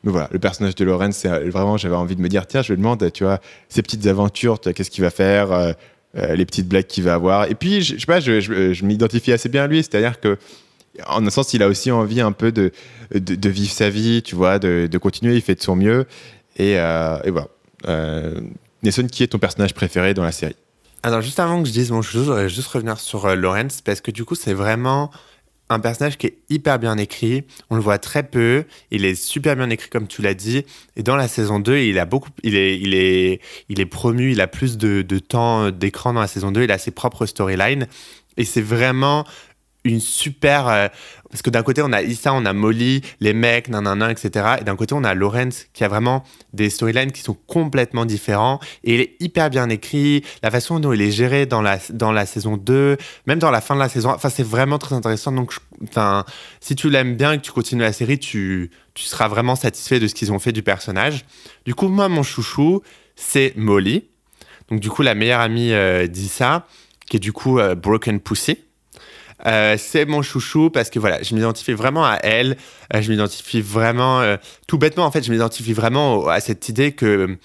mais 0.03 0.11
voilà, 0.11 0.27
le 0.31 0.39
personnage 0.39 0.75
de 0.75 0.83
Lorenz, 0.83 1.15
c'est 1.15 1.29
euh, 1.29 1.49
vraiment, 1.49 1.77
j'avais 1.77 1.95
envie 1.95 2.15
de 2.15 2.21
me 2.21 2.29
dire, 2.29 2.47
tiens, 2.47 2.61
je 2.61 2.73
lui 2.73 2.77
demande, 2.77 3.11
tu 3.11 3.23
vois, 3.23 3.39
ses 3.69 3.81
petites 3.81 4.07
aventures, 4.07 4.59
qu'est-ce 4.59 4.89
qu'il 4.89 5.03
va 5.03 5.11
faire, 5.11 5.75
les 6.15 6.45
petites 6.45 6.67
blagues 6.67 6.87
qu'il 6.87 7.03
va 7.03 7.13
avoir. 7.13 7.49
Et 7.49 7.55
puis, 7.55 7.81
je, 7.81 7.95
je 7.95 7.99
sais 7.99 8.05
pas, 8.05 8.19
je, 8.19 8.85
m'identifie 8.85 9.31
assez 9.31 9.49
bien 9.49 9.63
à 9.63 9.67
lui, 9.67 9.77
c'est-à-dire 9.77 10.19
que, 10.19 10.37
en 11.05 11.25
un 11.25 11.29
sens, 11.29 11.53
il 11.53 11.61
a 11.61 11.67
aussi 11.67 11.91
envie 11.91 12.21
un 12.21 12.31
peu 12.31 12.51
de, 12.51 12.71
vivre 13.11 13.71
sa 13.71 13.89
vie, 13.89 14.23
tu 14.23 14.35
vois, 14.35 14.57
de, 14.57 14.97
continuer, 14.97 15.35
il 15.35 15.41
fait 15.41 15.55
de 15.55 15.61
son 15.61 15.75
mieux. 15.75 16.05
Et, 16.57 16.73
voilà. 16.75 17.47
Euh, 17.87 18.41
qui 19.11 19.23
est 19.23 19.27
ton 19.27 19.39
personnage 19.39 19.73
préféré 19.73 20.13
dans 20.13 20.23
la 20.23 20.31
série? 20.31 20.55
Alors, 21.03 21.21
juste 21.21 21.39
avant 21.39 21.61
que 21.61 21.67
je 21.67 21.73
dise 21.73 21.91
mon 21.91 22.01
chouchou, 22.01 22.19
je 22.19 22.23
voudrais 22.23 22.49
juste 22.49 22.67
revenir 22.67 22.99
sur 22.99 23.25
euh, 23.25 23.35
Lawrence, 23.35 23.81
parce 23.81 24.01
que 24.01 24.11
du 24.11 24.25
coup, 24.25 24.35
c'est 24.35 24.53
vraiment 24.53 25.11
un 25.69 25.79
personnage 25.79 26.17
qui 26.17 26.27
est 26.27 26.37
hyper 26.49 26.79
bien 26.79 26.97
écrit. 26.97 27.43
On 27.69 27.75
le 27.75 27.81
voit 27.81 27.97
très 27.97 28.23
peu. 28.23 28.63
Il 28.89 29.05
est 29.05 29.15
super 29.15 29.55
bien 29.55 29.69
écrit, 29.69 29.89
comme 29.89 30.07
tu 30.07 30.21
l'as 30.21 30.33
dit. 30.33 30.65
Et 30.95 31.03
dans 31.03 31.15
la 31.15 31.27
saison 31.27 31.59
2, 31.59 31.77
il, 31.79 31.99
a 31.99 32.05
beaucoup, 32.05 32.29
il, 32.43 32.55
est, 32.55 32.79
il, 32.79 32.93
est, 32.93 33.41
il 33.69 33.79
est 33.79 33.85
promu, 33.85 34.31
il 34.31 34.41
a 34.41 34.47
plus 34.47 34.77
de, 34.77 35.01
de 35.01 35.19
temps 35.19 35.69
d'écran 35.71 36.13
dans 36.13 36.21
la 36.21 36.27
saison 36.27 36.51
2. 36.51 36.63
Il 36.63 36.71
a 36.71 36.77
ses 36.77 36.91
propres 36.91 37.25
storylines. 37.25 37.87
Et 38.37 38.45
c'est 38.45 38.61
vraiment 38.61 39.25
une 39.89 39.99
super. 39.99 40.67
euh, 40.67 40.87
parce 41.29 41.41
que 41.41 41.49
d'un 41.49 41.63
côté, 41.63 41.81
on 41.81 41.91
a 41.91 42.01
Issa, 42.01 42.33
on 42.33 42.45
a 42.45 42.53
Molly, 42.53 43.01
les 43.19 43.33
mecs, 43.33 43.67
nanana, 43.67 44.11
etc. 44.11 44.57
Et 44.61 44.63
d'un 44.63 44.75
côté, 44.75 44.93
on 44.95 45.03
a 45.03 45.13
Lawrence 45.13 45.65
qui 45.73 45.83
a 45.83 45.87
vraiment 45.87 46.23
des 46.53 46.69
storylines 46.69 47.11
qui 47.11 47.21
sont 47.21 47.37
complètement 47.47 48.05
différents. 48.05 48.59
Et 48.83 48.95
il 48.95 49.01
est 49.01 49.15
hyper 49.19 49.49
bien 49.49 49.69
écrit. 49.69 50.23
La 50.41 50.51
façon 50.51 50.79
dont 50.79 50.93
il 50.93 51.01
est 51.01 51.11
géré 51.11 51.45
dans 51.45 51.61
la, 51.61 51.79
dans 51.89 52.11
la 52.11 52.25
saison 52.25 52.55
2, 52.55 52.97
même 53.25 53.39
dans 53.39 53.51
la 53.51 53.61
fin 53.61 53.75
de 53.75 53.79
la 53.79 53.89
saison. 53.89 54.11
Enfin, 54.11 54.29
c'est 54.29 54.45
vraiment 54.45 54.77
très 54.77 54.95
intéressant. 54.95 55.31
Donc, 55.31 55.53
si 56.61 56.75
tu 56.75 56.89
l'aimes 56.89 57.15
bien 57.15 57.33
et 57.33 57.37
que 57.37 57.43
tu 57.43 57.51
continues 57.51 57.81
la 57.81 57.93
série, 57.93 58.19
tu, 58.19 58.71
tu 58.93 59.03
seras 59.03 59.27
vraiment 59.27 59.55
satisfait 59.55 59.99
de 59.99 60.07
ce 60.07 60.15
qu'ils 60.15 60.31
ont 60.31 60.39
fait 60.39 60.53
du 60.53 60.63
personnage. 60.63 61.25
Du 61.65 61.75
coup, 61.75 61.89
moi, 61.89 62.07
mon 62.07 62.23
chouchou, 62.23 62.81
c'est 63.15 63.53
Molly. 63.57 64.05
Donc, 64.69 64.79
du 64.79 64.89
coup, 64.89 65.01
la 65.01 65.15
meilleure 65.15 65.41
amie 65.41 65.73
euh, 65.73 66.07
d'Issa, 66.07 66.65
qui 67.09 67.17
est 67.17 67.21
du 67.21 67.33
coup 67.33 67.59
euh, 67.59 67.75
Broken 67.75 68.19
Pussy. 68.19 68.57
Euh, 69.45 69.75
c'est 69.77 70.05
mon 70.05 70.21
chouchou 70.21 70.69
parce 70.69 70.89
que 70.89 70.99
voilà, 70.99 71.21
je 71.21 71.35
m'identifie 71.35 71.73
vraiment 71.73 72.05
à 72.05 72.17
elle. 72.23 72.57
Euh, 72.93 73.01
je 73.01 73.11
m'identifie 73.11 73.61
vraiment, 73.61 74.21
euh, 74.21 74.37
tout 74.67 74.77
bêtement 74.77 75.05
en 75.05 75.11
fait, 75.11 75.23
je 75.23 75.31
m'identifie 75.31 75.73
vraiment 75.73 76.27
à 76.27 76.39
cette 76.39 76.69
idée 76.69 76.93
que 76.93 77.37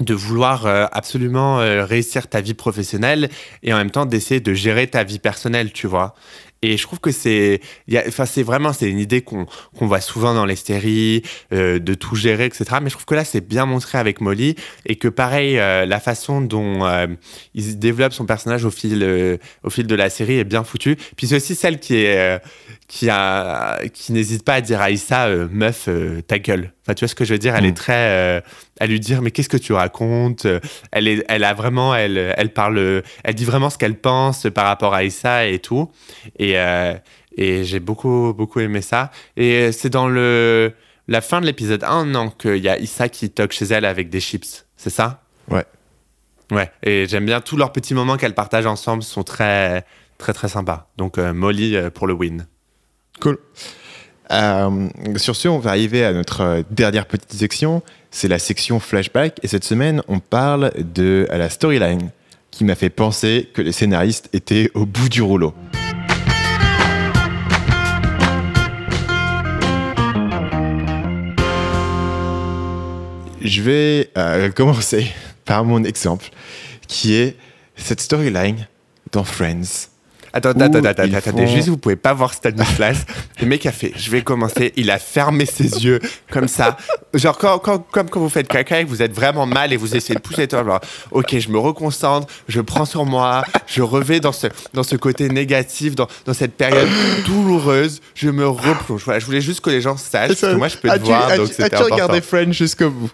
de 0.00 0.14
vouloir 0.14 0.64
absolument 0.92 1.56
réussir 1.56 2.28
ta 2.28 2.40
vie 2.40 2.54
professionnelle 2.54 3.28
et 3.64 3.72
en 3.72 3.78
même 3.78 3.90
temps 3.90 4.06
d'essayer 4.06 4.38
de 4.38 4.54
gérer 4.54 4.86
ta 4.86 5.02
vie 5.02 5.18
personnelle, 5.18 5.72
tu 5.72 5.88
vois. 5.88 6.14
Et 6.62 6.76
je 6.76 6.82
trouve 6.82 6.98
que 6.98 7.12
c'est, 7.12 7.60
enfin 8.08 8.26
c'est 8.26 8.42
vraiment 8.42 8.72
c'est 8.72 8.90
une 8.90 8.98
idée 8.98 9.22
qu'on 9.22 9.46
qu'on 9.78 9.86
voit 9.86 10.00
souvent 10.00 10.34
dans 10.34 10.44
les 10.44 10.56
séries, 10.56 11.22
euh, 11.52 11.78
de 11.78 11.94
tout 11.94 12.16
gérer, 12.16 12.46
etc. 12.46 12.64
Mais 12.82 12.88
je 12.88 12.94
trouve 12.94 13.04
que 13.04 13.14
là 13.14 13.24
c'est 13.24 13.46
bien 13.46 13.64
montré 13.64 13.96
avec 13.98 14.20
Molly 14.20 14.56
et 14.84 14.96
que 14.96 15.08
pareil 15.08 15.58
euh, 15.58 15.86
la 15.86 16.00
façon 16.00 16.40
dont 16.40 16.84
euh, 16.84 17.06
il 17.54 17.78
développe 17.78 18.12
son 18.12 18.26
personnage 18.26 18.64
au 18.64 18.70
fil 18.70 19.38
au 19.62 19.70
fil 19.70 19.86
de 19.86 19.94
la 19.94 20.10
série 20.10 20.38
est 20.38 20.44
bien 20.44 20.64
foutue. 20.64 20.96
Puis 21.16 21.28
c'est 21.28 21.36
aussi 21.36 21.54
celle 21.54 21.78
qui 21.78 21.96
est 21.96 22.42
qui 22.88 23.08
a 23.08 23.80
qui 23.92 24.12
n'hésite 24.12 24.44
pas 24.44 24.54
à 24.54 24.60
dire 24.60 24.80
à 24.80 24.90
Issa 24.90 25.28
meuf 25.50 25.88
ta 26.26 26.38
gueule. 26.38 26.72
Enfin 26.88 26.94
tu 26.94 27.04
vois 27.04 27.08
ce 27.08 27.14
que 27.14 27.26
je 27.26 27.34
veux 27.34 27.38
dire, 27.38 27.54
elle 27.54 27.64
Mm. 27.64 27.66
est 27.66 27.76
très 27.76 27.92
euh, 28.08 28.40
à 28.80 28.86
lui 28.86 28.98
dire 28.98 29.20
mais 29.20 29.30
qu'est-ce 29.30 29.50
que 29.50 29.58
tu 29.58 29.74
racontes 29.74 30.46
Euh, 30.46 30.58
Elle 30.90 31.06
est 31.06 31.22
elle 31.28 31.44
a 31.44 31.52
vraiment 31.52 31.94
elle 31.94 32.16
elle 32.34 32.50
parle 32.54 33.02
elle 33.24 33.34
dit 33.34 33.44
vraiment 33.44 33.68
ce 33.68 33.76
qu'elle 33.76 33.98
pense 33.98 34.46
par 34.54 34.64
rapport 34.64 34.94
à 34.94 35.04
Issa 35.04 35.46
et 35.46 35.58
tout 35.58 35.90
et 36.38 36.58
euh, 36.58 36.94
et 37.36 37.64
j'ai 37.64 37.78
beaucoup 37.78 38.32
beaucoup 38.34 38.60
aimé 38.60 38.80
ça 38.80 39.10
et 39.36 39.70
c'est 39.72 39.90
dans 39.90 40.08
le 40.08 40.72
la 41.08 41.20
fin 41.20 41.42
de 41.42 41.46
l'épisode 41.46 41.84
1 41.84 42.06
non 42.06 42.30
qu'il 42.30 42.56
y 42.56 42.70
a 42.70 42.78
Issa 42.78 43.10
qui 43.10 43.28
toque 43.28 43.52
chez 43.52 43.66
elle 43.66 43.84
avec 43.84 44.08
des 44.08 44.20
chips, 44.20 44.64
c'est 44.78 44.90
ça? 44.90 45.22
Ouais. 45.50 45.64
Ouais, 46.50 46.70
et 46.82 47.06
j'aime 47.06 47.26
bien 47.26 47.42
tous 47.42 47.58
leurs 47.58 47.72
petits 47.72 47.92
moments 47.92 48.16
qu'elles 48.16 48.34
partagent 48.34 48.64
ensemble 48.64 49.02
sont 49.02 49.22
très 49.24 49.84
très 50.16 50.32
très 50.32 50.48
sympas. 50.48 50.88
Donc 50.96 51.18
euh, 51.18 51.34
Molly 51.34 51.76
euh, 51.76 51.90
pour 51.90 52.06
le 52.06 52.14
win. 52.14 52.46
Cool. 53.20 53.36
Euh, 54.30 54.88
sur 55.16 55.36
ce, 55.36 55.48
on 55.48 55.58
va 55.58 55.70
arriver 55.70 56.04
à 56.04 56.12
notre 56.12 56.40
euh, 56.42 56.62
dernière 56.70 57.06
petite 57.06 57.32
section. 57.32 57.82
C'est 58.10 58.28
la 58.28 58.38
section 58.38 58.80
flashback. 58.80 59.38
Et 59.42 59.48
cette 59.48 59.64
semaine, 59.64 60.02
on 60.08 60.18
parle 60.18 60.72
de 60.76 61.26
la 61.30 61.48
storyline 61.48 62.10
qui 62.50 62.64
m'a 62.64 62.74
fait 62.74 62.90
penser 62.90 63.48
que 63.54 63.62
les 63.62 63.72
scénaristes 63.72 64.28
étaient 64.32 64.70
au 64.74 64.84
bout 64.84 65.08
du 65.08 65.22
rouleau. 65.22 65.54
Je 73.40 73.62
vais 73.62 74.10
euh, 74.18 74.50
commencer 74.50 75.06
par 75.44 75.64
mon 75.64 75.82
exemple, 75.84 76.26
qui 76.86 77.14
est 77.14 77.36
cette 77.76 78.00
storyline 78.00 78.66
dans 79.12 79.24
Friends. 79.24 79.88
Attends, 80.38 80.60
attends, 80.60 80.84
attends, 80.84 81.02
attends, 81.14 81.30
font- 81.32 81.46
juste 81.46 81.68
vous 81.68 81.76
pouvez 81.76 81.96
pas 81.96 82.12
voir 82.14 82.32
Stanislas. 82.34 83.04
le 83.40 83.46
mec 83.46 83.66
a 83.66 83.72
fait, 83.72 83.92
je 83.96 84.10
vais 84.10 84.22
commencer, 84.22 84.72
il 84.76 84.90
a 84.90 84.98
fermé 84.98 85.46
ses 85.46 85.64
yeux 85.84 86.00
comme 86.30 86.48
ça. 86.48 86.76
Genre 87.14 87.36
quand, 87.38 87.58
quand- 87.58 87.78
comme 87.90 88.08
quand 88.10 88.20
vous 88.20 88.28
faites 88.28 88.48
caca 88.48 88.80
et 88.80 88.84
que 88.84 88.88
vous 88.88 89.02
êtes 89.02 89.12
vraiment 89.12 89.46
mal 89.46 89.72
et 89.72 89.76
vous 89.76 89.96
essayez 89.96 90.14
de 90.14 90.20
pousser 90.20 90.46
genre, 90.50 90.80
ok, 91.10 91.38
je 91.38 91.48
me 91.48 91.58
reconcentre, 91.58 92.26
je 92.48 92.60
prends 92.60 92.84
sur 92.84 93.04
moi, 93.04 93.44
je 93.66 93.82
revais 93.82 94.20
dans 94.20 94.32
ce, 94.32 94.46
dans 94.74 94.82
ce 94.82 94.96
côté 94.96 95.28
négatif, 95.28 95.94
dans, 95.94 96.08
dans 96.24 96.34
cette 96.34 96.54
période 96.54 96.88
douloureuse, 97.26 98.00
je 98.14 98.30
me 98.30 98.46
replonge. 98.48 99.02
Voilà, 99.04 99.20
je 99.20 99.26
voulais 99.26 99.40
juste 99.40 99.60
que 99.60 99.70
les 99.70 99.80
gens 99.80 99.96
sachent, 99.96 100.40
que 100.40 100.54
moi 100.54 100.68
je 100.68 100.76
peux 100.76 100.88
te 100.88 100.98
voir, 101.04 101.28
donc 101.36 101.48
c'était 101.48 101.64
As-tu 101.64 101.82
regardé 101.82 102.02
important. 102.18 102.26
Friends 102.26 102.52
jusqu'au 102.52 102.90
bout? 102.90 103.10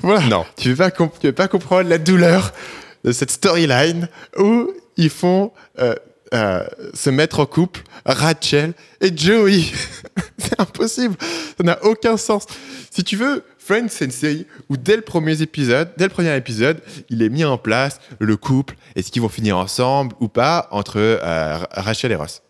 Voilà. 0.00 0.20
Non. 0.28 0.44
Tu 0.56 0.68
ne 0.68 0.74
veux, 0.74 0.78
pas 0.78 0.90
tu 0.90 1.26
veux 1.26 1.32
pas 1.32 1.48
comprendre 1.48 1.88
la 1.88 1.98
douleur 1.98 2.52
de 3.04 3.12
cette 3.12 3.30
storyline 3.30 4.08
où 4.38 4.70
ils 4.96 5.10
font 5.10 5.52
euh, 5.78 5.94
euh, 6.34 6.66
se 6.92 7.10
mettre 7.10 7.40
en 7.40 7.46
couple 7.46 7.82
Rachel 8.04 8.72
et 9.00 9.16
Joey. 9.16 9.62
c'est 10.38 10.60
impossible. 10.60 11.16
Ça 11.56 11.64
n'a 11.64 11.84
aucun 11.84 12.16
sens. 12.16 12.46
Si 12.90 13.04
tu 13.04 13.16
veux, 13.16 13.44
Friends, 13.58 13.88
c'est 13.90 14.04
une 14.04 14.10
série 14.10 14.46
où 14.68 14.76
dès 14.76 14.96
le 14.96 15.02
premier 15.02 15.40
épisode, 15.42 15.90
dès 15.96 16.04
le 16.04 16.10
premier 16.10 16.36
épisode, 16.36 16.80
il 17.10 17.22
est 17.22 17.28
mis 17.28 17.44
en 17.44 17.58
place 17.58 18.00
le 18.20 18.36
couple. 18.36 18.76
Est-ce 18.94 19.10
qu'ils 19.10 19.22
vont 19.22 19.28
finir 19.28 19.56
ensemble 19.56 20.14
ou 20.20 20.28
pas 20.28 20.68
entre 20.70 20.98
euh, 20.98 21.58
Rachel 21.72 22.12
et 22.12 22.16
Ross 22.16 22.42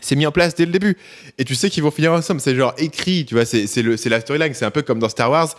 c'est 0.00 0.16
mis 0.16 0.26
en 0.26 0.32
place 0.32 0.54
dès 0.54 0.64
le 0.64 0.72
début. 0.72 0.96
Et 1.36 1.44
tu 1.44 1.54
sais 1.54 1.68
qu'ils 1.68 1.82
vont 1.82 1.90
finir 1.90 2.12
ensemble. 2.12 2.40
C'est 2.40 2.54
genre 2.54 2.74
écrit, 2.78 3.26
tu 3.26 3.34
vois, 3.34 3.44
c'est 3.44 4.08
la 4.08 4.20
storyline. 4.20 4.54
C'est 4.54 4.64
un 4.64 4.70
peu 4.70 4.80
comme 4.80 4.98
dans 4.98 5.10
Star 5.10 5.30
Wars, 5.30 5.54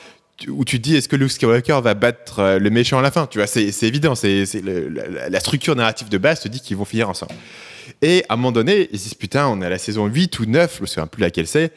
où 0.47 0.65
tu 0.65 0.79
dis 0.79 0.95
est-ce 0.95 1.07
que 1.07 1.15
Luke 1.15 1.32
Skywalker 1.32 1.79
va 1.84 1.93
battre 1.93 2.39
euh, 2.39 2.59
le 2.59 2.69
méchant 2.69 2.99
à 2.99 3.01
la 3.01 3.11
fin? 3.11 3.27
Tu 3.27 3.38
vois, 3.38 3.47
c'est 3.47 3.67
évident. 3.84 4.15
C'est 4.15 4.45
la, 5.29 5.39
structure 5.39 5.75
narrative 5.75 6.09
de 6.09 6.17
base 6.17 6.39
te 6.41 6.47
dit 6.47 6.59
qu'ils 6.59 6.77
vont 6.77 6.86
finir 6.86 7.09
ensemble. 7.09 7.34
Et 8.01 8.23
à 8.29 8.34
un 8.34 8.38
moment 8.38 8.51
donné, 8.51 8.89
ils 8.91 8.97
se 8.99 9.03
disent 9.03 9.13
putain, 9.13 9.47
on 9.47 9.61
est 9.61 9.65
à 9.65 9.69
la 9.69 9.77
saison 9.77 10.07
8 10.07 10.39
ou 10.39 10.45
9, 10.45 10.75
je 10.77 10.82
me 10.82 10.88
souviens 10.88 11.07
plus 11.07 11.21
laquelle 11.21 11.47
c'est. 11.47 11.71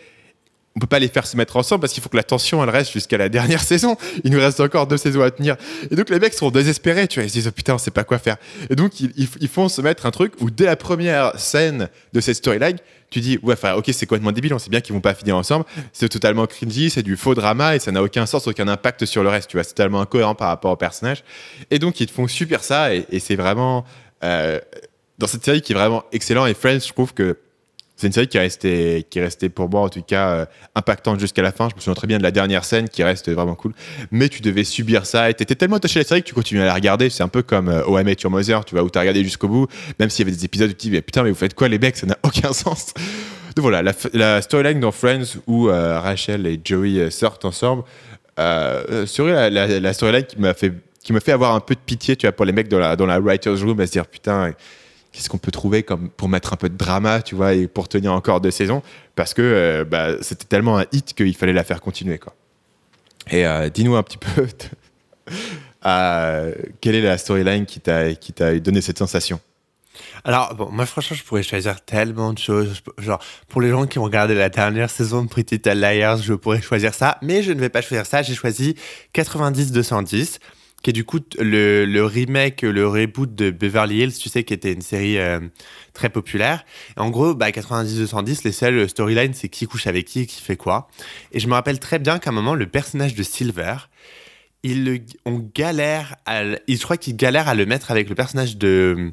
On 0.76 0.80
peut 0.80 0.88
pas 0.88 0.98
les 0.98 1.06
faire 1.08 1.24
se 1.24 1.36
mettre 1.36 1.56
ensemble 1.56 1.82
parce 1.82 1.92
qu'il 1.92 2.02
faut 2.02 2.08
que 2.08 2.16
la 2.16 2.24
tension 2.24 2.60
elle 2.64 2.70
reste 2.70 2.92
jusqu'à 2.92 3.16
la 3.16 3.28
dernière 3.28 3.62
saison. 3.72 3.96
Il 4.24 4.32
nous 4.32 4.40
reste 4.40 4.58
encore 4.58 4.86
deux 4.88 4.96
saisons 4.96 5.22
à 5.22 5.30
tenir. 5.30 5.56
Et 5.90 5.94
donc 5.94 6.10
les 6.10 6.18
mecs 6.18 6.34
sont 6.34 6.50
désespérés, 6.50 7.06
tu 7.06 7.20
vois. 7.20 7.26
Ils 7.26 7.30
se 7.30 7.34
disent 7.34 7.46
oh, 7.48 7.52
putain, 7.52 7.74
on 7.74 7.78
sait 7.78 7.92
pas 7.92 8.02
quoi 8.04 8.18
faire. 8.18 8.36
Et 8.70 8.74
donc 8.74 8.98
ils- 9.00 9.12
ils 9.40 9.48
font 9.48 9.68
se 9.68 9.80
mettre 9.82 10.06
un 10.06 10.10
truc 10.10 10.32
où 10.40 10.50
dès 10.50 10.64
la 10.64 10.76
première 10.76 11.38
scène 11.38 11.88
de 12.12 12.20
cette 12.20 12.36
storyline, 12.36 12.78
tu 13.14 13.20
dis 13.20 13.38
ouais, 13.44 13.54
ok, 13.76 13.84
c'est 13.92 14.06
complètement 14.06 14.32
débile. 14.32 14.52
On 14.54 14.58
sait 14.58 14.70
bien 14.70 14.80
qu'ils 14.80 14.92
vont 14.92 15.00
pas 15.00 15.14
finir 15.14 15.36
ensemble. 15.36 15.64
C'est 15.92 16.08
totalement 16.08 16.46
cringy, 16.48 16.90
c'est 16.90 17.04
du 17.04 17.16
faux 17.16 17.36
drama 17.36 17.76
et 17.76 17.78
ça 17.78 17.92
n'a 17.92 18.02
aucun 18.02 18.26
sens, 18.26 18.48
aucun 18.48 18.66
impact 18.66 19.04
sur 19.04 19.22
le 19.22 19.28
reste. 19.28 19.48
Tu 19.48 19.56
vois, 19.56 19.62
c'est 19.62 19.74
totalement 19.74 20.00
incohérent 20.00 20.34
par 20.34 20.48
rapport 20.48 20.72
au 20.72 20.76
personnage. 20.76 21.22
Et 21.70 21.78
donc 21.78 22.00
ils 22.00 22.06
te 22.08 22.12
font 22.12 22.26
super 22.26 22.64
ça 22.64 22.92
et, 22.92 23.06
et 23.10 23.20
c'est 23.20 23.36
vraiment 23.36 23.84
euh, 24.24 24.58
dans 25.18 25.28
cette 25.28 25.44
série 25.44 25.62
qui 25.62 25.72
est 25.72 25.76
vraiment 25.76 26.02
excellent. 26.10 26.46
Et 26.46 26.54
Friends, 26.54 26.80
je 26.80 26.92
trouve 26.92 27.14
que 27.14 27.38
C'est 27.96 28.08
une 28.08 28.12
série 28.12 28.26
qui 28.26 28.36
est 28.36 28.40
restée, 28.40 29.06
qui 29.08 29.20
est 29.20 29.48
pour 29.48 29.70
moi 29.70 29.82
en 29.82 29.88
tout 29.88 30.02
cas 30.02 30.28
euh, 30.30 30.46
impactante 30.74 31.20
jusqu'à 31.20 31.42
la 31.42 31.52
fin. 31.52 31.68
Je 31.68 31.76
me 31.76 31.80
souviens 31.80 31.94
très 31.94 32.06
bien 32.08 32.18
de 32.18 32.24
la 32.24 32.32
dernière 32.32 32.64
scène 32.64 32.88
qui 32.88 33.04
reste 33.04 33.30
vraiment 33.30 33.54
cool. 33.54 33.72
Mais 34.10 34.28
tu 34.28 34.42
devais 34.42 34.64
subir 34.64 35.06
ça 35.06 35.30
et 35.30 35.34
t'étais 35.34 35.54
tellement 35.54 35.76
attaché 35.76 36.00
à 36.00 36.02
la 36.02 36.08
série 36.08 36.22
que 36.22 36.28
tu 36.28 36.34
continuais 36.34 36.62
à 36.62 36.66
la 36.66 36.74
regarder. 36.74 37.08
C'est 37.08 37.22
un 37.22 37.28
peu 37.28 37.42
comme 37.42 37.68
euh, 37.68 38.02
Met 38.02 38.16
Your 38.22 38.32
Mother, 38.32 38.64
tu 38.64 38.74
vois, 38.74 38.82
où 38.82 38.90
t'as 38.90 39.00
regardé 39.00 39.22
jusqu'au 39.22 39.46
bout, 39.46 39.68
même 40.00 40.10
s'il 40.10 40.26
y 40.26 40.28
avait 40.28 40.36
des 40.36 40.44
épisodes 40.44 40.70
où 40.70 40.72
tu 40.72 40.76
te 40.76 40.82
dis 40.82 40.90
mais 40.90 41.02
putain 41.02 41.22
mais 41.22 41.30
vous 41.30 41.36
faites 41.36 41.54
quoi 41.54 41.68
les 41.68 41.78
mecs, 41.78 41.96
ça 41.96 42.06
n'a 42.06 42.18
aucun 42.24 42.52
sens. 42.52 42.94
Donc 43.54 43.62
voilà, 43.62 43.92
la, 44.12 44.42
storyline 44.42 44.80
dans 44.80 44.90
Friends 44.90 45.38
où 45.46 45.68
euh, 45.68 46.00
Rachel 46.00 46.48
et 46.48 46.60
Joey 46.64 46.98
euh, 46.98 47.10
sortent 47.10 47.44
ensemble, 47.44 47.84
serait 48.36 49.50
la, 49.50 49.78
la- 49.78 49.92
storyline 49.92 50.24
qui 50.24 50.40
m'a 50.40 50.54
fait 50.54 50.72
me 51.12 51.20
fait 51.20 51.32
avoir 51.32 51.54
un 51.54 51.60
peu 51.60 51.74
de 51.74 51.80
pitié, 51.80 52.16
tu 52.16 52.26
vois, 52.26 52.32
pour 52.32 52.46
les 52.46 52.52
mecs 52.52 52.66
dans 52.66 52.78
la 53.06 53.20
writer's 53.20 53.62
room, 53.62 53.78
à 53.78 53.86
se 53.86 53.92
dire 53.92 54.06
putain, 54.06 54.52
qu'est-ce 55.14 55.28
qu'on 55.28 55.38
peut 55.38 55.52
trouver 55.52 55.84
comme 55.84 56.10
pour 56.10 56.28
mettre 56.28 56.52
un 56.52 56.56
peu 56.56 56.68
de 56.68 56.76
drama, 56.76 57.22
tu 57.22 57.36
vois, 57.36 57.54
et 57.54 57.68
pour 57.68 57.88
tenir 57.88 58.12
encore 58.12 58.40
deux 58.40 58.50
saisons, 58.50 58.82
parce 59.14 59.32
que 59.32 59.42
euh, 59.42 59.84
bah, 59.84 60.16
c'était 60.20 60.44
tellement 60.44 60.78
un 60.78 60.86
hit 60.92 61.14
qu'il 61.14 61.36
fallait 61.36 61.52
la 61.52 61.64
faire 61.64 61.80
continuer, 61.80 62.18
quoi. 62.18 62.34
Et 63.30 63.46
euh, 63.46 63.70
dis-nous 63.70 63.94
un 63.94 64.02
petit 64.02 64.18
peu, 64.18 64.46
euh, 65.86 66.52
quelle 66.80 66.96
est 66.96 67.00
la 67.00 67.16
storyline 67.16 67.64
qui 67.64 67.80
t'a 67.80 68.14
qui 68.14 68.32
t'a 68.32 68.58
donné 68.58 68.80
cette 68.80 68.98
sensation? 68.98 69.40
Alors, 70.24 70.54
bon, 70.56 70.68
moi, 70.72 70.84
franchement, 70.84 71.16
je 71.16 71.22
pourrais 71.22 71.44
choisir 71.44 71.80
tellement 71.82 72.32
de 72.32 72.38
choses. 72.38 72.82
Genre, 72.98 73.22
pour 73.48 73.60
les 73.60 73.70
gens 73.70 73.86
qui 73.86 74.00
ont 74.00 74.02
regardé 74.02 74.34
la 74.34 74.48
dernière 74.48 74.90
saison 74.90 75.22
de 75.22 75.28
Pretty 75.28 75.56
Little 75.56 75.78
Liars, 75.78 76.18
je 76.18 76.34
pourrais 76.34 76.60
choisir 76.60 76.92
ça. 76.92 77.18
Mais 77.22 77.42
je 77.42 77.52
ne 77.52 77.60
vais 77.60 77.68
pas 77.68 77.82
choisir 77.82 78.04
ça. 78.04 78.22
J'ai 78.22 78.34
choisi 78.34 78.74
90-210, 79.14 80.38
qui 80.84 80.90
est 80.90 80.92
du 80.92 81.04
coup 81.04 81.18
le, 81.40 82.02
remake, 82.04 82.60
le 82.62 82.86
reboot 82.86 83.34
de 83.34 83.50
Beverly 83.50 84.02
Hills, 84.02 84.12
tu 84.18 84.28
sais, 84.28 84.44
qui 84.44 84.52
était 84.52 84.72
une 84.74 84.82
série 84.82 85.18
euh, 85.18 85.40
très 85.94 86.10
populaire. 86.10 86.64
En 86.98 87.08
gros, 87.08 87.34
bah, 87.34 87.50
90-210, 87.50 88.42
les 88.44 88.52
seules 88.52 88.88
storylines, 88.88 89.32
c'est 89.32 89.48
qui 89.48 89.66
couche 89.66 89.86
avec 89.86 90.04
qui 90.04 90.20
et 90.20 90.26
qui 90.26 90.42
fait 90.42 90.56
quoi. 90.58 90.88
Et 91.32 91.40
je 91.40 91.48
me 91.48 91.54
rappelle 91.54 91.80
très 91.80 91.98
bien 91.98 92.18
qu'à 92.18 92.30
un 92.30 92.34
moment, 92.34 92.54
le 92.54 92.66
personnage 92.66 93.14
de 93.14 93.22
Silver, 93.22 93.76
il 94.62 95.04
on 95.24 95.38
galère 95.54 96.16
à, 96.26 96.42
il- 96.66 96.76
je 96.78 96.82
crois 96.82 96.98
qu'il 96.98 97.16
galère 97.16 97.48
à 97.48 97.54
le 97.54 97.64
mettre 97.64 97.90
avec 97.90 98.08
le 98.10 98.14
personnage 98.14 98.56
de 98.58 99.12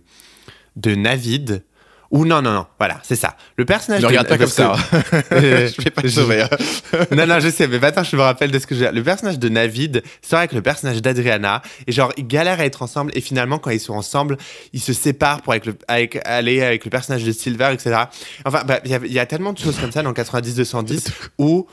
de 0.76 0.94
Navid. 0.96 1.64
Ou 2.12 2.26
non, 2.26 2.42
non, 2.42 2.52
non, 2.52 2.66
voilà, 2.78 3.00
c'est 3.04 3.16
ça. 3.16 3.38
Le 3.56 3.64
personnage 3.64 4.02
Ne 4.02 4.04
de 4.04 4.08
regarde 4.10 4.28
pas 4.28 4.38
comme 4.38 4.48
ça. 4.48 4.74
je 5.32 5.82
vais 5.82 5.90
pas 5.92 6.02
te 6.02 6.08
sauver. 6.10 6.44
non, 7.12 7.26
non, 7.26 7.40
je 7.40 7.50
sais, 7.50 7.68
mais 7.70 7.82
attends, 7.84 8.04
je 8.04 8.16
me 8.18 8.22
rappelle 8.22 8.52
de 8.52 8.60
ce 8.60 8.68
que 8.68 8.76
j'ai. 8.76 8.92
Le 8.92 9.02
personnage 9.02 9.40
de 9.40 9.48
Navid 9.48 10.04
sort 10.22 10.40
avec 10.40 10.52
le 10.52 10.62
personnage 10.62 11.02
d'Adriana, 11.02 11.62
et 11.88 11.94
genre, 11.94 12.12
ils 12.18 12.28
galèrent 12.28 12.60
à 12.60 12.66
être 12.66 12.82
ensemble, 12.82 13.12
et 13.16 13.22
finalement, 13.22 13.60
quand 13.60 13.70
ils 13.72 13.80
sont 13.80 13.94
ensemble, 13.94 14.38
ils 14.74 14.82
se 14.82 14.92
séparent 14.92 15.42
pour 15.42 15.54
avec 15.54 15.66
le, 15.66 15.76
avec, 15.88 16.20
aller 16.26 16.62
avec 16.62 16.84
le 16.84 16.92
personnage 16.92 17.24
de 17.24 17.32
Silver, 17.32 17.70
etc. 17.72 17.96
Enfin, 18.44 18.64
bah, 18.66 18.82
il 18.84 18.92
y 18.92 18.94
a- 18.94 19.00
il 19.06 19.14
y, 19.14 19.20
a 19.20 19.26
tellement 19.26 19.54
de 19.54 19.60
choses 19.60 19.80
comme 19.80 19.92
ça 19.94 20.04
dans 20.04 20.12
90-210 20.14 21.08
où 21.38 21.66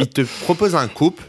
ils 0.00 0.08
te 0.08 0.22
proposent 0.44 0.74
un 0.74 0.88
couple 0.88 1.22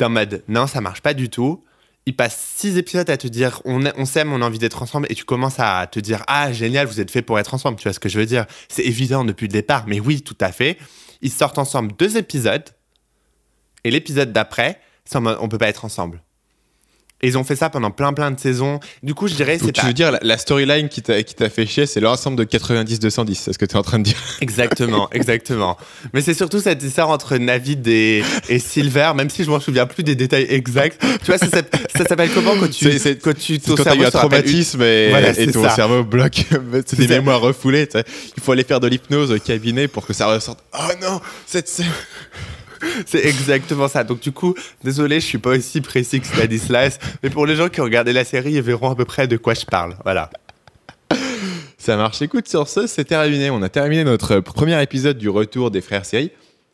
d'un 0.00 0.08
mode 0.08 0.42
non, 0.48 0.66
ça 0.66 0.80
marche 0.80 1.00
pas 1.00 1.14
du 1.14 1.28
tout. 1.30 1.62
Ils 2.10 2.16
passent 2.16 2.54
six 2.56 2.76
épisodes 2.76 3.08
à 3.08 3.16
te 3.16 3.28
dire 3.28 3.62
on, 3.64 3.84
on 3.96 4.04
s'aime, 4.04 4.32
on 4.32 4.42
a 4.42 4.44
envie 4.44 4.58
d'être 4.58 4.82
ensemble, 4.82 5.06
et 5.10 5.14
tu 5.14 5.24
commences 5.24 5.60
à 5.60 5.86
te 5.86 6.00
dire 6.00 6.24
ah 6.26 6.52
génial, 6.52 6.88
vous 6.88 6.98
êtes 6.98 7.12
fait 7.12 7.22
pour 7.22 7.38
être 7.38 7.54
ensemble. 7.54 7.78
Tu 7.78 7.84
vois 7.84 7.92
ce 7.92 8.00
que 8.00 8.08
je 8.08 8.18
veux 8.18 8.26
dire? 8.26 8.46
C'est 8.68 8.82
évident 8.82 9.24
depuis 9.24 9.46
le 9.46 9.52
départ, 9.52 9.84
mais 9.86 10.00
oui, 10.00 10.20
tout 10.20 10.36
à 10.40 10.50
fait. 10.50 10.76
Ils 11.22 11.30
sortent 11.30 11.58
ensemble 11.58 11.92
deux 11.96 12.16
épisodes, 12.16 12.64
et 13.84 13.92
l'épisode 13.92 14.32
d'après, 14.32 14.80
on 15.14 15.48
peut 15.48 15.56
pas 15.56 15.68
être 15.68 15.84
ensemble. 15.84 16.20
Et 17.22 17.28
ils 17.28 17.36
ont 17.36 17.44
fait 17.44 17.56
ça 17.56 17.68
pendant 17.68 17.90
plein 17.90 18.12
plein 18.14 18.30
de 18.30 18.40
saisons. 18.40 18.80
Du 19.02 19.14
coup, 19.14 19.28
je 19.28 19.34
dirais 19.34 19.58
c'est 19.60 19.72
tu 19.72 19.80
pas 19.80 19.86
veux 19.86 19.92
dire 19.92 20.10
la, 20.10 20.18
la 20.22 20.38
storyline 20.38 20.88
qui 20.88 21.02
t'a 21.02 21.22
qui 21.22 21.34
t'a 21.34 21.50
fait 21.50 21.66
chier, 21.66 21.84
c'est 21.86 22.00
l'ensemble 22.00 22.36
de 22.38 22.44
90-210, 22.44 23.34
c'est 23.34 23.52
ce 23.52 23.58
que 23.58 23.66
tu 23.66 23.74
es 23.74 23.78
en 23.78 23.82
train 23.82 23.98
de 23.98 24.04
dire 24.04 24.16
exactement, 24.40 25.08
exactement. 25.12 25.76
Mais 26.14 26.22
c'est 26.22 26.32
surtout 26.34 26.60
cette 26.60 26.82
histoire 26.82 27.10
entre 27.10 27.36
Navid 27.36 27.86
et, 27.88 28.22
et 28.48 28.58
Silver, 28.58 29.12
même 29.14 29.28
si 29.30 29.44
je 29.44 29.50
m'en 29.50 29.60
souviens 29.60 29.86
plus 29.86 30.02
des 30.02 30.14
détails 30.14 30.46
exacts. 30.48 31.00
Tu 31.20 31.26
vois, 31.26 31.36
ça, 31.38 31.48
s'appelle- 31.48 31.80
ça 31.94 32.04
s'appelle 32.06 32.30
comment 32.34 32.54
quand 32.58 32.70
tu 32.70 32.98
C'est- 32.98 33.20
quand 33.22 33.36
tu 33.36 33.60
ton 33.60 33.74
quand 33.76 33.84
t'as 33.84 33.90
cerveau 33.90 34.02
eu 34.02 34.06
un 34.06 34.10
traumatisme 34.10 34.82
et, 34.82 35.08
Voilà, 35.10 35.30
et 35.30 35.34
c'est 35.34 35.52
ton 35.52 35.62
ça. 35.62 35.70
cerveau 35.70 36.02
bloque 36.04 36.44
c'est 36.86 36.98
des 36.98 37.06
mémoires 37.08 37.40
refoulées. 37.40 37.86
Il 38.36 38.42
faut 38.42 38.52
aller 38.52 38.64
faire 38.64 38.80
de 38.80 38.86
l'hypnose 38.88 39.30
au 39.30 39.38
cabinet 39.38 39.88
pour 39.88 40.06
que 40.06 40.12
ça 40.14 40.26
ressorte. 40.26 40.60
Oh 40.72 40.92
non, 41.02 41.20
cette. 41.46 41.82
C'est 43.06 43.24
exactement 43.26 43.88
ça. 43.88 44.04
Donc 44.04 44.20
du 44.20 44.32
coup, 44.32 44.54
désolé, 44.84 45.20
je 45.20 45.26
suis 45.26 45.38
pas 45.38 45.50
aussi 45.50 45.80
précis 45.80 46.20
que 46.20 46.26
Stanislas, 46.26 46.98
mais 47.22 47.30
pour 47.30 47.46
les 47.46 47.56
gens 47.56 47.68
qui 47.68 47.80
ont 47.80 47.84
regardé 47.84 48.12
la 48.12 48.24
série, 48.24 48.52
ils 48.52 48.62
verront 48.62 48.90
à 48.90 48.94
peu 48.96 49.04
près 49.04 49.26
de 49.28 49.36
quoi 49.36 49.54
je 49.54 49.64
parle. 49.66 49.96
Voilà. 50.04 50.30
Ça 51.78 51.96
marche. 51.96 52.20
Écoute, 52.22 52.46
sur 52.48 52.68
ce, 52.68 52.86
c'est 52.86 53.04
terminé. 53.04 53.50
On 53.50 53.62
a 53.62 53.68
terminé 53.68 54.04
notre 54.04 54.40
premier 54.40 54.80
épisode 54.82 55.16
du 55.18 55.28
retour 55.28 55.70
des 55.70 55.80
frères 55.80 56.04
séries. 56.04 56.30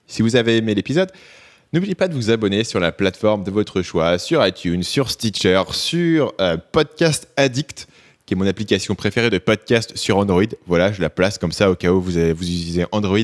Si 0.09 0.21
vous 0.23 0.35
avez 0.37 0.57
aimé 0.57 0.75
l'épisode, 0.75 1.11
n'oubliez 1.73 1.95
pas 1.95 2.09
de 2.09 2.15
vous 2.15 2.31
abonner 2.31 2.65
sur 2.65 2.81
la 2.81 2.93
plateforme 2.93 3.45
de 3.45 3.51
votre 3.51 3.83
choix, 3.83 4.19
sur 4.19 4.45
iTunes, 4.47 4.83
sur 4.83 5.11
Stitcher, 5.11 5.63
sur 5.71 6.33
euh, 6.41 6.57
Podcast 6.73 7.29
Addict, 7.37 7.87
qui 8.27 8.35
est 8.35 8.37
mon 8.37 8.47
application 8.47 8.95
préférée 8.97 9.31
de 9.31 9.39
podcast 9.39 9.97
sur 9.97 10.17
Android. 10.19 10.43
Voilà, 10.67 10.93
je 10.93 11.01
la 11.01 11.11
place 11.11 11.39
comme 11.39 11.53
ça 11.53 11.71
au 11.71 11.77
cas 11.77 11.93
où 11.93 12.01
vous, 12.01 12.17
avez- 12.17 12.33
vous 12.33 12.43
utilisez 12.45 12.85
Android. 12.91 13.19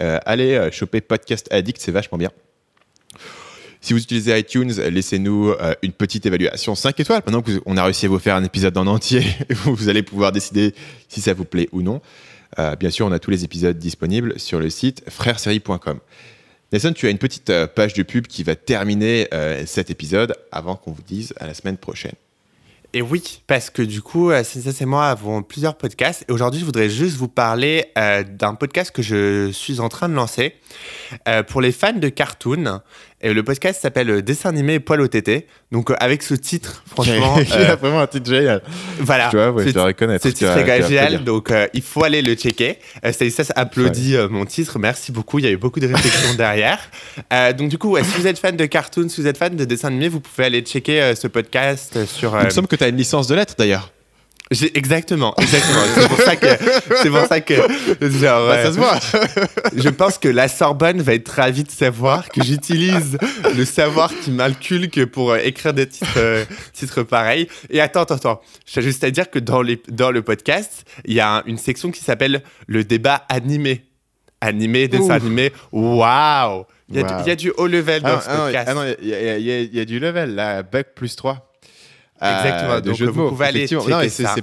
Euh, 0.00 0.18
allez 0.24 0.54
euh, 0.54 0.70
choper 0.70 1.00
Podcast 1.00 1.48
Addict, 1.50 1.80
c'est 1.80 1.92
vachement 1.92 2.18
bien. 2.18 2.30
Si 3.80 3.92
vous 3.92 4.00
utilisez 4.00 4.38
iTunes, 4.38 4.72
laissez-nous 4.72 5.50
euh, 5.50 5.74
une 5.82 5.92
petite 5.92 6.26
évaluation 6.26 6.74
5 6.74 6.98
étoiles. 7.00 7.22
Maintenant 7.26 7.42
qu'on 7.42 7.76
a 7.76 7.84
réussi 7.84 8.06
à 8.06 8.08
vous 8.08 8.18
faire 8.18 8.36
un 8.36 8.44
épisode 8.44 8.76
en 8.76 8.86
entier, 8.86 9.22
vous 9.64 9.88
allez 9.88 10.02
pouvoir 10.02 10.32
décider 10.32 10.74
si 11.08 11.20
ça 11.20 11.34
vous 11.34 11.44
plaît 11.44 11.68
ou 11.72 11.82
non. 11.82 12.00
Bien 12.80 12.90
sûr, 12.90 13.06
on 13.06 13.12
a 13.12 13.18
tous 13.20 13.30
les 13.30 13.44
épisodes 13.44 13.78
disponibles 13.78 14.40
sur 14.40 14.58
le 14.58 14.68
site 14.68 15.04
frèresérie.com. 15.08 16.00
Nelson, 16.72 16.92
tu 16.92 17.06
as 17.06 17.10
une 17.10 17.18
petite 17.18 17.52
page 17.66 17.92
de 17.92 18.02
pub 18.02 18.26
qui 18.26 18.42
va 18.42 18.56
terminer 18.56 19.28
cet 19.66 19.90
épisode 19.90 20.34
avant 20.50 20.74
qu'on 20.74 20.90
vous 20.90 21.02
dise 21.06 21.34
à 21.38 21.46
la 21.46 21.54
semaine 21.54 21.76
prochaine. 21.76 22.14
Et 22.94 23.02
oui, 23.02 23.42
parce 23.46 23.68
que 23.68 23.82
du 23.82 24.00
coup, 24.00 24.30
euh, 24.30 24.42
César 24.42 24.72
et 24.80 24.86
moi 24.86 25.08
avons 25.08 25.42
plusieurs 25.42 25.76
podcasts. 25.76 26.24
Et 26.26 26.32
aujourd'hui, 26.32 26.60
je 26.60 26.64
voudrais 26.64 26.88
juste 26.88 27.16
vous 27.16 27.28
parler 27.28 27.84
euh, 27.98 28.22
d'un 28.22 28.54
podcast 28.54 28.90
que 28.92 29.02
je 29.02 29.50
suis 29.52 29.80
en 29.80 29.90
train 29.90 30.08
de 30.08 30.14
lancer 30.14 30.54
euh, 31.28 31.42
pour 31.42 31.60
les 31.60 31.70
fans 31.70 31.92
de 31.92 32.08
cartoon. 32.08 32.80
Et 33.20 33.34
le 33.34 33.42
podcast 33.42 33.80
s'appelle 33.82 34.08
euh, 34.10 34.22
Dessin 34.22 34.48
animé 34.50 34.78
Poil 34.78 35.00
au 35.00 35.08
tété. 35.08 35.46
Donc, 35.72 35.90
euh, 35.90 35.94
avec 35.98 36.22
ce 36.22 36.34
titre, 36.34 36.84
franchement, 36.90 37.36
Il 37.40 37.52
euh, 37.52 37.72
a 37.72 37.76
vraiment 37.76 38.00
un 38.00 38.06
titre 38.06 38.30
génial. 38.30 38.62
voilà. 39.00 39.28
Tu 39.30 39.36
vois, 39.36 39.50
ouais, 39.50 39.66
je 39.66 39.70
dois 39.72 39.86
reconnaître. 39.86 40.22
Ce 40.22 40.28
titre 40.32 40.56
est 40.56 40.64
vas 40.64 40.80
génial, 40.88 41.24
donc 41.24 41.50
euh, 41.50 41.66
il 41.74 41.82
faut 41.82 42.04
aller 42.04 42.22
le 42.22 42.34
checker. 42.34 42.78
Euh, 43.04 43.10
Stanislas 43.12 43.50
applaudit 43.56 44.14
euh, 44.16 44.28
mon 44.28 44.44
titre, 44.46 44.78
merci 44.78 45.10
beaucoup, 45.10 45.40
il 45.40 45.44
y 45.44 45.48
a 45.48 45.50
eu 45.50 45.56
beaucoup 45.56 45.80
de 45.80 45.88
réflexion 45.88 46.34
derrière. 46.38 46.78
Euh, 47.32 47.52
donc 47.52 47.68
du 47.70 47.76
coup, 47.78 47.90
ouais, 47.90 48.04
si 48.04 48.20
vous 48.20 48.26
êtes 48.28 48.38
fan 48.38 48.56
de 48.56 48.66
cartoon, 48.66 49.08
si 49.08 49.20
vous 49.20 49.26
êtes 49.26 49.36
fan 49.38 49.56
de 49.56 49.64
dessins 49.64 49.88
animés, 49.88 50.08
vous 50.08 50.20
pouvez 50.20 50.46
aller 50.46 50.60
checker 50.60 51.02
euh, 51.02 51.14
ce 51.16 51.26
podcast 51.26 51.96
euh, 51.96 52.06
sur... 52.06 52.34
euh, 52.36 52.40
Il 52.42 52.46
me 52.46 52.50
semble 52.50 52.68
que 52.68 52.76
tu 52.76 52.84
as 52.84 52.88
une 52.88 52.96
licence 52.96 53.26
de 53.26 53.34
lettres 53.34 53.54
d'ailleurs. 53.58 53.90
Exactement, 54.50 55.34
exactement. 55.38 55.80
c'est 55.94 56.08
pour 56.08 56.20
ça 56.20 56.36
que... 56.36 56.46
C'est 57.02 57.10
pour 57.10 57.26
ça 57.26 57.40
que... 57.40 57.54
Genre, 57.54 58.48
Bah, 58.48 58.62
ça 58.64 58.72
se 58.72 58.78
voit. 58.78 58.98
je 59.76 59.88
pense 59.90 60.16
que 60.18 60.28
la 60.28 60.48
Sorbonne 60.48 61.02
va 61.02 61.14
être 61.14 61.28
ravie 61.28 61.64
de 61.64 61.70
savoir 61.70 62.28
que 62.30 62.42
j'utilise 62.42 63.18
le 63.54 63.64
savoir 63.66 64.10
qui 64.22 64.30
m'inculque 64.30 65.04
pour 65.06 65.32
euh, 65.32 65.38
écrire 65.44 65.74
des 65.74 65.86
titres, 65.86 66.08
euh, 66.16 66.44
titres 66.72 67.02
pareils. 67.02 67.46
Et 67.68 67.80
attends, 67.80 68.02
attends, 68.02 68.14
attends. 68.14 68.40
J'ai 68.64 68.80
juste 68.80 69.04
à 69.04 69.10
dire 69.10 69.30
que 69.30 69.38
dans, 69.38 69.60
les, 69.60 69.82
dans 69.88 70.10
le 70.10 70.22
podcast, 70.22 70.84
il 71.04 71.12
y 71.14 71.20
a 71.20 71.36
un- 71.38 71.42
une 71.44 71.58
section 71.58 71.90
qui 71.90 72.02
s'appelle 72.02 72.42
le 72.66 72.84
débat 72.84 73.26
animé. 73.28 73.84
Animé, 74.40 74.88
dessin 74.88 75.10
animé. 75.10 75.52
Waouh 75.72 76.64
Il 76.88 76.96
y, 76.96 77.00
a 77.00 77.02
du- 77.02 77.08
Waouh. 77.12 77.22
il 77.24 77.28
y 77.28 77.30
a 77.32 77.36
du 77.36 77.50
haut 77.56 77.66
level 77.66 78.02
dans 78.02 78.08
Ah, 78.16 78.20
ce 78.22 78.28
ah 78.30 78.36
podcast. 78.36 78.68
ah 78.70 78.74
non, 78.74 78.94
il 79.02 79.08
y, 79.08 79.14
a- 79.14 79.36
y 79.38 79.68
y 79.80 79.84
du 79.86 79.98
level 79.98 80.34
là, 80.36 80.62
bac 80.62 80.94
plus 80.94 81.16
3. 81.16 81.47
Exactement, 82.20 82.76
de 82.76 82.80
donc 82.80 82.96
jeu 82.96 83.06
de 83.06 83.10
vous 83.10 83.22
mots, 83.22 83.28
pouvez 83.30 83.46
aller 83.46 83.66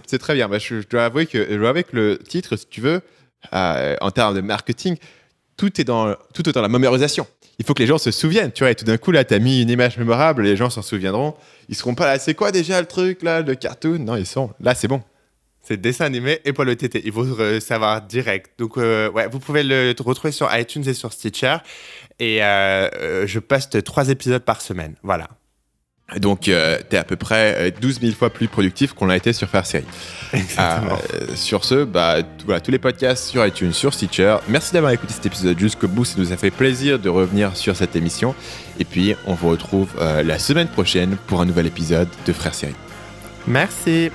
c'est- 0.08 0.18
très 0.18 0.34
bien. 0.34 0.48
Bah, 0.48 0.58
je, 0.60 0.82
je 0.82 0.88
dois 0.88 1.06
avouer 1.06 1.26
que, 1.26 1.46
je 1.50 1.56
dois 1.58 1.70
avouer 1.70 1.84
que 1.84 1.96
le 1.96 2.18
titre, 2.18 2.56
si 2.56 2.68
tu 2.68 2.82
veux, 2.82 3.02
euh, 3.54 3.96
en 4.02 4.12
termes 4.12 4.36
de 4.36 4.42
marketing, 4.42 4.98
tout 5.58 5.80
est 5.80 5.84
dans, 5.84 6.16
tout 6.34 6.44
dans 6.44 6.62
la 6.62 6.70
mémorisation. 6.70 7.28
Il 7.60 7.66
faut 7.66 7.74
que 7.74 7.80
les 7.82 7.88
gens 7.88 7.98
se 7.98 8.12
souviennent, 8.12 8.52
tu 8.52 8.64
vois. 8.64 8.72
Et 8.72 8.76
tout 8.76 8.84
d'un 8.86 8.98
coup, 8.98 9.12
là, 9.12 9.24
tu 9.24 9.34
as 9.34 9.40
mis 9.40 9.62
une 9.62 9.70
image 9.70 9.98
mémorable, 9.98 10.44
les 10.44 10.58
gens 10.58 10.70
s'en 10.70 10.82
souviendront. 10.82 11.36
Ils 11.70 11.76
seront 11.76 11.96
pas 11.96 12.06
là, 12.06 12.20
c'est 12.20 12.34
quoi 12.34 12.52
déjà 12.52 12.82
le 12.82 12.88
truc 12.88 13.24
là, 13.24 13.44
de 13.44 13.54
cartoon? 13.54 14.00
Non, 14.00 14.16
ils 14.18 14.26
sont. 14.26 14.52
Là, 14.60 14.76
c'est 14.76 14.88
bon. 14.90 15.02
C'est 15.62 15.78
dessin 15.78 16.06
animé 16.06 16.42
et 16.46 16.52
au 16.56 16.76
tété. 16.76 17.02
Il 17.06 17.12
faut 17.12 17.26
euh, 17.26 17.60
savoir 17.60 18.02
direct. 18.02 18.52
Donc, 18.60 18.78
euh, 18.78 19.10
ouais, 19.12 19.28
vous 19.28 19.40
pouvez 19.40 19.64
le 19.64 19.96
retrouver 20.00 20.32
sur 20.32 20.54
iTunes 20.56 20.88
et 20.88 20.94
sur 20.94 21.12
Stitcher. 21.12 21.58
Et 22.20 22.44
euh, 22.44 22.88
euh, 23.00 23.24
je 23.26 23.40
poste 23.40 23.84
trois 23.84 24.10
épisodes 24.10 24.44
par 24.44 24.62
semaine. 24.62 24.94
Voilà. 25.02 25.28
Donc, 26.20 26.42
tu 26.42 26.52
es 26.52 26.98
à 26.98 27.04
peu 27.04 27.16
près 27.16 27.56
euh, 27.58 27.72
12 27.82 28.00
000 28.00 28.14
fois 28.14 28.30
plus 28.30 28.48
productif 28.48 28.94
qu'on 28.94 29.08
l'a 29.08 29.18
été 29.18 29.34
sur 29.34 29.50
Faire 29.50 29.66
Série. 29.66 29.86
Exactement. 30.34 31.00
Euh, 31.14 31.36
sur 31.36 31.66
ce, 31.66 31.84
bah, 31.84 32.18
voilà, 32.46 32.62
tous 32.62 32.70
les 32.70 32.78
podcasts 32.78 33.26
sur 33.26 33.46
iTunes, 33.46 33.74
sur 33.74 33.94
Stitcher. 33.94 34.38
Merci 34.48 34.74
d'avoir 34.74 34.92
écouté 34.92 35.14
cet 35.14 35.26
épisode 35.26 35.58
jusqu'au 35.58 35.88
bout. 35.88 36.06
Ça 36.06 36.16
nous 36.20 36.32
a 36.32 36.38
fait 36.38 36.52
plaisir 36.52 37.00
de 37.00 37.10
revenir 37.10 37.58
sur 37.58 37.76
cette 37.76 37.96
émission. 37.96 38.36
Et 38.80 38.86
puis, 38.86 39.16
on 39.26 39.34
vous 39.34 39.50
retrouve 39.50 39.90
euh, 40.00 40.22
la 40.22 40.38
semaine 40.38 40.68
prochaine 40.68 41.18
pour 41.26 41.42
un 41.42 41.46
nouvel 41.46 41.66
épisode 41.66 42.10
de 42.28 42.34
Frères 42.34 42.54
Série. 42.54 42.76
Merci. 43.48 44.12